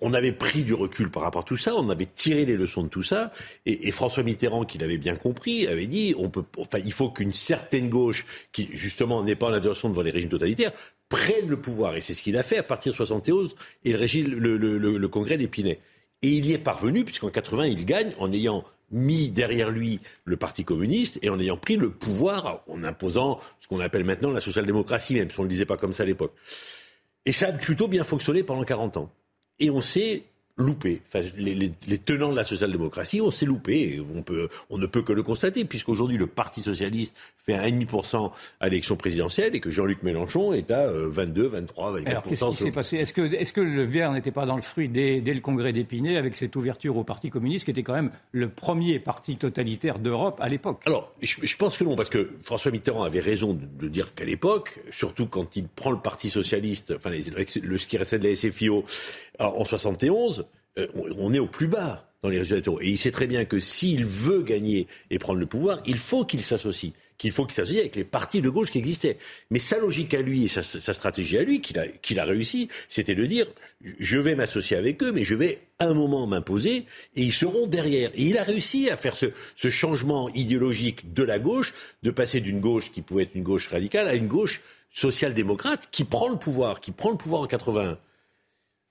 on, 0.01 0.13
avait 0.13 0.31
pris 0.31 0.63
du 0.63 0.73
recul 0.73 1.09
par 1.09 1.23
rapport 1.23 1.41
à 1.41 1.43
tout 1.43 1.57
ça, 1.57 1.75
on 1.75 1.89
avait 1.89 2.07
tiré 2.07 2.45
les 2.45 2.55
leçons 2.55 2.83
de 2.83 2.87
tout 2.87 3.03
ça, 3.03 3.31
et, 3.65 3.91
François 3.91 4.23
Mitterrand, 4.23 4.65
qui 4.65 4.77
l'avait 4.77 4.97
bien 4.97 5.15
compris, 5.15 5.67
avait 5.67 5.87
dit 5.87 6.15
il 6.83 6.91
faut 6.91 7.09
qu'une 7.09 7.33
certaine 7.33 7.89
gauche, 7.89 8.25
qui 8.51 8.69
justement 8.73 9.23
n'est 9.23 9.35
pas 9.35 9.47
en 9.47 9.53
adoration 9.53 9.89
devant 9.89 10.01
les 10.01 10.11
régimes 10.11 10.29
totalitaires, 10.29 10.71
prenne 11.09 11.47
le 11.47 11.59
pouvoir. 11.59 11.95
Et 11.95 12.01
c'est 12.01 12.13
ce 12.13 12.23
qu'il 12.23 12.37
a 12.37 12.43
fait 12.43 12.57
à 12.57 12.63
partir 12.63 12.91
de 12.91 12.97
71 12.97 13.55
et 13.83 13.91
le, 13.91 13.97
régime, 13.97 14.27
le, 14.33 15.07
congrès 15.07 15.37
d'Épinay. 15.37 15.79
Et 16.21 16.29
il 16.29 16.45
y 16.45 16.53
est 16.53 16.57
parvenu, 16.57 17.03
puisqu'en 17.03 17.29
80, 17.29 17.65
il 17.67 17.85
gagne 17.85 18.13
en 18.19 18.31
ayant 18.31 18.63
mis 18.91 19.31
derrière 19.31 19.69
lui 19.69 19.99
le 20.25 20.37
Parti 20.37 20.63
communiste 20.63 21.19
et 21.21 21.29
en 21.29 21.39
ayant 21.39 21.57
pris 21.57 21.75
le 21.75 21.89
pouvoir 21.89 22.63
en 22.67 22.83
imposant 22.83 23.39
ce 23.59 23.67
qu'on 23.67 23.79
appelle 23.79 24.03
maintenant 24.03 24.31
la 24.31 24.39
social-démocratie, 24.39 25.15
même 25.15 25.29
si 25.29 25.39
on 25.39 25.43
ne 25.43 25.47
le 25.47 25.51
disait 25.51 25.65
pas 25.65 25.77
comme 25.77 25.93
ça 25.93 26.03
à 26.03 26.05
l'époque. 26.05 26.33
Et 27.25 27.31
ça 27.31 27.47
a 27.47 27.51
plutôt 27.51 27.87
bien 27.87 28.03
fonctionné 28.03 28.43
pendant 28.43 28.63
40 28.63 28.97
ans. 28.97 29.11
Et 29.59 29.69
on 29.69 29.81
s'est 29.81 30.23
loupé. 30.57 31.01
Enfin, 31.07 31.25
les, 31.37 31.71
tenants 31.97 32.31
de 32.31 32.35
la 32.35 32.45
social-démocratie, 32.45 33.19
on 33.19 33.31
s'est 33.31 33.45
loupé. 33.45 34.01
On, 34.15 34.21
peut, 34.21 34.47
on 34.69 34.77
ne 34.77 34.85
peut 34.85 35.01
que 35.01 35.11
le 35.11 35.21
constater, 35.21 35.65
puisqu'aujourd'hui, 35.65 36.17
le 36.17 36.27
Parti 36.27 36.61
socialiste 36.61 37.17
fait 37.35 37.55
1,5% 37.55 38.31
à 38.59 38.69
l'élection 38.69 38.95
présidentielle 38.95 39.55
et 39.55 39.59
que 39.59 39.69
Jean-Luc 39.69 40.01
Mélenchon 40.03 40.53
est 40.53 40.71
à 40.71 40.87
22, 40.87 41.47
23, 41.47 41.99
24%. 41.99 42.07
Alors, 42.07 42.23
qu'est-ce 42.23 42.45
qui 42.45 42.55
s'est 42.55 42.71
passé? 42.71 42.97
Est-ce 42.97 43.13
que, 43.13 43.21
est 43.21 43.51
que, 43.51 43.61
le 43.61 43.83
verre 43.83 44.13
n'était 44.13 44.31
pas 44.31 44.45
dans 44.45 44.55
le 44.55 44.61
fruit 44.61 44.87
dès, 44.87 45.21
le 45.21 45.41
congrès 45.41 45.73
d'Épinay, 45.73 46.15
avec 46.15 46.35
cette 46.37 46.55
ouverture 46.55 46.95
au 46.95 47.03
Parti 47.03 47.29
communiste, 47.29 47.65
qui 47.65 47.71
était 47.71 47.83
quand 47.83 47.93
même 47.93 48.11
le 48.31 48.47
premier 48.47 48.99
parti 48.99 49.35
totalitaire 49.35 49.99
d'Europe 49.99 50.39
à 50.41 50.47
l'époque? 50.47 50.81
Alors, 50.85 51.13
je, 51.21 51.55
pense 51.57 51.77
que 51.77 51.83
non, 51.83 51.95
parce 51.95 52.09
que 52.09 52.31
François 52.43 52.71
Mitterrand 52.71 53.03
avait 53.03 53.19
raison 53.19 53.53
de, 53.53 53.89
dire 53.89 54.15
qu'à 54.15 54.23
l'époque, 54.23 54.79
surtout 54.91 55.27
quand 55.27 55.57
il 55.57 55.67
prend 55.67 55.91
le 55.91 55.99
Parti 55.99 56.29
socialiste, 56.29 56.93
enfin, 56.95 57.09
le, 57.09 57.77
ce 57.77 57.87
qui 57.87 57.97
restait 57.97 58.19
de 58.19 58.27
la 58.27 58.35
SFIO, 58.35 58.85
en 59.39 59.65
71, 59.65 60.45
euh, 60.77 60.87
on 60.95 61.33
est 61.33 61.39
au 61.39 61.47
plus 61.47 61.67
bas 61.67 62.09
dans 62.25 62.29
les 62.29 62.39
résultats 62.39 62.55
électoraux. 62.55 62.81
Et 62.81 62.89
il 62.89 62.97
sait 62.97 63.11
très 63.11 63.27
bien 63.27 63.45
que 63.45 63.59
s'il 63.59 64.05
veut 64.05 64.41
gagner 64.41 64.87
et 65.09 65.19
prendre 65.19 65.39
le 65.39 65.45
pouvoir, 65.45 65.81
il 65.85 65.97
faut 65.97 66.25
qu'il 66.25 66.43
s'associe. 66.43 66.91
Qu'il 67.17 67.31
faut 67.31 67.45
qu'il 67.45 67.53
s'associe 67.53 67.79
avec 67.79 67.95
les 67.95 68.03
partis 68.03 68.41
de 68.41 68.49
gauche 68.49 68.71
qui 68.71 68.77
existaient. 68.77 69.17
Mais 69.49 69.59
sa 69.59 69.77
logique 69.77 70.13
à 70.13 70.21
lui 70.21 70.45
et 70.45 70.47
sa, 70.49 70.63
stratégie 70.63 71.37
à 71.37 71.43
lui, 71.43 71.61
qu'il 71.61 71.79
a, 71.79 71.87
qu'il 71.87 72.19
a 72.19 72.25
réussi, 72.25 72.67
c'était 72.89 73.15
de 73.15 73.25
dire 73.25 73.47
je 73.99 74.17
vais 74.17 74.35
m'associer 74.35 74.75
avec 74.75 75.01
eux, 75.01 75.11
mais 75.13 75.23
je 75.23 75.35
vais 75.35 75.59
un 75.79 75.93
moment 75.93 76.27
m'imposer 76.27 76.85
et 77.15 77.21
ils 77.21 77.31
seront 77.31 77.67
derrière. 77.67 78.11
Et 78.15 78.23
il 78.23 78.37
a 78.37 78.43
réussi 78.43 78.89
à 78.89 78.97
faire 78.97 79.15
ce, 79.15 79.27
ce 79.55 79.69
changement 79.69 80.29
idéologique 80.29 81.13
de 81.13 81.23
la 81.23 81.39
gauche, 81.39 81.73
de 82.03 82.11
passer 82.11 82.41
d'une 82.41 82.59
gauche 82.59 82.91
qui 82.91 83.01
pouvait 83.01 83.23
être 83.23 83.35
une 83.35 83.43
gauche 83.43 83.67
radicale 83.67 84.09
à 84.09 84.15
une 84.15 84.27
gauche 84.27 84.61
social-démocrate 84.91 85.89
qui 85.91 86.03
prend 86.03 86.27
le 86.27 86.37
pouvoir, 86.37 86.81
qui 86.81 86.91
prend 86.91 87.11
le 87.11 87.17
pouvoir 87.17 87.41
en 87.43 87.47
81. 87.47 87.97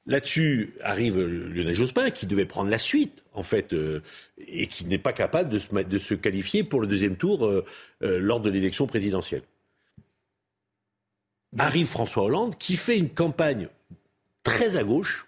Là-dessus 0.06 0.74
arrive 0.82 1.18
Lionel 1.18 1.74
Jospin 1.74 2.10
qui 2.10 2.26
devait 2.26 2.44
prendre 2.44 2.70
la 2.70 2.78
suite, 2.78 3.24
en 3.32 3.42
fait, 3.42 3.72
euh, 3.72 4.00
et 4.46 4.66
qui 4.66 4.84
n'est 4.84 4.98
pas 4.98 5.14
capable 5.14 5.48
de 5.48 5.58
se, 5.58 5.82
de 5.82 5.98
se, 5.98 6.12
qualifier 6.12 6.62
pour 6.62 6.82
le 6.82 6.86
deuxième 6.86 7.16
tour 7.16 7.46
euh, 7.46 7.64
euh, 8.02 8.18
lors 8.18 8.40
de 8.40 8.50
l'élection 8.50 8.86
présidentielle. 8.86 9.42
Arrive 11.56 11.86
François 11.86 12.24
Hollande 12.24 12.56
qui 12.58 12.76
fait 12.76 12.98
une 12.98 13.08
campagne 13.08 13.68
très 14.42 14.76
à 14.76 14.84
gauche, 14.84 15.26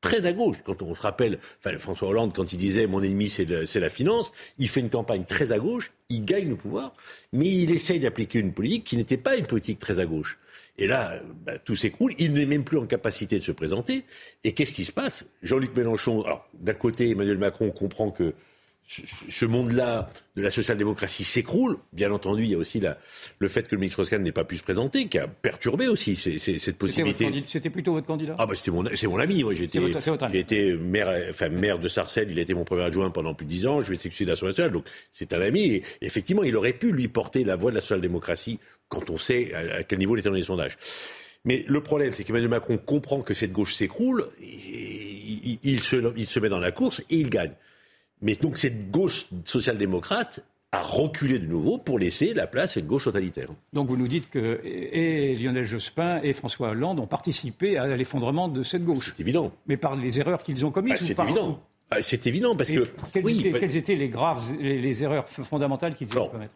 très 0.00 0.24
à 0.24 0.32
gauche. 0.32 0.56
Quand 0.64 0.80
on 0.80 0.94
se 0.94 1.02
rappelle, 1.02 1.38
enfin, 1.58 1.76
François 1.76 2.08
Hollande, 2.08 2.32
quand 2.34 2.50
il 2.50 2.56
disait 2.56 2.86
mon 2.86 3.02
ennemi 3.02 3.28
c'est 3.28 3.44
la 3.44 3.88
finance, 3.90 4.32
il 4.58 4.68
fait 4.68 4.80
une 4.80 4.88
campagne 4.88 5.24
très 5.24 5.52
à 5.52 5.58
gauche, 5.58 5.90
il 6.08 6.24
gagne 6.24 6.48
le 6.48 6.56
pouvoir, 6.56 6.94
mais 7.34 7.46
il 7.46 7.72
essaye 7.72 8.00
d'appliquer 8.00 8.38
une 8.38 8.54
politique 8.54 8.84
qui 8.84 8.96
n'était 8.96 9.18
pas 9.18 9.36
une 9.36 9.46
politique 9.46 9.80
très 9.80 9.98
à 9.98 10.06
gauche. 10.06 10.38
Et 10.78 10.86
là, 10.86 11.20
bah, 11.44 11.58
tout 11.58 11.74
s'écroule. 11.74 12.14
Il 12.18 12.32
n'est 12.32 12.46
même 12.46 12.64
plus 12.64 12.78
en 12.78 12.86
capacité 12.86 13.38
de 13.38 13.44
se 13.44 13.52
présenter. 13.52 14.04
Et 14.44 14.54
qu'est-ce 14.54 14.72
qui 14.72 14.84
se 14.84 14.92
passe? 14.92 15.24
Jean-Luc 15.42 15.76
Mélenchon, 15.76 16.24
d'un 16.54 16.74
côté, 16.74 17.10
Emmanuel 17.10 17.38
Macron 17.38 17.70
comprend 17.70 18.10
que 18.10 18.34
ce 18.88 19.44
monde-là 19.44 20.08
de 20.34 20.42
la 20.42 20.48
social-démocratie 20.48 21.24
s'écroule. 21.24 21.76
Bien 21.92 22.10
entendu, 22.10 22.44
il 22.44 22.50
y 22.50 22.54
a 22.54 22.58
aussi 22.58 22.80
la, 22.80 22.96
le 23.38 23.48
fait 23.48 23.64
que 23.64 23.74
le 23.74 23.80
ministre 23.80 24.00
Oscar 24.00 24.18
n'ait 24.18 24.32
pas 24.32 24.44
pu 24.44 24.56
se 24.56 24.62
présenter, 24.62 25.08
qui 25.08 25.18
a 25.18 25.28
perturbé 25.28 25.88
aussi 25.88 26.16
cette 26.16 26.78
possibilité. 26.78 27.30
C'était 27.44 27.68
plutôt 27.68 27.92
votre 27.92 28.06
candidat? 28.06 28.34
Ah 28.38 28.46
bah 28.46 28.54
c'était 28.54 28.70
mon, 28.70 28.84
c'est 28.94 29.06
mon 29.06 29.18
ami. 29.18 29.44
Moi, 29.44 29.52
j'ai 29.52 29.64
été, 29.64 29.78
j'ai 30.32 30.38
été 30.38 30.74
maire, 30.74 31.28
enfin 31.28 31.50
maire 31.50 31.78
de 31.78 31.88
Sarcelles. 31.88 32.30
Il 32.30 32.38
a 32.38 32.42
été 32.42 32.54
mon 32.54 32.64
premier 32.64 32.84
adjoint 32.84 33.10
pendant 33.10 33.34
plus 33.34 33.44
de 33.44 33.50
dix 33.50 33.66
ans. 33.66 33.82
Je 33.82 33.90
vais 33.90 33.96
s'excuser 33.96 34.24
de 34.24 34.30
l'Assemblée 34.30 34.52
nationale, 34.52 34.72
donc 34.72 34.86
c'est 35.12 35.34
un 35.34 35.40
ami. 35.42 35.64
Et 35.66 35.84
effectivement, 36.00 36.42
il 36.42 36.56
aurait 36.56 36.72
pu 36.72 36.90
lui 36.90 37.08
porter 37.08 37.44
la 37.44 37.56
voix 37.56 37.70
de 37.70 37.76
la 37.76 37.82
social-démocratie 37.82 38.58
quand 38.88 39.10
on 39.10 39.18
sait 39.18 39.52
à, 39.54 39.82
quel 39.82 39.98
niveau 39.98 40.16
il 40.16 40.20
était 40.20 40.30
dans 40.30 40.34
les 40.34 40.42
sondages. 40.42 40.78
Mais 41.44 41.64
le 41.68 41.82
problème, 41.82 42.12
c'est 42.12 42.24
qu'Emmanuel 42.24 42.48
Macron 42.48 42.78
comprend 42.78 43.20
que 43.20 43.34
cette 43.34 43.52
gauche 43.52 43.74
s'écroule, 43.74 44.26
il, 44.40 45.58
il, 45.62 45.80
se, 45.80 45.96
il 46.16 46.26
se 46.26 46.40
met 46.40 46.48
dans 46.48 46.58
la 46.58 46.72
course 46.72 47.00
et 47.10 47.16
il 47.16 47.28
gagne. 47.28 47.52
Mais 48.22 48.34
donc 48.34 48.58
cette 48.58 48.90
gauche 48.90 49.26
social-démocrate 49.44 50.40
a 50.72 50.82
reculé 50.82 51.38
de 51.38 51.46
nouveau 51.46 51.78
pour 51.78 51.98
laisser 51.98 52.34
la 52.34 52.46
place 52.46 52.76
à 52.76 52.80
une 52.80 52.86
gauche 52.86 53.04
totalitaire. 53.04 53.48
Donc 53.72 53.88
vous 53.88 53.96
nous 53.96 54.08
dites 54.08 54.28
que 54.28 54.60
et 54.64 55.34
Lionel 55.36 55.64
Jospin 55.64 56.20
et 56.22 56.32
François 56.34 56.70
Hollande 56.70 57.00
ont 57.00 57.06
participé 57.06 57.78
à 57.78 57.96
l'effondrement 57.96 58.48
de 58.48 58.62
cette 58.62 58.84
gauche. 58.84 59.14
C'est 59.16 59.22
évident. 59.22 59.52
Mais 59.66 59.76
par 59.76 59.96
les 59.96 60.20
erreurs 60.20 60.42
qu'ils 60.42 60.66
ont 60.66 60.70
commises. 60.70 60.96
Ah, 61.00 61.04
c'est 61.04 61.18
évident. 61.20 61.60
Ah, 61.90 62.02
c'est 62.02 62.26
évident 62.26 62.54
parce 62.54 62.70
que. 62.70 62.86
Quelles, 63.14 63.24
oui, 63.24 63.46
étaient, 63.46 63.60
quelles 63.60 63.76
étaient 63.76 63.94
les 63.94 64.10
graves, 64.10 64.52
les, 64.60 65.02
erreurs 65.02 65.26
fondamentales 65.28 65.94
qu'ils 65.94 66.18
ont 66.18 66.28
commises 66.28 66.48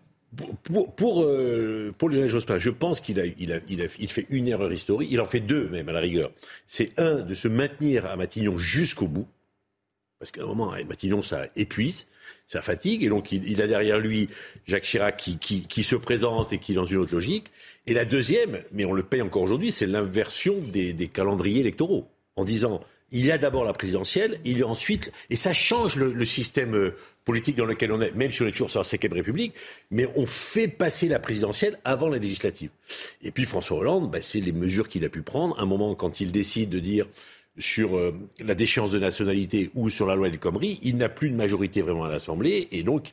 pour, 0.65 0.95
pour, 0.95 1.23
euh, 1.25 1.95
pour, 1.99 2.09
Lionel 2.09 2.29
Jospin, 2.29 2.57
je 2.57 2.71
pense 2.71 3.03
qu'il 3.03 3.21
a, 3.21 3.27
il 3.27 3.53
a, 3.53 3.59
il 3.69 3.83
a, 3.83 3.85
il 3.99 4.09
fait 4.09 4.27
une 4.31 4.49
erreur 4.49 4.73
historique. 4.73 5.11
Il 5.11 5.21
en 5.21 5.27
fait 5.27 5.41
deux 5.41 5.69
même 5.69 5.89
à 5.91 5.93
la 5.93 6.01
rigueur. 6.01 6.33
C'est 6.67 6.99
un 6.99 7.21
de 7.21 7.35
se 7.35 7.49
maintenir 7.49 8.07
à 8.07 8.17
Matignon 8.17 8.57
jusqu'au 8.57 9.09
bout 9.09 9.27
parce 10.23 10.31
qu'à 10.31 10.45
un 10.45 10.47
moment, 10.47 10.73
Matignon, 10.89 11.21
ça 11.21 11.49
épuise, 11.57 12.07
ça 12.47 12.63
fatigue, 12.63 13.03
et 13.03 13.09
donc 13.09 13.33
il, 13.33 13.61
a 13.61 13.67
derrière 13.67 13.99
lui 13.99 14.29
Jacques 14.69 14.85
Chirac 14.85 15.17
qui, 15.17 15.83
se 15.83 15.97
présente 15.97 16.53
et 16.53 16.59
qui 16.59 16.71
est 16.71 16.75
dans 16.77 16.85
une 16.85 16.99
autre 16.99 17.13
logique. 17.13 17.47
Et 17.89 17.93
la 17.93 18.05
deuxième, 18.05 18.63
mais 18.71 18.85
on 18.85 18.93
le 18.93 19.03
paye 19.03 19.21
encore 19.21 19.43
aujourd'hui, 19.43 19.73
c'est 19.73 19.89
l'inversion 19.89 20.61
des, 20.61 21.11
calendriers 21.13 21.59
électoraux, 21.59 22.07
en 22.37 22.45
disant 22.45 22.85
il 23.11 23.27
y 23.27 23.33
a 23.33 23.37
d'abord 23.37 23.65
la 23.65 23.73
présidentielle, 23.73 24.39
il 24.45 24.61
y 24.61 24.63
a 24.63 24.69
ensuite, 24.69 25.11
et 25.29 25.35
ça 25.35 25.53
change 25.53 25.97
le, 25.97 26.25
système 26.25 26.77
euh, 26.77 26.95
politique 27.25 27.57
dans 27.57 27.67
lequel 27.67 27.91
on 27.91 28.01
est, 28.01 28.13
même 28.13 28.31
si 28.31 28.43
on 28.43 28.47
est 28.47 28.53
toujours 28.53 28.71
sur 28.71 28.81
la 28.81 29.09
Ve 29.09 29.13
République, 29.13 29.55
mais 29.91 30.09
on 30.15 30.25
fait 30.25 30.69
passer 30.69 31.09
la 31.09 31.19
présidentielle 31.19 31.81
avant 31.85 32.09
la 32.09 32.19
législative. 32.19 32.71
Et 33.23 33.33
puis 33.33 33.45
François 33.45 33.79
Hollande, 33.79 34.09
bah, 34.09 34.23
c'est 34.23 34.41
les 34.41 34.53
mesures 34.53 34.89
qu'il 34.89 35.05
a 35.05 35.09
pu 35.09 35.23
prendre. 35.23 35.59
Un 35.59 35.67
moment, 35.67 35.97
quand 35.97 36.21
il 36.21 36.31
décide 36.31 36.71
de 36.71 36.79
dire 36.79 37.09
sur 37.59 37.97
euh, 37.97 38.15
la 38.41 38.55
déchéance 38.55 38.91
de 38.91 38.99
nationalité 38.99 39.71
ou 39.75 39.91
sur 39.91 40.07
la 40.07 40.15
loi 40.15 40.29
El 40.29 40.39
Khomri, 40.39 40.79
il 40.83 40.97
n'a 40.97 41.09
plus 41.09 41.31
de 41.31 41.37
majorité 41.37 41.83
vraiment 41.83 42.05
à 42.05 42.11
l'Assemblée 42.11 42.69
et 42.73 42.83
donc 42.83 43.11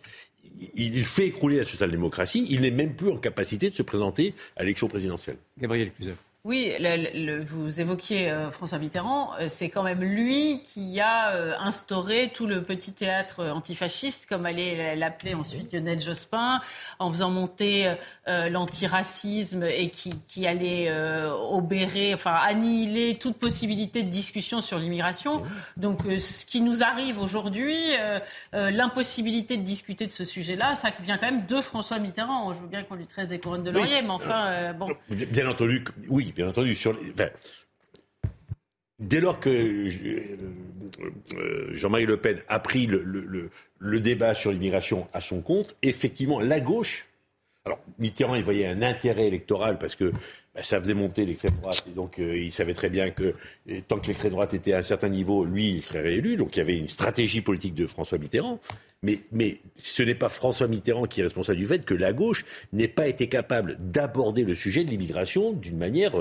il 0.75 1.05
fait 1.05 1.27
écrouler 1.27 1.57
la 1.57 1.65
social-démocratie. 1.65 2.45
Il 2.49 2.61
n'est 2.61 2.71
même 2.71 2.95
plus 2.95 3.09
en 3.09 3.17
capacité 3.17 3.69
de 3.69 3.75
se 3.75 3.83
présenter 3.83 4.33
à 4.57 4.63
l'élection 4.63 4.87
présidentielle. 4.87 5.37
Gabriel 5.57 5.91
Cluzel. 5.93 6.15
Oui, 6.45 6.71
vous 7.45 7.81
évoquiez 7.81 8.31
euh, 8.31 8.49
François 8.49 8.79
Mitterrand, 8.79 9.33
euh, 9.41 9.47
c'est 9.49 9.67
quand 9.67 9.83
même 9.83 10.01
lui 10.01 10.63
qui 10.63 10.97
a 11.01 11.35
euh, 11.35 11.53
instauré 11.59 12.31
tout 12.33 12.47
le 12.47 12.63
petit 12.63 12.93
théâtre 12.93 13.43
antifasciste, 13.47 14.25
comme 14.25 14.45
allait 14.45 14.95
l'appeler 14.95 15.33
ensuite 15.33 15.73
Lionel 15.73 15.99
Jospin, 15.99 16.61
en 16.97 17.11
faisant 17.11 17.29
monter 17.29 17.93
l'antiracisme 18.25 19.63
et 19.63 19.89
qui, 19.89 20.13
qui 20.27 20.47
allait 20.47 20.91
obérer, 20.91 22.13
enfin 22.13 22.35
annihiler 22.35 23.15
toute 23.15 23.37
possibilité 23.37 24.03
de 24.03 24.09
discussion 24.09 24.61
sur 24.61 24.79
l'immigration. 24.79 25.43
Donc 25.77 26.01
ce 26.03 26.45
qui 26.45 26.61
nous 26.61 26.83
arrive 26.83 27.19
aujourd'hui, 27.19 27.75
l'impossibilité 28.53 29.57
de 29.57 29.63
discuter 29.63 30.07
de 30.07 30.11
ce 30.11 30.23
sujet-là, 30.23 30.75
ça 30.75 30.91
vient 31.01 31.17
quand 31.17 31.31
même 31.31 31.45
de 31.45 31.59
François 31.61 31.99
Mitterrand. 31.99 32.53
Je 32.53 32.59
veux 32.59 32.67
bien 32.67 32.83
qu'on 32.83 32.95
lui 32.95 33.07
tresse 33.07 33.29
des 33.29 33.39
couronnes 33.39 33.63
de 33.63 33.71
laurier, 33.71 34.01
mais 34.01 34.11
enfin, 34.11 34.73
bon. 34.73 34.89
Bien 35.09 35.49
entendu, 35.49 35.83
oui, 36.07 36.33
bien 36.39 36.47
entendu. 36.47 36.73
Dès 38.99 39.19
lors 39.19 39.39
que 39.39 39.49
euh, 39.49 40.37
euh, 41.33 41.69
Jean-Marie 41.73 42.05
Le 42.05 42.17
Pen 42.17 42.41
a 42.47 42.59
pris 42.59 42.87
le, 42.87 43.99
débat 43.99 44.33
sur 44.33 44.51
l'immigration 44.51 45.07
à 45.13 45.19
son 45.19 45.41
compte, 45.41 45.75
effectivement, 45.81 46.39
la 46.39 46.61
gauche, 46.61 47.07
alors 47.65 47.79
Mitterrand, 47.97 48.35
il 48.35 48.43
voyait 48.43 48.67
un 48.67 48.81
intérêt 48.81 49.27
électoral 49.27 49.77
parce 49.77 49.95
que 49.95 50.11
bah, 50.55 50.63
ça 50.63 50.79
faisait 50.79 50.93
monter 50.93 51.25
l'extrême 51.25 51.55
droite, 51.61 51.83
et 51.89 51.93
donc 51.93 52.19
euh, 52.19 52.37
il 52.37 52.53
savait 52.53 52.73
très 52.73 52.89
bien 52.89 53.11
que 53.11 53.35
tant 53.87 53.99
que 53.99 54.07
l'extrême 54.07 54.31
droite 54.31 54.53
était 54.53 54.73
à 54.73 54.77
un 54.77 54.83
certain 54.83 55.09
niveau, 55.09 55.43
lui, 55.43 55.71
il 55.71 55.81
serait 55.81 56.01
réélu, 56.01 56.37
donc 56.37 56.55
il 56.55 56.59
y 56.59 56.61
avait 56.61 56.77
une 56.77 56.87
stratégie 56.87 57.41
politique 57.41 57.75
de 57.75 57.85
François 57.85 58.17
Mitterrand. 58.17 58.59
Mais, 59.01 59.19
mais 59.31 59.59
ce 59.77 60.03
n'est 60.03 60.15
pas 60.15 60.29
François 60.29 60.67
Mitterrand 60.67 61.05
qui 61.05 61.21
est 61.21 61.23
responsable 61.23 61.57
du 61.57 61.65
fait 61.65 61.85
que 61.85 61.93
la 61.93 62.11
gauche 62.11 62.45
n'ait 62.73 62.89
pas 62.89 63.07
été 63.07 63.27
capable 63.27 63.77
d'aborder 63.79 64.43
le 64.43 64.55
sujet 64.55 64.83
de 64.83 64.89
l'immigration 64.89 65.53
d'une 65.53 65.77
manière 65.77 66.15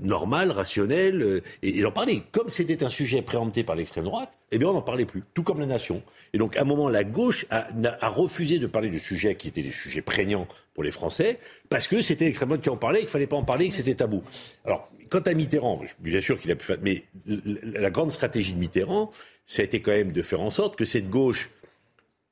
normal, 0.00 0.50
rationnel, 0.50 1.22
euh, 1.22 1.42
et, 1.62 1.78
et 1.78 1.84
en 1.84 1.90
parler. 1.90 2.22
Comme 2.32 2.48
c'était 2.48 2.84
un 2.84 2.88
sujet 2.88 3.22
préempté 3.22 3.64
par 3.64 3.76
l'extrême 3.76 4.04
droite, 4.04 4.30
eh 4.50 4.58
bien 4.58 4.68
on 4.68 4.72
n'en 4.72 4.82
parlait 4.82 5.04
plus, 5.04 5.22
tout 5.34 5.42
comme 5.42 5.60
la 5.60 5.66
nation. 5.66 6.02
Et 6.32 6.38
donc 6.38 6.56
à 6.56 6.62
un 6.62 6.64
moment, 6.64 6.88
la 6.88 7.04
gauche 7.04 7.46
a, 7.50 7.68
refusé 8.08 8.58
de 8.58 8.66
parler 8.66 8.90
de 8.90 8.98
sujets 8.98 9.34
qui 9.34 9.48
étaient 9.48 9.62
des 9.62 9.72
sujets 9.72 10.02
prégnants 10.02 10.46
pour 10.74 10.84
les 10.84 10.90
Français, 10.90 11.38
parce 11.68 11.88
que 11.88 12.00
c'était 12.00 12.26
l'extrême 12.26 12.48
droite 12.48 12.62
qui 12.62 12.70
en 12.70 12.76
parlait, 12.76 13.00
qu'il 13.00 13.08
fallait 13.08 13.26
pas 13.26 13.36
en 13.36 13.44
parler, 13.44 13.68
que 13.68 13.74
c'était 13.74 13.94
tabou. 13.94 14.22
Alors, 14.64 14.88
quant 15.10 15.20
à 15.20 15.34
Mitterrand, 15.34 15.82
bien 15.98 16.20
sûr 16.20 16.38
qu'il 16.38 16.50
a 16.50 16.56
pu 16.56 16.64
faire, 16.64 16.78
mais 16.82 17.04
la 17.26 17.90
grande 17.90 18.12
stratégie 18.12 18.52
de 18.52 18.58
Mitterrand, 18.58 19.10
ça 19.46 19.62
a 19.62 19.64
été 19.64 19.80
quand 19.82 19.92
même 19.92 20.12
de 20.12 20.22
faire 20.22 20.40
en 20.40 20.50
sorte 20.50 20.76
que 20.76 20.84
cette 20.84 21.10
gauche, 21.10 21.50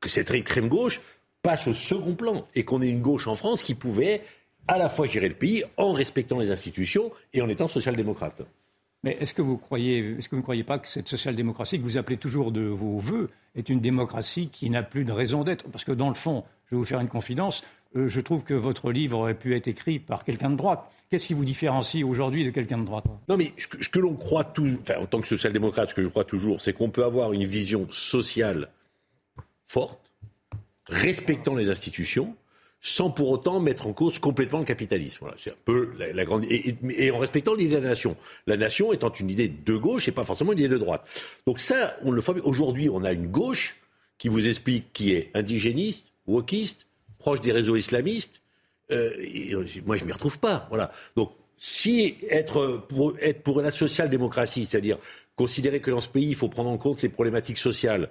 que 0.00 0.08
cette 0.08 0.30
extrême 0.30 0.68
gauche, 0.68 1.00
passe 1.42 1.66
au 1.66 1.72
second 1.72 2.14
plan 2.14 2.46
et 2.54 2.64
qu'on 2.64 2.82
ait 2.82 2.88
une 2.88 3.00
gauche 3.00 3.26
en 3.26 3.34
France 3.34 3.62
qui 3.62 3.74
pouvait 3.74 4.22
à 4.68 4.78
la 4.78 4.88
fois 4.88 5.06
gérer 5.06 5.28
le 5.28 5.34
pays 5.34 5.64
en 5.76 5.92
respectant 5.92 6.38
les 6.38 6.50
institutions 6.50 7.10
et 7.32 7.42
en 7.42 7.48
étant 7.48 7.68
social-démocrate. 7.68 8.42
Mais 9.02 9.16
est-ce 9.18 9.32
que 9.32 9.40
vous 9.40 9.56
croyez, 9.56 10.16
est-ce 10.18 10.28
que 10.28 10.34
vous 10.34 10.40
ne 10.40 10.44
croyez 10.44 10.64
pas 10.64 10.78
que 10.78 10.86
cette 10.86 11.08
social-démocratie 11.08 11.78
que 11.78 11.84
vous 11.84 11.96
appelez 11.96 12.18
toujours 12.18 12.52
de 12.52 12.62
vos 12.62 12.98
voeux 12.98 13.30
est 13.54 13.70
une 13.70 13.80
démocratie 13.80 14.48
qui 14.48 14.68
n'a 14.68 14.82
plus 14.82 15.04
de 15.04 15.12
raison 15.12 15.42
d'être? 15.42 15.64
Parce 15.70 15.84
que 15.84 15.92
dans 15.92 16.08
le 16.08 16.14
fond, 16.14 16.44
je 16.66 16.74
vais 16.74 16.78
vous 16.78 16.84
faire 16.84 17.00
une 17.00 17.08
confidence, 17.08 17.62
euh, 17.96 18.08
je 18.08 18.20
trouve 18.20 18.44
que 18.44 18.54
votre 18.54 18.92
livre 18.92 19.18
aurait 19.18 19.34
pu 19.34 19.56
être 19.56 19.68
écrit 19.68 19.98
par 19.98 20.22
quelqu'un 20.22 20.50
de 20.50 20.56
droite. 20.56 20.84
Qu'est-ce 21.08 21.26
qui 21.26 21.34
vous 21.34 21.46
différencie 21.46 22.04
aujourd'hui 22.04 22.44
de 22.44 22.50
quelqu'un 22.50 22.78
de 22.78 22.84
droite? 22.84 23.06
Non, 23.28 23.36
mais 23.36 23.52
ce 23.56 23.88
que, 23.88 23.98
l'on 23.98 24.14
croit 24.14 24.44
toujours, 24.44 24.78
enfin, 24.82 25.00
en 25.00 25.06
tant 25.06 25.20
que 25.20 25.26
social-démocrate, 25.26 25.90
ce 25.90 25.94
que 25.94 26.02
je 26.02 26.08
crois 26.08 26.24
toujours, 26.24 26.60
c'est 26.60 26.72
qu'on 26.74 26.90
peut 26.90 27.04
avoir 27.04 27.32
une 27.32 27.44
vision 27.44 27.86
sociale 27.90 28.68
forte, 29.70 30.00
respectant 30.86 31.54
les 31.54 31.70
institutions, 31.70 32.34
sans 32.80 33.10
pour 33.10 33.30
autant 33.30 33.60
mettre 33.60 33.86
en 33.86 33.92
cause 33.92 34.18
complètement 34.18 34.58
le 34.58 34.64
capitalisme. 34.64 35.18
Voilà, 35.20 35.36
c'est 35.38 35.52
un 35.52 35.62
peu 35.64 35.90
la, 35.96 36.24
grande 36.24 36.44
et, 36.48 37.10
en 37.12 37.18
respectant 37.18 37.54
l'idée 37.54 37.76
de 37.76 37.82
la 37.82 37.90
nation. 37.90 38.16
La 38.46 38.56
nation 38.56 38.92
étant 38.92 39.12
une 39.12 39.30
idée 39.30 39.48
de 39.48 39.76
gauche 39.76 40.08
et 40.08 40.12
pas 40.12 40.24
forcément 40.24 40.52
une 40.52 40.58
idée 40.58 40.68
de 40.68 40.78
droite. 40.78 41.04
Donc 41.46 41.60
ça, 41.60 41.96
on 42.02 42.10
le 42.10 42.20
fait. 42.20 42.32
Aujourd'hui, 42.42 42.88
on 42.88 43.04
a 43.04 43.12
une 43.12 43.28
gauche 43.28 43.76
qui 44.18 44.28
vous 44.28 44.48
explique 44.48 44.92
qui 44.92 45.12
est 45.12 45.30
indigéniste, 45.34 46.06
wokiste, 46.26 46.88
proche 47.18 47.40
des 47.40 47.52
réseaux 47.52 47.76
islamistes. 47.76 48.42
Euh, 48.90 49.12
et 49.18 49.54
moi, 49.86 49.96
je 49.96 50.04
m'y 50.04 50.12
retrouve 50.12 50.40
pas. 50.40 50.66
Voilà. 50.70 50.90
Donc 51.14 51.30
si 51.58 52.16
être 52.28 52.86
pour 52.88 53.14
être 53.20 53.42
pour 53.42 53.60
la 53.60 53.70
social-démocratie, 53.70 54.64
c'est-à-dire 54.64 54.98
considérer 55.36 55.80
que 55.80 55.90
dans 55.90 56.00
ce 56.00 56.08
pays, 56.08 56.28
il 56.28 56.34
faut 56.34 56.48
prendre 56.48 56.70
en 56.70 56.78
compte 56.78 57.02
les 57.02 57.08
problématiques 57.08 57.58
sociales, 57.58 58.08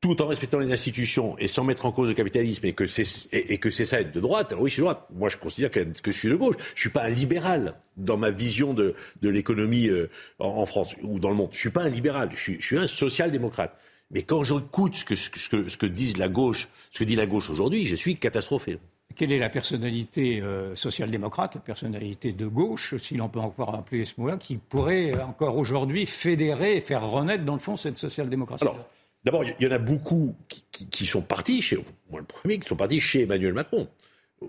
tout 0.00 0.22
en 0.22 0.26
respectant 0.26 0.58
les 0.58 0.72
institutions 0.72 1.36
et 1.38 1.46
sans 1.46 1.62
mettre 1.62 1.84
en 1.84 1.92
cause 1.92 2.08
le 2.08 2.14
capitalisme 2.14 2.64
et 2.64 2.72
que 2.72 2.86
c'est 2.86 3.28
et, 3.32 3.58
que 3.58 3.70
c'est 3.70 3.84
ça 3.84 4.00
être 4.00 4.12
de 4.12 4.20
droite. 4.20 4.52
Alors 4.52 4.62
oui, 4.62 4.70
je 4.70 4.74
suis 4.74 4.80
de 4.80 4.84
droite. 4.84 5.06
Moi, 5.14 5.28
je 5.28 5.36
considère 5.36 5.70
que, 5.70 5.86
je 6.04 6.10
suis 6.10 6.28
de 6.28 6.36
gauche. 6.36 6.56
Je 6.74 6.80
suis 6.80 6.90
pas 6.90 7.04
un 7.04 7.10
libéral 7.10 7.74
dans 7.96 8.16
ma 8.16 8.30
vision 8.30 8.72
de, 8.72 8.94
de 9.20 9.28
l'économie 9.28 9.88
euh, 9.88 10.10
en, 10.38 10.64
France 10.64 10.96
ou 11.02 11.18
dans 11.18 11.28
le 11.28 11.36
monde. 11.36 11.50
Je 11.52 11.58
suis 11.58 11.70
pas 11.70 11.82
un 11.82 11.90
libéral. 11.90 12.30
Je 12.32 12.40
suis, 12.40 12.60
je 12.60 12.66
suis 12.66 12.78
un 12.78 12.86
social-démocrate. 12.86 13.76
Mais 14.10 14.22
quand 14.22 14.42
j'écoute 14.42 14.96
ce 14.96 15.04
que, 15.04 15.14
ce, 15.14 15.28
que, 15.28 15.68
ce 15.68 15.76
que 15.76 15.86
disent 15.86 16.16
la 16.16 16.28
gauche, 16.28 16.68
ce 16.92 17.00
que 17.00 17.04
dit 17.04 17.14
la 17.14 17.26
gauche 17.26 17.50
aujourd'hui, 17.50 17.84
je 17.84 17.94
suis 17.94 18.16
catastrophé. 18.16 18.78
Quelle 19.16 19.32
est 19.32 19.38
la 19.38 19.50
personnalité 19.50 20.40
euh, 20.40 20.74
social-démocrate, 20.76 21.56
la 21.56 21.60
personnalité 21.60 22.32
de 22.32 22.46
gauche, 22.46 22.96
si 22.96 23.16
l'on 23.16 23.28
peut 23.28 23.40
encore 23.40 23.74
appeler 23.74 24.04
ce 24.04 24.14
mot-là, 24.18 24.36
qui 24.38 24.56
pourrait 24.56 25.12
encore 25.20 25.58
aujourd'hui 25.58 26.06
fédérer 26.06 26.76
et 26.76 26.80
faire 26.80 27.08
renaître 27.08 27.44
dans 27.44 27.54
le 27.54 27.58
fond 27.60 27.76
cette 27.76 27.98
social-démocratie? 27.98 28.64
D'abord, 29.24 29.44
il 29.44 29.54
y 29.60 29.66
en 29.66 29.72
a 29.72 29.78
beaucoup 29.78 30.34
qui, 30.90 31.06
sont 31.06 31.20
partis 31.20 31.60
chez, 31.60 31.76
moi 32.10 32.20
le 32.20 32.26
premier, 32.26 32.58
qui 32.58 32.66
sont 32.66 32.76
partis 32.76 33.00
chez 33.00 33.22
Emmanuel 33.22 33.52
Macron. 33.52 33.88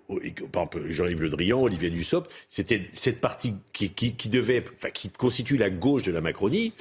Par 0.07 0.63
exemple, 0.63 0.89
Jean-Yves 0.89 1.21
Le 1.21 1.29
Drian, 1.29 1.61
Olivier 1.61 1.89
Dussopt, 1.89 2.33
c'était 2.47 2.89
cette 2.93 3.19
partie 3.19 3.55
qui, 3.73 3.89
devait, 4.29 4.63
enfin, 4.77 4.89
qui 4.89 5.09
constitue 5.09 5.57
la 5.57 5.69
gauche 5.69 6.03
de 6.03 6.13
la 6.13 6.21
Macronie 6.21 6.71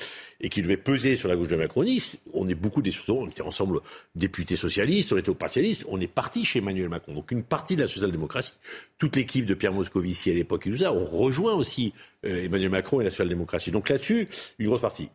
et 0.41 0.49
qui 0.49 0.63
devait 0.63 0.77
peser 0.77 1.17
sur 1.17 1.29
la 1.29 1.35
gauche 1.35 1.49
de 1.49 1.57
la 1.57 1.63
Macronie. 1.63 2.01
On 2.33 2.47
est 2.47 2.55
beaucoup 2.55 2.83
des, 2.83 2.93
on 3.09 3.27
était 3.27 3.43
ensemble 3.43 3.81
députés 4.15 4.55
socialistes, 4.55 5.13
on 5.13 5.17
était 5.17 5.29
au 5.29 5.35
partialistes, 5.35 5.85
on 5.89 6.01
est 6.01 6.07
parti 6.07 6.45
chez 6.45 6.61
Emmanuel 6.61 6.89
Macron. 6.89 7.13
Donc 7.13 7.33
une 7.33 7.43
partie 7.43 7.75
de 7.75 7.83
la 7.83 7.89
social-démocratie, 7.89 8.53
toute 8.99 9.17
l'équipe 9.17 9.45
de 9.45 9.55
Pierre 9.55 9.73
Moscovici 9.73 10.31
à 10.31 10.35
l'époque 10.35 10.69
et 10.69 10.71
tout 10.71 10.77
ça, 10.77 10.93
on 10.93 11.05
rejoint 11.05 11.55
aussi 11.55 11.93
euh, 12.25 12.45
Emmanuel 12.45 12.71
Macron 12.71 13.01
et 13.01 13.05
la 13.05 13.11
social-démocratie. 13.11 13.73
Donc 13.73 13.89
là-dessus, 13.89 14.29
une 14.61 14.69
grosse 14.69 14.83
partie. 14.83 15.09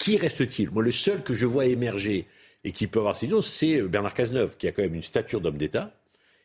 Qui 0.00 0.16
reste-t-il? 0.16 0.70
Moi, 0.70 0.82
le 0.82 0.90
seul 0.90 1.22
que 1.22 1.34
je 1.34 1.44
vois 1.44 1.66
émerger 1.66 2.26
et 2.64 2.72
qui 2.72 2.86
peut 2.86 3.00
avoir 3.00 3.16
ses 3.16 3.26
idées, 3.26 3.42
c'est 3.42 3.80
euh, 3.80 3.86
Bernard 3.86 4.14
Cazeneuve, 4.14 4.56
qui 4.56 4.66
a 4.66 4.72
quand 4.72 4.82
même 4.82 4.94
une 4.94 5.02
stature 5.02 5.42
d'homme 5.42 5.58
d'État. 5.58 5.92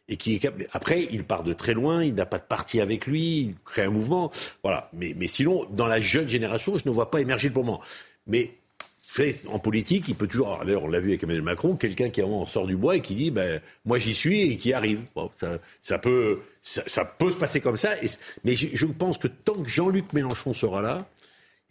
Et 0.10 0.18
qui 0.18 0.36
est... 0.36 0.52
Après, 0.74 1.08
il 1.10 1.24
part 1.24 1.44
de 1.44 1.54
très 1.54 1.74
loin, 1.74 2.04
il 2.04 2.14
n'a 2.14 2.26
pas 2.26 2.38
de 2.38 2.44
parti 2.44 2.82
avec 2.82 3.08
lui, 3.08 3.40
il 3.40 3.56
crée 3.64 3.84
un 3.84 3.90
mouvement. 3.90 4.30
Voilà. 4.62 4.92
Mais, 4.94 5.16
sinon, 5.28 5.66
dans 5.72 5.88
la 5.88 6.02
jeune 6.02 6.28
génération, 6.28 6.78
je 6.78 6.84
ne 6.86 6.94
vois 6.94 7.10
pas 7.10 7.22
émerger 7.22 7.48
le 7.48 7.56
moment. 7.56 7.80
Mais 8.28 8.52
en 9.48 9.60
politique, 9.60 10.10
il 10.10 10.16
peut 10.16 10.28
toujours. 10.28 10.60
D'ailleurs, 10.66 10.84
on 10.84 10.90
l'a 10.90 11.00
vu 11.00 11.12
avec 11.12 11.24
Emmanuel 11.24 11.44
Macron, 11.44 11.78
quelqu'un 11.78 12.10
qui 12.10 12.22
en 12.22 12.46
sort 12.46 12.68
du 12.68 12.76
bois 12.76 12.98
et 12.98 13.02
qui 13.02 13.16
dit 13.16 13.32
ben, 13.32 13.62
Moi, 13.86 14.00
j'y 14.00 14.14
suis 14.14 14.42
et 14.42 14.58
qui 14.58 14.74
arrive. 14.74 15.00
ça, 15.38 15.60
ça, 15.82 15.98
peut, 15.98 16.42
se 16.62 16.82
passer 17.40 17.62
comme 17.62 17.78
ça. 17.78 17.94
mais 18.44 18.54
je 18.56 18.86
pense 18.86 19.18
que 19.18 19.30
tant 19.30 19.54
que 19.54 19.70
Jean-Luc 19.70 20.12
Mélenchon 20.12 20.54
sera 20.54 20.82
là, 20.82 21.08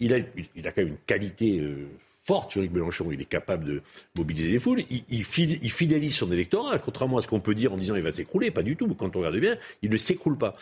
il 0.00 0.14
a, 0.14 0.18
il 0.56 0.66
a 0.66 0.72
quand 0.72 0.82
même 0.82 0.92
une 0.92 0.98
qualité 1.06 1.58
euh, 1.58 1.88
forte, 2.24 2.52
Jean-Luc 2.54 2.72
Mélenchon. 2.72 3.12
Il 3.12 3.20
est 3.20 3.26
capable 3.26 3.64
de 3.64 3.82
mobiliser 4.16 4.50
les 4.50 4.58
foules. 4.58 4.82
Il, 4.90 5.24
fidélise 5.24 6.16
son 6.16 6.32
électorat, 6.32 6.78
contrairement 6.78 7.18
à 7.18 7.22
ce 7.22 7.28
qu'on 7.28 7.40
peut 7.40 7.54
dire 7.54 7.72
en 7.72 7.76
disant 7.76 7.94
il 7.94 8.02
va 8.02 8.10
s'écrouler. 8.10 8.50
Pas 8.50 8.62
du 8.62 8.76
tout. 8.76 8.92
Quand 8.94 9.14
on 9.14 9.20
regarde 9.20 9.38
bien, 9.38 9.56
il 9.82 9.90
ne 9.90 9.96
s'écroule 9.96 10.38
pas. 10.38 10.56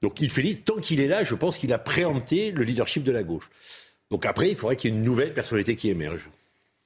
Donc 0.00 0.20
il 0.20 0.30
félix 0.30 0.64
Tant 0.64 0.76
qu'il 0.76 1.00
est 1.00 1.06
là, 1.06 1.22
je 1.22 1.34
pense 1.34 1.58
qu'il 1.58 1.72
a 1.72 1.78
préempté 1.78 2.50
le 2.50 2.64
leadership 2.64 3.04
de 3.04 3.12
la 3.12 3.22
gauche. 3.22 3.48
Donc 4.10 4.26
après, 4.26 4.50
il 4.50 4.56
faudrait 4.56 4.76
qu'il 4.76 4.90
y 4.90 4.94
ait 4.94 4.96
une 4.96 5.04
nouvelle 5.04 5.32
personnalité 5.32 5.76
qui 5.76 5.88
émerge. 5.88 6.28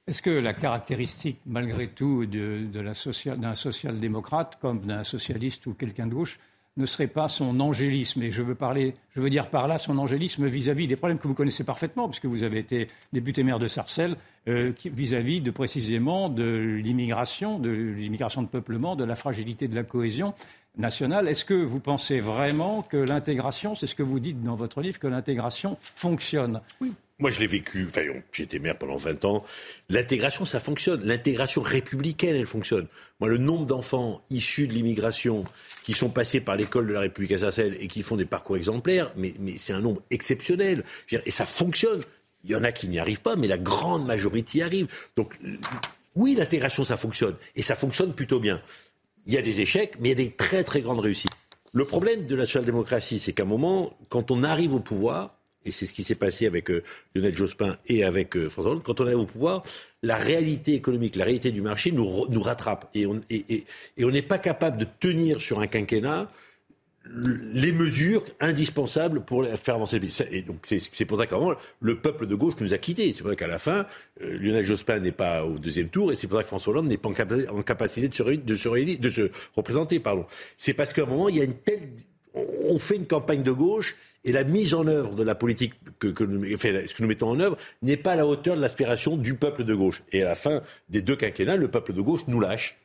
Est-ce 0.07 0.21
que 0.21 0.29
la 0.29 0.53
caractéristique, 0.53 1.41
malgré 1.45 1.89
tout, 1.89 2.25
d'un 2.25 2.69
de, 2.69 3.53
social-démocrate 3.53 4.57
comme 4.61 4.79
d'un 4.85 5.03
socialiste 5.03 5.65
ou 5.67 5.73
quelqu'un 5.73 6.07
de 6.07 6.13
gauche, 6.13 6.39
ne 6.77 6.85
serait 6.85 7.07
pas 7.07 7.27
son 7.27 7.59
angélisme. 7.59 8.23
Et 8.23 8.31
je 8.31 8.41
veux, 8.41 8.55
parler, 8.55 8.93
je 9.11 9.21
veux 9.21 9.29
dire 9.29 9.49
par 9.49 9.67
là 9.67 9.77
son 9.77 9.97
angélisme 9.97 10.47
vis-à-vis 10.47 10.87
des 10.87 10.95
problèmes 10.95 11.17
que 11.17 11.27
vous 11.27 11.33
connaissez 11.33 11.63
parfaitement, 11.63 12.07
puisque 12.07 12.25
vous 12.25 12.43
avez 12.43 12.59
été 12.59 12.87
député 13.11 13.43
maire 13.43 13.59
de 13.59 13.67
Sarcelles, 13.67 14.15
euh, 14.47 14.71
vis-à-vis 14.85 15.41
de 15.41 15.51
précisément 15.51 16.29
de 16.29 16.79
l'immigration, 16.81 17.59
de 17.59 17.69
l'immigration 17.69 18.41
de 18.41 18.47
peuplement, 18.47 18.95
de 18.95 19.03
la 19.03 19.15
fragilité 19.15 19.67
de 19.67 19.75
la 19.75 19.83
cohésion 19.83 20.33
nationale. 20.77 21.27
Est-ce 21.27 21.43
que 21.43 21.55
vous 21.55 21.79
pensez 21.79 22.19
vraiment 22.19 22.83
que 22.83 22.97
l'intégration, 22.97 23.75
c'est 23.75 23.87
ce 23.87 23.95
que 23.95 24.03
vous 24.03 24.19
dites 24.19 24.41
dans 24.43 24.55
votre 24.55 24.81
livre, 24.81 24.99
que 24.99 25.07
l'intégration 25.07 25.75
fonctionne? 25.79 26.61
Moi, 27.19 27.31
je 27.31 27.39
l'ai 27.39 27.47
vécu. 27.47 27.87
Enfin, 27.89 28.01
j'étais 28.31 28.59
maire 28.59 28.77
pendant 28.77 28.95
20 28.95 29.25
ans. 29.25 29.43
L'intégration, 29.89 30.45
ça 30.45 30.59
fonctionne. 30.59 31.03
L'intégration 31.03 31.63
républicaine, 31.63 32.35
elle 32.35 32.45
fonctionne. 32.45 32.85
Moi, 33.19 33.27
le 33.27 33.39
nombre 33.39 33.65
d'enfants 33.65 34.21
issus 34.29 34.67
de 34.67 34.73
l'immigration 34.73 35.43
qui 35.83 35.93
sont 35.93 36.09
passés 36.09 36.41
par 36.41 36.55
l'école 36.55 36.85
de 36.85 36.93
la 36.93 36.99
République 36.99 37.37
Sarcelles 37.39 37.75
et 37.79 37.87
qui 37.87 38.03
font 38.03 38.17
des 38.17 38.25
parcours 38.25 38.55
exemplaires, 38.55 39.11
mais 39.15 39.33
c'est 39.57 39.73
un 39.73 39.81
nombre 39.81 40.03
exceptionnel. 40.11 40.83
Et 41.25 41.31
ça 41.31 41.45
fonctionne. 41.45 42.01
Il 42.43 42.51
y 42.51 42.55
en 42.55 42.63
a 42.63 42.71
qui 42.71 42.87
n'y 42.87 42.99
arrivent 42.99 43.23
pas, 43.23 43.35
mais 43.35 43.47
la 43.47 43.57
grande 43.57 44.05
majorité 44.05 44.59
y 44.59 44.61
arrive. 44.61 44.87
Donc, 45.15 45.33
oui, 46.15 46.35
l'intégration, 46.35 46.83
ça 46.83 46.97
fonctionne. 46.97 47.35
Et 47.55 47.63
ça 47.63 47.75
fonctionne 47.75 48.13
plutôt 48.13 48.39
bien. 48.39 48.61
Il 49.25 49.33
y 49.33 49.37
a 49.37 49.41
des 49.41 49.59
échecs, 49.59 49.95
mais 49.99 50.09
il 50.09 50.11
y 50.11 50.21
a 50.21 50.25
des 50.25 50.31
très, 50.31 50.63
très 50.63 50.81
grandes 50.81 50.99
réussites. 50.99 51.31
Le 51.73 51.83
problème 51.83 52.27
de 52.27 52.35
la 52.35 52.45
social-démocratie, 52.45 53.17
c'est 53.17 53.33
qu'à 53.33 53.43
un 53.43 53.47
moment, 53.47 53.97
quand 54.09 54.29
on 54.29 54.43
arrive 54.43 54.73
au 54.73 54.79
pouvoir, 54.79 55.36
et 55.67 55.71
c'est 55.71 55.85
ce 55.85 55.93
qui 55.93 56.03
s'est 56.03 56.15
passé 56.15 56.47
avec 56.47 56.71
euh, 56.71 56.81
Lionel 57.13 57.35
Jospin 57.35 57.77
et 57.87 58.03
avec 58.03 58.35
euh, 58.37 58.49
François 58.49 58.71
Hollande, 58.71 58.83
quand 58.83 59.01
on 59.01 59.07
est 59.07 59.13
au 59.13 59.25
pouvoir, 59.25 59.63
la 60.01 60.15
réalité 60.15 60.73
économique, 60.73 61.15
la 61.15 61.25
réalité 61.25 61.51
du 61.51 61.61
marché 61.61 61.91
nous, 61.91 62.41
rattrape. 62.41 62.89
Et 62.95 63.05
on 63.05 64.09
n'est 64.09 64.21
pas 64.21 64.37
capable 64.37 64.77
de 64.77 64.85
tenir 64.99 65.41
sur 65.41 65.59
un 65.59 65.67
quinquennat 65.67 66.29
les 67.09 67.71
mesures 67.71 68.23
indispensables 68.41 69.23
pour 69.23 69.45
faire 69.45 69.75
avancer 69.75 69.97
le 69.97 70.01
pays. 70.01 70.17
Et 70.31 70.41
donc 70.41 70.57
c'est 70.63 71.05
pour 71.05 71.17
ça 71.17 71.25
qu'à 71.25 71.37
le 71.79 71.99
peuple 71.99 72.27
de 72.27 72.35
gauche 72.35 72.55
nous 72.59 72.73
a 72.73 72.77
quittés. 72.77 73.13
C'est 73.13 73.21
pour 73.21 73.31
ça 73.31 73.35
qu'à 73.35 73.47
la 73.47 73.57
fin, 73.57 73.85
euh, 74.21 74.37
Lionel 74.37 74.65
Jospin 74.65 74.99
n'est 74.99 75.11
pas 75.11 75.45
au 75.45 75.57
deuxième 75.57 75.89
tour, 75.89 76.11
et 76.11 76.15
c'est 76.15 76.27
pour 76.27 76.37
ça 76.37 76.43
que 76.43 76.49
François 76.49 76.71
Hollande 76.73 76.87
n'est 76.87 76.97
pas 76.97 77.09
en, 77.09 77.61
capacité 77.63 78.07
de 78.09 78.55
se, 78.55 79.31
représenter. 79.55 80.01
C'est 80.57 80.73
parce 80.73 80.93
qu'à 80.93 81.03
un 81.03 81.05
moment, 81.05 81.29
il 81.29 81.37
y 81.37 81.41
a 81.41 81.45
une 81.45 81.55
telle 81.55 81.89
on 82.33 82.79
fait 82.79 82.95
une 82.95 83.07
campagne 83.07 83.43
de 83.43 83.51
gauche 83.51 83.95
et 84.23 84.31
la 84.31 84.43
mise 84.43 84.73
en 84.73 84.87
œuvre 84.87 85.15
de 85.15 85.23
la 85.23 85.35
politique 85.35 85.73
que, 85.99 86.07
que 86.07 86.23
nous, 86.23 86.43
ce 86.45 86.93
que 86.93 87.01
nous 87.01 87.07
mettons 87.07 87.29
en 87.29 87.39
œuvre 87.39 87.57
n'est 87.81 87.97
pas 87.97 88.13
à 88.13 88.15
la 88.15 88.27
hauteur 88.27 88.55
de 88.55 88.61
l'aspiration 88.61 89.17
du 89.17 89.35
peuple 89.35 89.63
de 89.63 89.73
gauche. 89.73 90.03
Et 90.11 90.23
à 90.23 90.25
la 90.25 90.35
fin 90.35 90.61
des 90.89 91.01
deux 91.01 91.15
quinquennats, 91.15 91.57
le 91.57 91.69
peuple 91.69 91.93
de 91.93 92.01
gauche 92.01 92.27
nous 92.27 92.39
lâche 92.39 92.77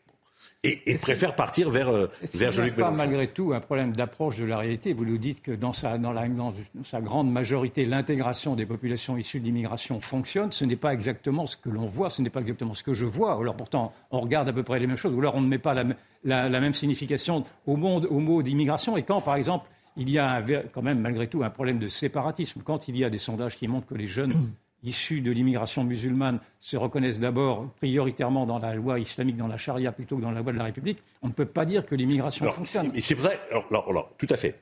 et, 0.64 0.96
préfère 1.00 1.34
partir 1.34 1.70
vers, 1.70 1.88
euh, 1.88 2.06
vers 2.34 2.52
Jean-Luc 2.52 2.76
Mélenchon. 2.76 2.96
pas 2.96 3.04
malgré 3.04 3.26
tout 3.26 3.52
un 3.52 3.58
problème 3.58 3.96
d'approche 3.96 4.38
de 4.38 4.44
la 4.44 4.58
réalité. 4.58 4.92
Vous 4.92 5.04
nous 5.04 5.18
dites 5.18 5.42
que 5.42 5.50
dans 5.50 5.72
sa, 5.72 5.98
dans 5.98 6.12
la, 6.12 6.28
dans 6.28 6.52
sa 6.84 7.00
grande 7.00 7.30
majorité, 7.32 7.84
l'intégration 7.84 8.54
des 8.54 8.64
populations 8.64 9.16
issues 9.16 9.40
de 9.40 9.44
l'immigration 9.44 10.00
fonctionne. 10.00 10.52
Ce 10.52 10.64
n'est 10.64 10.76
pas 10.76 10.94
exactement 10.94 11.46
ce 11.46 11.56
que 11.56 11.68
l'on 11.68 11.86
voit, 11.86 12.10
ce 12.10 12.22
n'est 12.22 12.30
pas 12.30 12.40
exactement 12.40 12.74
ce 12.74 12.84
que 12.84 12.94
je 12.94 13.06
vois. 13.06 13.36
Alors 13.40 13.56
pourtant, 13.56 13.88
on 14.12 14.20
regarde 14.20 14.48
à 14.48 14.52
peu 14.52 14.62
près 14.62 14.78
les 14.78 14.86
mêmes 14.86 14.96
choses, 14.96 15.14
ou 15.14 15.18
alors 15.18 15.34
on 15.34 15.40
ne 15.40 15.48
met 15.48 15.58
pas 15.58 15.74
la, 15.74 15.84
la, 16.22 16.48
la 16.48 16.60
même 16.60 16.74
signification 16.74 17.42
au, 17.66 17.76
monde, 17.76 18.06
au 18.08 18.20
mot 18.20 18.42
d'immigration. 18.42 18.96
Et 18.96 19.02
quand, 19.02 19.20
par 19.20 19.34
exemple, 19.34 19.66
il 19.96 20.10
y 20.10 20.18
a 20.18 20.42
quand 20.72 20.82
même 20.82 21.00
malgré 21.00 21.26
tout 21.26 21.42
un 21.42 21.50
problème 21.50 21.78
de 21.78 21.88
séparatisme, 21.88 22.62
quand 22.64 22.88
il 22.88 22.96
y 22.96 23.04
a 23.04 23.10
des 23.10 23.18
sondages 23.18 23.56
qui 23.56 23.68
montrent 23.68 23.86
que 23.86 23.94
les 23.94 24.06
jeunes 24.06 24.32
issus 24.82 25.20
de 25.20 25.30
l'immigration 25.30 25.84
musulmane 25.84 26.40
se 26.58 26.76
reconnaissent 26.76 27.20
d'abord 27.20 27.70
prioritairement 27.76 28.46
dans 28.46 28.58
la 28.58 28.74
loi 28.74 28.98
islamique, 28.98 29.36
dans 29.36 29.46
la 29.46 29.56
charia, 29.56 29.92
plutôt 29.92 30.16
que 30.16 30.22
dans 30.22 30.32
la 30.32 30.40
loi 30.40 30.52
de 30.52 30.58
la 30.58 30.64
République, 30.64 30.98
on 31.22 31.28
ne 31.28 31.32
peut 31.32 31.46
pas 31.46 31.64
dire 31.64 31.86
que 31.86 31.94
l'immigration 31.94 32.50
fonctionne. 32.50 32.90
C'est 32.98 33.14
pour 33.14 33.24
ça, 33.24 33.32
alors, 33.50 34.12
tout 34.18 34.26
à 34.30 34.36
fait. 34.36 34.60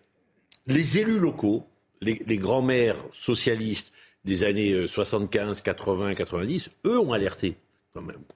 Les 0.66 0.99
élus 0.99 1.18
locaux, 1.18 1.64
les, 2.01 2.22
les 2.26 2.37
grands-mères 2.37 2.97
socialistes 3.12 3.93
des 4.24 4.45
années 4.45 4.87
75, 4.87 5.62
80, 5.62 6.14
90, 6.14 6.70
eux 6.87 7.01
ont 7.01 7.12
alerté. 7.12 7.57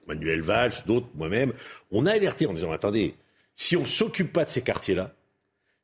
Manuel 0.07 0.41
Valls, 0.41 0.73
d'autres, 0.85 1.07
moi-même, 1.15 1.53
on 1.91 2.05
a 2.05 2.11
alerté 2.11 2.45
en 2.47 2.53
disant 2.53 2.71
attendez, 2.71 3.15
si 3.55 3.77
on 3.77 3.81
ne 3.81 3.85
s'occupe 3.85 4.33
pas 4.33 4.43
de 4.43 4.49
ces 4.49 4.61
quartiers-là, 4.61 5.13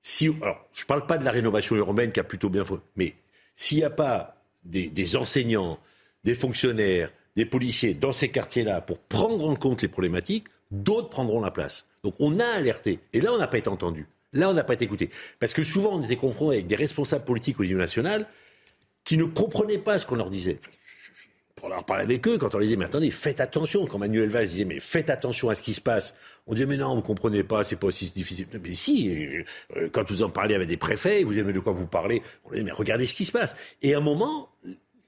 si, 0.02 0.26
je 0.26 0.32
ne 0.32 0.88
parle 0.88 1.06
pas 1.06 1.18
de 1.18 1.26
la 1.26 1.32
rénovation 1.32 1.76
urbaine 1.76 2.12
qui 2.12 2.20
a 2.20 2.24
plutôt 2.24 2.49
bien 2.49 2.64
mais 2.95 3.16
s'il 3.56 3.78
n'y 3.78 3.84
a 3.84 3.89
pas 3.89 4.36
des 4.64 5.16
enseignants, 5.16 5.80
des 6.24 6.34
fonctionnaires, 6.34 7.12
des 7.36 7.45
policiers 7.45 7.93
dans 7.93 8.12
ces 8.12 8.30
quartiers-là 8.30 8.82
pour 8.82 8.99
prendre 8.99 9.47
en 9.47 9.56
compte 9.56 9.82
les 9.82 9.88
problématiques, 9.88 10.47
d'autres 10.72 11.10
prendront 11.10 11.41
la 11.41 11.52
place. 11.52 11.86
Donc 12.04 12.16
on 12.20 12.39
a 12.39 12.45
alerté. 12.45 12.99
Et 13.14 13.22
là, 13.22 13.34
on 13.34 13.38
n'a 13.38 13.47
pas 13.47 13.58
été 13.58 13.70
entendu. 13.70 14.08
Là, 14.34 14.49
on 14.49 14.54
n'a 14.54 14.64
pas 14.64 14.74
été 14.74 14.86
écouté. 14.86 15.10
Parce 15.39 15.54
que 15.54 15.64
souvent, 15.64 15.93
on 15.93 16.04
était 16.04 16.16
confronté 16.16 16.56
avec 16.56 16.68
des 16.68 16.76
responsables 16.76 17.26
politiques 17.26 17.60
au 17.60 17.64
niveau 17.64 17.80
national 17.80 18.28
qui 19.04 19.18
ne 19.18 19.26
comprenaient 19.26 19.78
pas 19.78 19.97
ce 19.97 20.06
qu'on 20.06 20.16
leur 20.16 20.30
disait. 20.30 20.60
Pour 21.62 21.70
leur 21.70 21.84
parler 21.84 22.05
avec 22.05 22.28
eux, 22.28 22.39
quand 22.39 22.55
on 22.55 22.57
leur 22.57 22.62
disait, 22.62 22.76
mais 22.76 22.86
attendez, 22.86 23.12
faites 23.12 23.39
attention. 23.39 23.86
Quand 23.86 23.99
Manuel 23.99 24.30
Valls 24.30 24.47
disait, 24.47 24.66
mais 24.66 24.80
faites 24.80 25.12
attention 25.12 25.47
à 25.51 25.53
ce 25.53 25.62
qui 25.62 25.74
se 25.74 25.82
passe. 25.82 26.16
On 26.47 26.55
disait, 26.55 26.66
mais 26.66 26.76
non, 26.76 26.95
vous 26.95 27.03
comprenez 27.03 27.43
pas, 27.43 27.64
c'est 27.64 27.76
pas 27.76 27.86
aussi 27.86 28.09
difficile. 28.09 28.47
Mais 28.51 28.74
si, 28.74 29.45
euh, 29.78 29.88
quand 29.91 30.09
vous 30.09 30.24
en 30.24 30.32
parlez 30.32 30.55
avec 30.55 30.68
des 30.68 30.78
préfets, 30.78 31.24
vous 31.24 31.38
aimez 31.38 31.53
de 31.53 31.59
quoi 31.59 31.72
vous 31.72 31.86
parlez, 31.86 32.24
on 32.45 32.55
dit, 32.55 32.64
mais 32.64 32.72
regardez 32.72 33.05
ce 33.05 33.14
qui 33.14 33.26
se 33.26 33.32
passe. 33.32 33.55
Et 33.84 33.93
à 33.93 33.99
un 33.99 34.01
moment, 34.01 34.49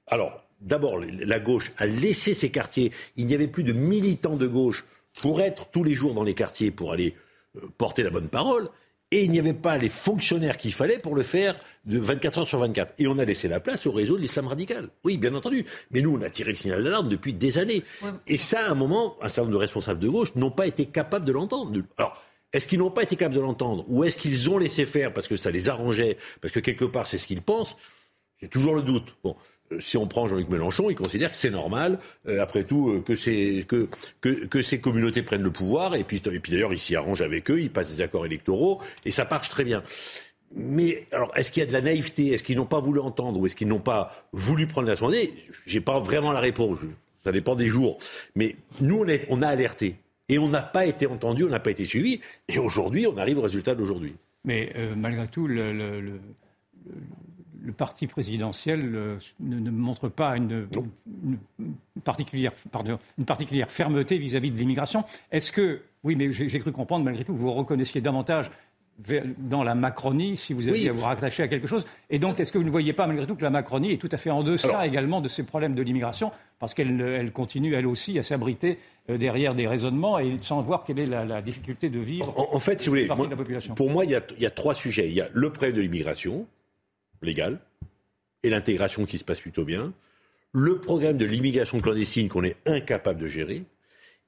alors, 0.06 0.46
d'abord, 0.62 1.00
la 1.00 1.40
gauche 1.40 1.72
a 1.80 1.88
laissé 1.88 2.36
ses 2.36 2.52
quartiers. 2.52 2.92
Il 3.16 3.26
n'y 3.26 3.34
avait 3.34 3.48
plus 3.48 3.64
de 3.64 3.74
militants 3.74 4.36
de 4.36 4.46
gauche 4.46 4.86
pour 5.24 5.42
être 5.42 5.72
tous 5.72 5.84
les 5.84 5.96
jours 5.96 6.14
dans 6.14 6.24
les 6.24 6.36
quartiers, 6.36 6.70
pour 6.70 6.94
aller 6.94 7.16
euh, 7.58 7.62
porter 7.80 8.04
la 8.04 8.12
bonne 8.12 8.30
parole. 8.30 8.70
Et 9.14 9.26
il 9.26 9.30
n'y 9.30 9.38
avait 9.38 9.54
pas 9.54 9.78
les 9.78 9.90
fonctionnaires 9.90 10.58
qu'il 10.58 10.74
fallait 10.74 10.98
pour 10.98 11.14
le 11.14 11.22
faire 11.22 11.56
de 11.86 12.00
24 12.00 12.40
heures 12.40 12.48
sur 12.48 12.58
24. 12.58 12.96
Et 12.98 13.06
on 13.06 13.20
a 13.20 13.26
laissé 13.26 13.48
la 13.48 13.60
place 13.60 13.86
au 13.86 13.92
réseau 13.92 14.16
de 14.16 14.22
l'islam 14.22 14.48
radical. 14.48 14.90
Oui, 15.04 15.20
bien 15.20 15.36
entendu. 15.36 15.68
Mais 15.92 16.02
nous, 16.02 16.18
on 16.18 16.22
a 16.24 16.32
tiré 16.32 16.50
le 16.50 16.56
signal 16.56 16.84
d'alarme 16.84 17.10
depuis 17.10 17.32
des 17.32 17.60
années. 17.60 17.84
Et 18.26 18.40
ça, 18.40 18.66
à 18.66 18.72
un 18.72 18.74
moment, 18.74 19.16
un 19.22 19.28
certain 19.28 19.42
nombre 19.42 19.54
de 19.54 19.58
responsables 19.60 20.00
de 20.00 20.10
gauche 20.10 20.34
n'ont 20.34 20.50
pas 20.50 20.66
été 20.66 20.88
capables 20.88 21.26
de 21.26 21.32
l'entendre. 21.32 21.72
Alors, 22.00 22.20
est-ce 22.54 22.68
qu'ils 22.68 22.80
n'ont 22.80 22.90
pas 22.90 23.04
été 23.04 23.16
capables 23.16 23.36
de 23.36 23.42
l'entendre? 23.42 23.86
Ou 23.88 24.04
est-ce 24.04 24.18
qu'ils 24.18 24.50
ont 24.50 24.58
laissé 24.58 24.84
faire 24.88 25.14
parce 25.14 25.28
que 25.28 25.36
ça 25.36 25.52
les 25.52 25.70
arrangeait? 25.70 26.18
Parce 26.42 26.52
que 26.52 26.60
quelque 26.60 26.86
part, 26.86 27.06
c'est 27.06 27.20
ce 27.20 27.28
qu'ils 27.28 27.44
pensent 27.44 27.78
J'ai 28.42 28.48
toujours 28.48 28.74
le 28.74 28.82
doute. 28.82 29.16
Bon, 29.24 29.36
si 29.80 29.98
on 29.98 30.08
prend 30.08 30.28
Jean-Luc 30.28 30.50
Mélenchon, 30.50 30.90
il 30.90 30.96
considère 30.96 31.32
que 31.32 31.38
c'est 31.38 31.50
normal, 31.50 32.00
euh, 32.28 32.42
après 32.42 32.64
tout, 32.64 32.90
euh, 32.90 33.00
que, 33.02 33.88
que, 34.22 34.46
que, 34.46 34.62
ces 34.62 34.80
communautés 34.80 35.22
prennent 35.22 35.44
le 35.44 35.52
pouvoir. 35.52 35.96
Et 35.96 36.04
puis, 36.04 36.22
et 36.32 36.40
puis 36.40 36.52
d'ailleurs, 36.52 36.74
il 36.74 36.78
s'y 36.78 36.96
arrange 36.96 37.22
avec 37.22 37.50
eux, 37.50 37.60
il 37.60 37.72
passe 37.72 37.94
des 37.96 38.02
accords 38.02 38.26
électoraux, 38.26 38.82
et 39.06 39.12
ça 39.12 39.28
marche 39.30 39.50
très 39.50 39.64
bien. 39.64 39.84
Mais 40.56 41.08
alors, 41.12 41.32
est-ce 41.36 41.52
qu'il 41.52 41.62
y 41.62 41.64
a 41.64 41.68
de 41.68 41.74
la 41.74 41.82
naïveté? 41.82 42.32
Est-ce 42.32 42.44
qu'ils 42.44 42.58
n'ont 42.58 42.66
pas 42.66 42.80
voulu 42.80 43.00
entendre 43.00 43.40
Ou 43.40 43.46
est-ce 43.46 43.56
qu'ils 43.56 43.68
n'ont 43.68 43.80
pas 43.80 44.28
voulu 44.34 44.68
prendre 44.68 44.88
la 44.88 44.96
Je 44.96 45.28
J'ai 45.66 45.82
pas 45.82 46.00
vraiment 46.00 46.32
la 46.32 46.40
réponse. 46.40 46.78
Ça 47.24 47.32
dépend 47.32 47.56
des 47.56 47.68
jours. 47.68 47.98
Mais 48.36 48.56
nous, 48.80 49.04
on, 49.04 49.08
on 49.30 49.42
a 49.42 49.48
alerté. 49.48 49.96
Et 50.30 50.38
on 50.38 50.48
n'a 50.48 50.62
pas 50.62 50.86
été 50.86 51.08
entendu, 51.08 51.44
on 51.44 51.50
n'a 51.50 51.60
pas 51.60 51.72
été 51.72 51.86
suivi. 51.86 52.20
Et 52.48 52.60
aujourd'hui, 52.60 53.08
on 53.08 53.18
arrive 53.18 53.40
au 53.40 53.42
résultat 53.42 53.74
d'aujourd'hui. 53.74 54.14
Mais 54.46 54.72
malgré 54.96 55.28
tout, 55.28 55.48
le 55.48 56.20
parti 57.72 58.08
présidentiel 58.08 58.92
euh, 58.96 59.18
ne, 59.40 59.72
montre 59.72 60.10
pas 60.10 60.36
une, 60.36 60.68
particulière, 62.04 62.52
une 63.18 63.26
particulière 63.26 63.72
fermeté 63.72 64.18
vis-à-vis 64.18 64.52
de 64.52 64.58
l'immigration. 64.58 65.06
Est-ce 65.32 65.52
que, 65.52 65.82
oui, 66.04 66.16
mais 66.16 66.32
j'ai 66.32 66.60
cru 66.60 66.72
comprendre 66.72 67.06
malgré 67.06 67.24
tout, 67.24 67.36
vous 67.36 67.54
reconnaissiez 67.54 68.02
davantage 68.02 68.50
dans 69.40 69.64
la 69.64 69.74
Macronie 69.74 70.38
si 70.38 70.54
vous 70.54 70.68
aviez 70.68 70.90
à 70.90 70.94
vous 70.94 71.04
rattacher 71.04 71.44
à 71.44 71.48
quelque 71.48 71.68
chose. 71.68 71.86
Et 72.10 72.20
donc, 72.20 72.40
est-ce 72.40 72.52
que 72.52 72.58
vous 72.58 72.64
ne 72.64 72.70
voyez 72.70 72.94
pas 72.94 73.08
malgré 73.08 73.26
tout 73.26 73.36
que 73.36 73.42
la 73.42 73.50
Macronie 73.50 73.92
est 73.92 73.98
tout 73.98 74.10
à 74.12 74.18
fait 74.18 74.30
en 74.30 74.44
deçà 74.44 74.86
également 74.86 75.20
de 75.20 75.28
ces 75.28 75.44
problèmes 75.44 75.74
de 75.74 75.82
l'immigration 75.82 76.32
parce 76.60 76.74
qu'elle 76.74 77.32
continue 77.34 77.74
elle 77.74 77.88
aussi 77.88 78.20
à 78.20 78.24
s'abriter 78.24 78.78
euh, 79.10 79.18
derrière 79.18 79.56
des 79.56 79.68
raisonnements 79.68 80.20
et 80.20 80.38
sans 80.42 80.62
voir 80.62 80.84
quelle 80.84 81.00
est 81.00 81.08
la, 81.08 81.42
difficulté 81.42 81.90
de 81.90 82.00
vivre 82.00 82.34
en, 82.38 82.60
fait, 82.60 82.80
si 82.80 82.88
vous 82.88 82.92
voulez, 82.92 83.08
la 83.08 83.36
population? 83.36 83.74
Pour 83.76 83.90
moi, 83.90 84.06
il 84.06 84.12
y, 84.12 84.16
a, 84.16 84.22
il 84.38 84.44
y 84.44 84.46
a 84.46 84.52
trois 84.52 84.76
sujets. 84.76 85.10
Il 85.10 85.16
y 85.16 85.22
a 85.22 85.30
le 85.34 85.50
problème 85.50 85.76
de 85.76 85.82
l'immigration, 85.82 86.46
légale 87.24 87.60
et 88.44 88.50
l'intégration 88.50 89.06
qui 89.06 89.18
se 89.18 89.24
passe 89.24 89.42
plutôt 89.42 89.66
bien, 89.66 89.94
le 90.52 90.80
problème 90.80 91.18
de 91.18 91.26
l'immigration 91.26 91.80
clandestine 91.80 92.30
qu'on 92.30 92.44
est 92.44 92.58
incapable 92.68 93.22
de 93.22 93.28
gérer, 93.28 93.64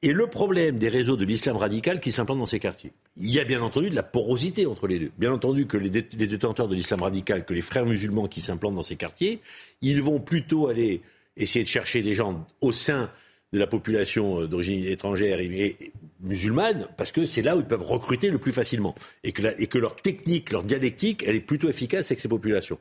et 0.01 0.13
le 0.13 0.27
problème 0.27 0.77
des 0.77 0.89
réseaux 0.89 1.15
de 1.15 1.25
l'islam 1.25 1.55
radical 1.55 1.99
qui 1.99 2.11
s'implantent 2.11 2.39
dans 2.39 2.45
ces 2.45 2.59
quartiers. 2.59 2.91
Il 3.17 3.31
y 3.31 3.39
a 3.39 3.43
bien 3.43 3.61
entendu 3.61 3.89
de 3.89 3.95
la 3.95 4.03
porosité 4.03 4.65
entre 4.65 4.87
les 4.87 4.99
deux. 4.99 5.11
Bien 5.17 5.31
entendu 5.31 5.65
que 5.65 5.77
les, 5.77 5.89
détenteurs 5.89 6.67
de 6.67 6.75
l'islam 6.75 7.01
radical, 7.01 7.45
que 7.45 7.53
les 7.53 7.61
frères 7.61 7.85
musulmans 7.85 8.27
qui 8.27 8.41
s'implantent 8.41 8.75
dans 8.75 8.83
ces 8.83 8.97
quartiers, 8.97 9.39
ils 9.81 10.01
vont 10.01 10.19
plutôt 10.19 10.67
aller 10.67 11.01
essayer 11.37 11.63
de 11.63 11.69
chercher 11.69 12.01
des 12.01 12.13
gens 12.13 12.45
au 12.61 12.71
sein 12.71 13.09
de 13.55 13.59
la 13.59 13.67
population 13.67 14.41
euh, 14.41 14.47
d'origine 14.47 14.83
étrangère 14.85 15.39
et 15.39 15.77
musulmane, 16.21 16.87
parce 16.97 17.11
que 17.11 17.25
c'est 17.25 17.41
là 17.41 17.55
où 17.55 17.61
ils 17.61 17.65
peuvent 17.65 17.81
recruter 17.81 18.29
le 18.29 18.37
plus 18.37 18.51
facilement. 18.51 18.95
Et 19.23 19.31
que, 19.31 19.77
leur 19.77 19.95
technique, 19.95 20.51
leur 20.51 20.63
dialectique, 20.63 21.23
elle 21.25 21.35
est 21.35 21.39
plutôt 21.39 21.69
efficace 21.69 22.11
avec 22.11 22.19
ces 22.19 22.27
populations. 22.27 22.77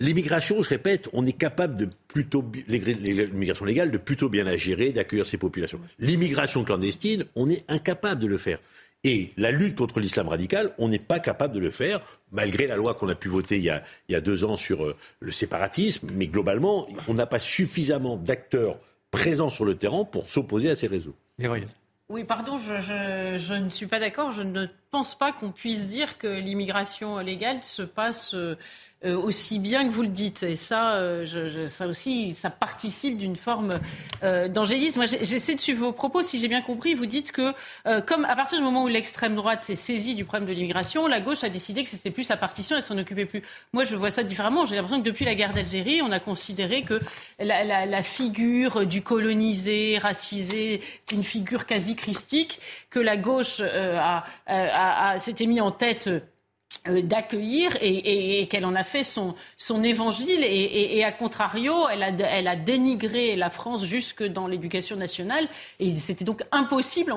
L'immigration, 0.00 0.62
je 0.62 0.68
répète, 0.68 1.08
on 1.12 1.24
est 1.26 1.32
capable 1.32 1.76
de 1.76 1.88
plutôt, 2.08 2.44
l'immigration 2.66 3.64
légale, 3.64 3.90
de 3.90 3.98
plutôt 3.98 4.28
bien 4.28 4.44
la 4.44 4.56
gérer, 4.56 4.90
d'accueillir 4.90 5.26
ces 5.26 5.38
populations. 5.38 5.78
L'immigration 5.98 6.64
clandestine, 6.64 7.26
on 7.36 7.48
est 7.50 7.64
incapable 7.68 8.20
de 8.20 8.26
le 8.26 8.38
faire. 8.38 8.58
Et 9.04 9.32
la 9.36 9.50
lutte 9.50 9.76
contre 9.76 10.00
l'islam 10.00 10.28
radical, 10.28 10.74
on 10.78 10.88
n'est 10.88 11.00
pas 11.00 11.18
capable 11.18 11.54
de 11.54 11.60
le 11.60 11.70
faire, 11.70 12.00
malgré 12.30 12.66
la 12.66 12.76
loi 12.76 12.94
qu'on 12.94 13.08
a 13.08 13.16
pu 13.16 13.28
voter 13.28 13.56
il 13.56 13.64
y 13.64 13.70
a, 13.70 13.82
il 14.08 14.12
y 14.12 14.14
a 14.14 14.20
deux 14.20 14.44
ans 14.44 14.56
sur 14.56 14.84
euh, 14.84 14.96
le 15.20 15.32
séparatisme. 15.32 16.08
Mais 16.14 16.28
globalement, 16.28 16.88
on 17.08 17.14
n'a 17.14 17.26
pas 17.26 17.40
suffisamment 17.40 18.16
d'acteurs 18.16 18.78
présents 19.12 19.50
sur 19.50 19.64
le 19.64 19.76
terrain 19.76 20.04
pour 20.04 20.28
s'opposer 20.28 20.70
à 20.70 20.74
ces 20.74 20.88
réseaux. 20.88 21.14
Oui, 22.08 22.24
pardon, 22.24 22.58
je, 22.58 22.76
je, 23.38 23.54
ne 23.54 23.70
suis 23.70 23.86
pas 23.86 24.00
d'accord. 24.00 24.32
Je 24.32 24.42
ne 24.42 24.66
pense 24.90 25.14
pas 25.14 25.32
qu'on 25.32 25.52
puisse 25.52 25.88
dire 25.88 26.18
que 26.18 26.26
l'immigration 26.26 27.18
légale 27.18 27.62
se 27.62 27.82
passe 27.82 28.34
euh, 29.04 29.12
euh, 29.12 29.16
aussi 29.16 29.58
bien 29.58 29.86
que 29.86 29.92
vous 29.92 30.02
le 30.02 30.08
dites. 30.08 30.42
Et 30.42 30.56
ça, 30.56 30.94
euh, 30.94 31.24
je, 31.26 31.66
ça 31.66 31.86
aussi, 31.86 32.34
ça 32.34 32.50
participe 32.50 33.18
d'une 33.18 33.36
forme 33.36 33.74
euh, 34.22 34.48
d'angélisme. 34.48 35.00
Moi, 35.00 35.06
j'essaie 35.06 35.54
de 35.54 35.60
suivre 35.60 35.86
vos 35.86 35.92
propos. 35.92 36.22
Si 36.22 36.38
j'ai 36.38 36.48
bien 36.48 36.62
compris, 36.62 36.94
vous 36.94 37.06
dites 37.06 37.32
que, 37.32 37.52
comme 38.06 38.24
à 38.24 38.36
partir 38.36 38.58
du 38.58 38.64
moment 38.64 38.84
où 38.84 38.88
l'extrême 38.88 39.34
droite 39.36 39.64
s'est 39.64 39.74
saisie 39.74 40.14
du 40.14 40.24
problème 40.24 40.48
de 40.48 40.54
l'immigration, 40.54 41.06
la 41.06 41.20
gauche 41.20 41.44
a 41.44 41.48
décidé 41.48 41.84
que 41.84 41.90
c'était 41.90 42.10
plus 42.10 42.24
sa 42.24 42.36
partition 42.36 42.76
et 42.76 42.80
s'en 42.80 42.98
occupait 42.98 43.26
plus. 43.26 43.42
Moi, 43.72 43.84
je 43.84 43.96
vois 43.96 44.10
ça 44.10 44.22
différemment. 44.22 44.64
J'ai 44.64 44.76
l'impression 44.76 45.00
que 45.00 45.06
depuis 45.06 45.24
la 45.24 45.34
guerre 45.34 45.52
d'Algérie, 45.52 46.00
on 46.02 46.12
a 46.12 46.20
considéré 46.20 46.82
que 46.82 47.00
la, 47.38 47.64
la, 47.64 47.86
la 47.86 48.02
figure 48.02 48.86
du 48.86 49.02
colonisé, 49.02 49.98
racisé, 49.98 50.80
une 51.12 51.24
figure 51.24 51.66
quasi 51.66 51.96
christique, 51.96 52.60
que 52.90 53.00
la 53.00 53.16
gauche 53.16 53.60
a, 53.60 54.24
a, 54.46 55.10
a, 55.10 55.18
s'était 55.18 55.46
mis 55.46 55.60
en 55.60 55.70
tête 55.70 56.06
euh, 56.08 56.20
d'accueillir 56.86 57.76
et, 57.80 58.46
qu'elle 58.48 58.64
en 58.64 58.74
a 58.74 58.84
fait 58.84 59.04
son, 59.04 59.34
son 59.56 59.84
évangile 59.84 60.42
et, 60.42 60.98
et, 60.98 61.04
à 61.04 61.12
contrario, 61.12 61.74
elle 61.92 62.02
a, 62.02 62.08
elle 62.08 62.48
a 62.48 62.56
dénigré 62.56 63.36
la 63.36 63.50
France 63.50 63.84
jusque 63.84 64.24
dans 64.24 64.48
l'éducation 64.48 64.96
nationale 64.96 65.46
et 65.78 65.94
c'était 65.94 66.24
donc 66.24 66.42
impossible 66.50 67.14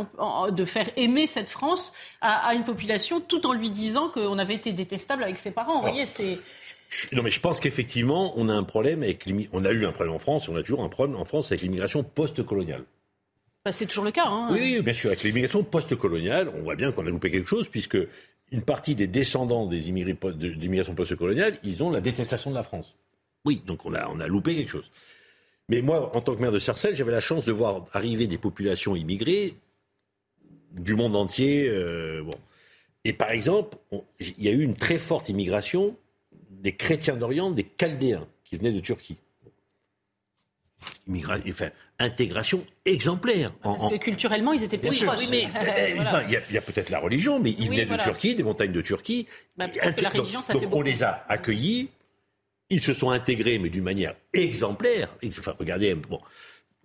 de 0.52 0.66
faire 0.66 0.90
aimer 0.98 1.26
cette 1.26 1.50
France 1.50 1.94
à, 2.22 2.54
une 2.54 2.64
population 2.64 3.20
tout 3.20 3.48
en 3.48 3.54
lui 3.54 3.70
disant 3.70 4.10
qu'on 4.10 4.38
avait 4.38 4.56
été 4.56 4.72
détestable 4.72 5.24
avec 5.24 5.38
ses 5.38 5.52
parents. 5.52 5.76
Vous 5.76 5.88
voyez, 5.88 6.06
c'est... 6.06 6.40
Non, 7.12 7.24
mais 7.24 7.32
je 7.32 7.40
pense 7.40 7.60
qu'effectivement, 7.60 8.34
on 8.38 8.48
a 8.48 8.54
un 8.54 8.64
problème 8.64 9.04
avec 9.04 9.26
on 9.52 9.66
a 9.66 9.72
eu 9.72 9.86
un 9.86 9.92
problème 9.92 10.16
en 10.16 10.20
France, 10.20 10.48
et 10.48 10.52
on 10.52 10.56
a 10.56 10.62
toujours 10.62 10.84
un 10.84 10.90
problème 10.90 11.18
en 11.18 11.26
France 11.26 11.52
avec 11.52 11.62
l'immigration 11.62 12.04
post-coloniale. 12.04 12.84
Bah, 13.66 13.72
c'est 13.72 13.88
toujours 13.88 14.06
le 14.06 14.12
cas. 14.12 14.28
Hein. 14.28 14.50
Oui, 14.52 14.80
bien 14.82 14.94
sûr. 14.94 15.10
Avec 15.10 15.24
l'immigration 15.24 15.64
post-coloniale, 15.64 16.52
on 16.56 16.62
voit 16.62 16.76
bien 16.76 16.92
qu'on 16.92 17.06
a 17.08 17.10
loupé 17.10 17.32
quelque 17.32 17.50
chose, 17.50 17.68
puisque 17.68 17.98
une 18.52 18.62
partie 18.62 18.96
des 18.96 19.08
descendants 19.08 19.66
des 19.66 19.90
immigrations 19.90 20.96
post-coloniales, 20.96 21.58
ils 21.64 21.84
ont 21.84 21.90
la 21.90 22.02
détestation 22.02 22.52
de 22.52 22.56
la 22.56 22.64
France. 22.64 22.96
Oui, 23.46 23.62
donc 23.66 23.86
on 23.86 23.94
a, 23.94 24.08
on 24.08 24.16
loupé 24.28 24.56
quelque 24.56 24.70
chose. 24.70 24.90
Mais 25.70 25.82
moi, 25.82 26.16
en 26.16 26.22
tant 26.22 26.36
que 26.36 26.42
maire 26.42 26.52
de 26.52 26.60
Sarcelles, 26.60 26.96
j'avais 26.96 27.12
la 27.12 27.20
chance 27.20 27.46
de 27.46 27.52
voir 27.52 27.86
arriver 27.94 28.28
des 28.28 28.38
populations 28.38 28.96
immigrées 28.96 29.56
du 30.72 30.96
monde 30.96 31.16
entier. 31.16 31.68
Euh. 31.68 32.24
Et 33.04 33.14
par 33.14 33.32
exemple, 33.32 33.78
il 34.20 34.44
y 34.44 34.48
a 34.48 34.52
eu 34.52 34.62
une 34.62 34.76
très 34.76 34.98
forte 34.98 35.30
immigration 35.30 35.96
des 36.50 36.74
chrétiens 36.74 37.16
d'Orient, 37.16 37.52
des 37.52 37.64
Chaldéens, 37.64 38.28
qui 38.44 38.58
venaient 38.58 38.72
de 38.72 38.80
Turquie. 38.80 39.18
Enfin, 41.50 41.70
intégration 42.00 42.66
exemplaire. 42.86 43.52
Parce 43.62 43.90
que 43.90 43.98
culturellement, 43.98 44.54
ils 44.54 44.64
étaient 44.64 44.78
plus 44.78 45.04
proches. 45.04 45.20
Oui, 45.20 45.28
mais 45.32 45.44
il 46.28 46.54
y 46.54 46.58
a, 46.58 46.62
peut-être 46.62 46.90
la 46.90 47.00
religion, 47.00 47.40
mais 47.40 47.52
ils 47.52 47.70
venaient 47.70 47.86
de 47.86 47.98
Turquie, 47.98 48.36
des 48.36 48.44
montagnes 48.44 48.72
de 48.72 48.82
Turquie. 48.82 49.28
Bah, 49.58 49.66
la 49.98 50.10
religion, 50.10 50.42
ça 50.42 50.54
donc, 50.54 50.64
fait 50.64 50.70
on 50.72 50.82
les 50.82 51.04
a 51.04 51.26
accueillis, 51.30 51.90
ils 52.70 52.82
se 52.82 52.94
sont 52.94 53.10
intégrés, 53.10 53.60
mais 53.60 53.70
d'une 53.70 53.84
manière 53.84 54.16
exemplaire. 54.34 55.10
Enfin, 55.26 55.56
regardez, 55.58 55.94
bon. 55.96 56.20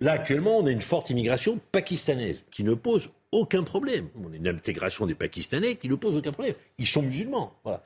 Là, 0.01 0.12
actuellement, 0.12 0.59
on 0.59 0.66
a 0.66 0.71
une 0.71 0.81
forte 0.81 1.11
immigration 1.11 1.61
pakistanaise 1.73 2.43
qui 2.51 2.64
ne 2.64 2.73
pose 2.73 3.11
aucun 3.33 3.62
problème. 3.62 4.09
On 4.25 4.33
a 4.33 4.37
une 4.37 4.49
intégration 4.49 5.07
des 5.07 5.14
Pakistanais 5.14 5.77
qui 5.77 5.89
ne 5.89 5.95
pose 5.95 6.16
aucun 6.16 6.33
problème. 6.33 6.55
Ils 6.79 6.87
sont 6.87 7.03
musulmans. 7.03 7.55
Voilà. 7.64 7.83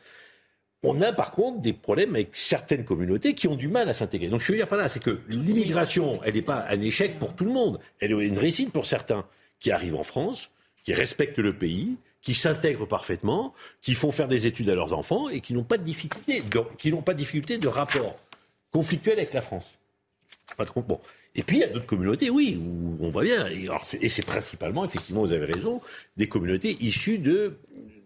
On 0.87 1.01
a 1.01 1.13
par 1.15 1.33
contre 1.33 1.61
des 1.61 1.73
problèmes 1.73 2.15
avec 2.15 2.31
certaines 2.35 2.85
communautés 2.85 3.35
qui 3.35 3.49
ont 3.49 3.57
du 3.57 3.69
mal 3.69 3.89
à 3.89 3.95
s'intégrer. 3.95 4.29
Donc 4.29 4.43
je 4.43 4.53
veux 4.53 4.59
dire 4.59 4.69
par 4.69 4.79
là, 4.79 4.87
c'est 4.87 5.03
que 5.03 5.19
l'immigration, 5.29 6.21
elle 6.25 6.35
n'est 6.35 6.43
pas 6.43 6.67
un 6.69 6.81
échec 6.81 7.19
pour 7.19 7.35
tout 7.35 7.45
le 7.45 7.53
monde. 7.53 7.81
Elle 8.01 8.13
est 8.13 8.27
une 8.27 8.39
réussite 8.39 8.71
pour 8.71 8.85
certains 8.85 9.25
qui 9.61 9.71
arrivent 9.71 9.97
en 9.97 10.03
France, 10.03 10.51
qui 10.83 10.93
respectent 10.93 11.39
le 11.39 11.57
pays, 11.57 11.97
qui 12.21 12.35
s'intègrent 12.35 12.87
parfaitement, 12.87 13.55
qui 13.81 13.95
font 13.95 14.13
faire 14.13 14.29
des 14.29 14.47
études 14.47 14.69
à 14.69 14.75
leurs 14.75 14.93
enfants 14.93 15.31
et 15.31 15.41
qui 15.41 15.55
n'ont 15.55 15.65
pas 15.65 15.79
de 15.79 15.85
difficulté, 15.85 16.43
qui 16.79 16.93
n'ont 16.93 17.03
de 17.07 17.13
difficulté 17.15 17.57
de 17.57 17.69
rapport 17.69 18.19
conflictuel 18.71 19.19
avec 19.19 19.33
la 19.33 19.41
France. 19.41 19.79
Et 21.37 21.43
puis 21.43 21.57
il 21.57 21.61
y 21.61 21.65
a 21.65 21.69
d'autres 21.69 21.87
communautés, 21.87 22.29
oui, 22.29 22.61
où 22.61 22.97
on 23.01 23.09
voit 23.09 23.25
bien. 23.25 23.47
Et 23.47 24.09
c'est 24.09 24.27
principalement, 24.27 24.85
effectivement, 24.85 25.23
vous 25.23 25.33
avez 25.33 25.47
raison, 25.47 25.81
des 26.17 26.29
communautés 26.29 26.77
issues 26.81 27.19
de 27.19 27.57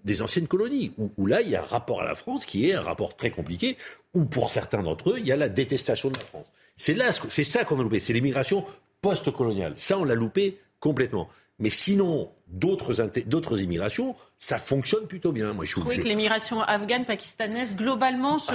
des 0.05 0.22
anciennes 0.22 0.46
colonies, 0.46 0.92
où, 1.16 1.26
là, 1.26 1.40
il 1.40 1.49
y 1.49 1.57
a 1.57 1.61
un 1.61 1.66
rapport 1.66 2.03
à 2.03 2.05
la 2.05 2.14
France 2.14 2.46
qui 2.46 2.68
est 2.68 2.74
un 2.74 2.80
rapport 2.80 3.16
très 3.16 3.30
compliqué, 3.30 3.76
où 4.14 4.24
pour 4.24 4.51
certains 4.51 4.82
d'entre 4.82 5.11
eux, 5.11 5.16
il 5.18 5.26
y 5.26 5.32
a 5.32 5.36
la 5.36 5.49
détestation 5.49 6.11
de 6.11 6.18
la 6.18 6.24
France. 6.24 6.53
C'est 6.76 6.94
là, 6.94 7.11
c'est 7.12 7.44
ça 7.44 7.64
qu'on 7.64 7.78
a 7.80 7.82
loupé, 7.82 8.01
c'est 8.01 8.12
l'immigration 8.12 8.64
post-coloniale. 9.01 9.74
Ça, 9.76 9.99
on 9.99 10.05
l'a 10.05 10.14
loupé 10.14 10.59
complètement. 10.80 11.28
Mais 11.61 11.70
sinon, 11.70 12.30
d'autres 12.46 13.61
immigrations, 13.61 14.14
ça 14.38 14.59
fonctionne 14.59 15.09
plutôt 15.09 15.32
bien. 15.32 15.53
Moi, 15.53 15.64
je 15.64 15.74
Vous 15.74 15.80
trouvez 15.80 15.99
que 15.99 16.07
l'immigration 16.07 16.62
afghane, 16.62 17.05
pakistanaise, 17.05 17.74
globalement, 17.74 18.38
se, 18.38 18.53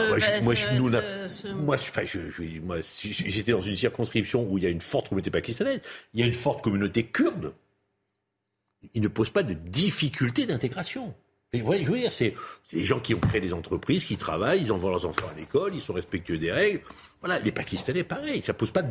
moi, 1.58 1.78
moi, 2.62 2.78
j'étais 3.02 3.52
dans 3.52 3.62
une 3.62 3.76
circonscription 3.76 4.48
où 4.50 4.58
il 4.58 4.64
y 4.64 4.68
a 4.68 4.70
une 4.70 4.82
forte 4.82 5.10
communauté 5.10 5.32
pakistanaise, 5.32 5.82
il 6.14 6.22
y 6.22 6.24
a 6.24 6.26
une 6.26 6.34
forte 6.34 6.64
communauté 6.64 7.04
kurde. 7.04 7.54
Il 8.94 9.02
ne 9.02 9.10
pose 9.10 9.30
pas 9.30 9.44
de 9.44 9.54
difficulté 9.54 10.46
d'intégration. 10.46 11.14
Vous 11.54 11.66
voyez, 11.66 11.84
je 11.84 11.92
veux 11.92 12.00
dire, 12.00 12.12
c'est 12.12 12.34
des 12.72 12.84
gens 12.84 13.00
qui 13.00 13.14
ont 13.14 13.20
créé 13.20 13.40
des 13.40 13.54
entreprises, 13.54 14.06
qui 14.06 14.18
travaillent, 14.18 14.62
ils 14.62 14.72
envoient 14.72 14.90
leurs 14.90 15.06
enfants 15.06 15.28
à 15.32 15.40
l'école, 15.40 15.76
ils 15.76 15.82
sont 15.82 15.94
respectueux 15.94 16.40
des 16.40 16.52
règles. 16.52 16.82
Voilà, 17.24 17.40
les 17.40 17.54
Pakistanais, 17.54 18.04
pareil, 18.04 18.42
ça 18.42 18.54
pose 18.54 18.72
pas 18.72 18.82
de... 18.82 18.90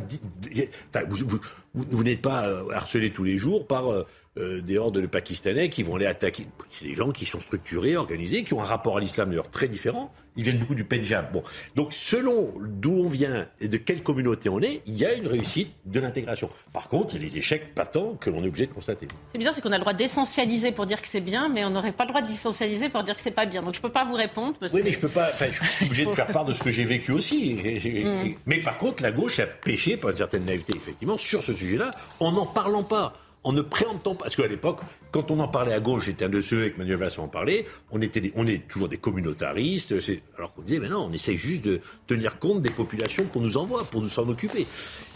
vous, 1.75 2.03
n'êtes 2.03 2.23
pas 2.23 2.47
euh, 2.47 2.71
harcelé 2.71 3.11
tous 3.11 3.23
les 3.23 3.37
jours 3.37 3.67
par 3.67 3.91
euh, 3.91 4.07
euh, 4.39 4.61
des 4.61 4.79
hordes 4.79 4.99
de 4.99 5.05
Pakistanais 5.05 5.69
qui 5.69 5.83
vont 5.83 5.97
aller 5.97 6.07
attaquer. 6.07 6.47
C'est 6.71 6.85
des 6.85 6.95
gens 6.95 7.11
qui 7.11 7.27
sont 7.27 7.39
structurés, 7.39 7.95
organisés, 7.95 8.43
qui 8.43 8.55
ont 8.55 8.61
un 8.61 8.65
rapport 8.65 8.97
à 8.97 8.99
l'islam 8.99 9.29
d'ailleurs 9.29 9.51
très 9.51 9.67
différent. 9.67 10.11
Ils 10.35 10.43
viennent 10.43 10.57
beaucoup 10.57 10.73
du 10.73 10.83
Pendjab. 10.83 11.31
Bon, 11.31 11.43
donc 11.75 11.93
selon 11.93 12.51
d'où 12.59 12.93
on 12.93 13.07
vient 13.07 13.47
et 13.61 13.67
de 13.67 13.77
quelle 13.77 14.01
communauté 14.01 14.49
on 14.49 14.59
est, 14.59 14.81
il 14.87 14.97
y 14.97 15.05
a 15.05 15.13
une 15.13 15.27
réussite 15.27 15.75
de 15.85 15.99
l'intégration. 15.99 16.49
Par 16.73 16.89
contre, 16.89 17.13
il 17.13 17.21
y 17.21 17.25
a 17.27 17.29
des 17.29 17.37
échecs 17.37 17.75
patents 17.75 18.15
que 18.19 18.31
l'on 18.31 18.43
est 18.43 18.47
obligé 18.47 18.65
de 18.65 18.73
constater. 18.73 19.07
C'est 19.33 19.37
bizarre, 19.37 19.53
c'est 19.53 19.61
qu'on 19.61 19.71
a 19.71 19.77
le 19.77 19.81
droit 19.81 19.93
d'essentialiser 19.93 20.71
pour 20.71 20.87
dire 20.87 20.99
que 20.99 21.07
c'est 21.07 21.21
bien, 21.21 21.47
mais 21.49 21.63
on 21.63 21.69
n'aurait 21.69 21.91
pas 21.91 22.05
le 22.05 22.09
droit 22.09 22.23
d'essentialiser 22.23 22.89
pour 22.89 23.03
dire 23.03 23.15
que 23.15 23.21
c'est 23.21 23.29
pas 23.29 23.45
bien. 23.45 23.61
Donc 23.61 23.75
je 23.75 23.81
peux 23.81 23.91
pas 23.91 24.03
vous 24.03 24.15
répondre. 24.15 24.55
oui, 24.73 24.81
mais 24.83 24.91
je 24.91 24.99
peux 24.99 25.09
pas. 25.09 25.29
je 25.29 25.51
suis 25.51 25.85
obligé 25.85 26.05
de 26.05 26.11
faire 26.15 26.25
part 26.25 26.45
de 26.45 26.53
ce 26.53 26.63
que 26.63 26.71
j'ai 26.71 26.85
vécu 26.85 27.11
aussi. 27.11 27.53
Mm. 27.53 28.22
Mais 28.45 28.59
par 28.59 28.77
contre, 28.77 29.03
la 29.03 29.11
gauche 29.11 29.39
a 29.39 29.45
péché 29.45 29.97
par 29.97 30.11
une 30.11 30.17
certaine 30.17 30.45
naïveté, 30.45 30.73
effectivement, 30.75 31.17
sur 31.17 31.43
ce 31.43 31.53
sujet-là, 31.53 31.91
en 32.19 32.31
n'en 32.31 32.45
parlant 32.45 32.83
pas 32.83 33.13
en 33.43 33.51
ne 33.51 33.61
préemptant 33.61 34.15
pas. 34.15 34.23
Parce 34.23 34.35
qu'à 34.35 34.47
l'époque, 34.47 34.79
quand 35.11 35.31
on 35.31 35.39
en 35.39 35.47
parlait 35.47 35.73
à 35.73 35.79
gauche, 35.79 36.05
j'étais 36.05 36.25
un 36.25 36.29
de 36.29 36.41
ceux 36.41 36.61
avec 36.61 36.77
Manuel 36.77 36.97
Valls 36.97 37.11
en 37.17 37.27
parlait, 37.27 37.65
on, 37.91 38.01
était 38.01 38.31
on 38.35 38.47
est 38.47 38.67
toujours 38.67 38.89
des 38.89 38.97
communautaristes, 38.97 39.93
alors 40.37 40.53
qu'on 40.53 40.61
disait, 40.61 40.79
mais 40.79 40.89
non, 40.89 41.07
on 41.09 41.13
essaye 41.13 41.37
juste 41.37 41.63
de 41.63 41.81
tenir 42.07 42.39
compte 42.39 42.61
des 42.61 42.71
populations 42.71 43.25
qu'on 43.25 43.41
nous 43.41 43.57
envoie 43.57 43.83
pour 43.83 44.01
nous 44.01 44.07
s'en 44.07 44.27
occuper. 44.29 44.65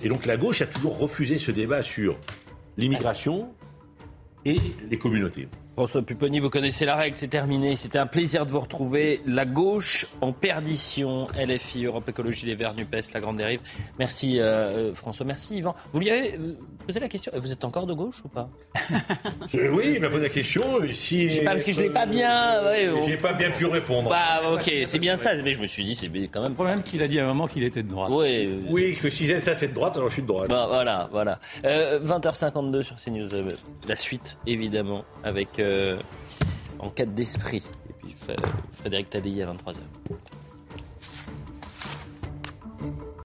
Et 0.03 0.09
donc 0.09 0.25
la 0.25 0.37
gauche 0.37 0.61
a 0.61 0.67
toujours 0.67 0.97
refusé 0.97 1.37
ce 1.37 1.51
débat 1.51 1.81
sur 1.81 2.17
l'immigration 2.77 3.49
et 4.45 4.57
les 4.89 4.97
communautés. 4.97 5.47
François 5.77 6.01
Pupponi, 6.01 6.39
vous 6.39 6.49
connaissez 6.49 6.85
la 6.85 6.95
règle, 6.95 7.15
c'est 7.15 7.27
terminé. 7.27 7.75
C'était 7.75 7.99
un 7.99 8.07
plaisir 8.07 8.47
de 8.47 8.51
vous 8.51 8.61
retrouver. 8.61 9.21
La 9.27 9.45
gauche 9.45 10.07
en 10.21 10.33
perdition, 10.33 11.27
LFI, 11.37 11.85
Europe 11.85 12.09
Écologie 12.09 12.47
Les 12.47 12.55
Verts, 12.55 12.73
NUPES, 12.73 13.13
La 13.13 13.19
Grande 13.19 13.37
Dérive. 13.37 13.59
Merci 13.99 14.39
euh, 14.39 14.89
euh, 14.89 14.93
François, 14.95 15.23
merci 15.27 15.57
Yvan. 15.57 15.75
Vous 15.93 15.99
lui 15.99 16.09
avez 16.09 16.39
posé 16.87 16.99
la 16.99 17.07
question, 17.07 17.31
vous 17.35 17.51
êtes 17.51 17.63
encore 17.63 17.85
de 17.85 17.93
gauche 17.93 18.23
ou 18.25 18.27
pas? 18.27 18.49
Euh, 19.55 19.69
Oui, 19.71 19.93
il 19.95 20.01
m'a 20.01 20.09
posé 20.09 20.23
la 20.23 20.29
question. 20.29 20.63
Si, 20.91 21.27
pas, 21.43 21.51
parce 21.51 21.63
que 21.63 21.71
je 21.71 21.77
ne 21.79 21.83
l'ai 21.83 21.89
pas 21.91 22.05
bien... 22.05 22.63
Ouais, 22.63 22.89
Je 23.03 23.09
n'ai 23.09 23.17
pas 23.17 23.33
bien 23.33 23.51
pu 23.51 23.65
répondre. 23.65 24.09
Bah 24.09 24.41
ok, 24.51 24.71
c'est 24.85 24.99
bien 24.99 25.15
ça, 25.15 25.35
mais 25.43 25.53
je 25.53 25.61
me 25.61 25.67
suis 25.67 25.83
dit, 25.83 25.93
c'est 25.95 26.07
quand 26.27 26.41
même... 26.41 26.49
Le 26.49 26.55
problème 26.55 26.81
qu'il 26.81 27.01
a 27.03 27.07
dit 27.07 27.19
à 27.19 27.23
un 27.23 27.27
moment 27.27 27.47
qu'il 27.47 27.63
était 27.63 27.83
de 27.83 27.87
droite. 27.89 28.09
Oui, 28.11 28.59
oui 28.69 28.97
que 28.99 29.09
si 29.09 29.27
ça 29.27 29.53
c'est 29.53 29.67
de 29.69 29.73
droite, 29.73 29.95
alors 29.95 30.09
je 30.09 30.13
suis 30.13 30.21
de 30.23 30.27
droite. 30.27 30.49
Bah, 30.49 30.65
voilà, 30.67 31.07
voilà. 31.11 31.39
20h52 31.63 32.81
sur 32.81 32.95
CNews, 32.95 33.29
la 33.87 33.95
suite 33.95 34.39
évidemment 34.47 35.05
avec... 35.23 35.61
Euh, 35.67 35.99
en 36.79 36.89
quête 36.89 37.13
d'esprit. 37.13 37.63
Et 37.89 37.93
puis 37.93 38.15
Frédéric 38.79 39.09
Tadei 39.09 39.41
à 39.41 39.53
23h. 39.53 39.81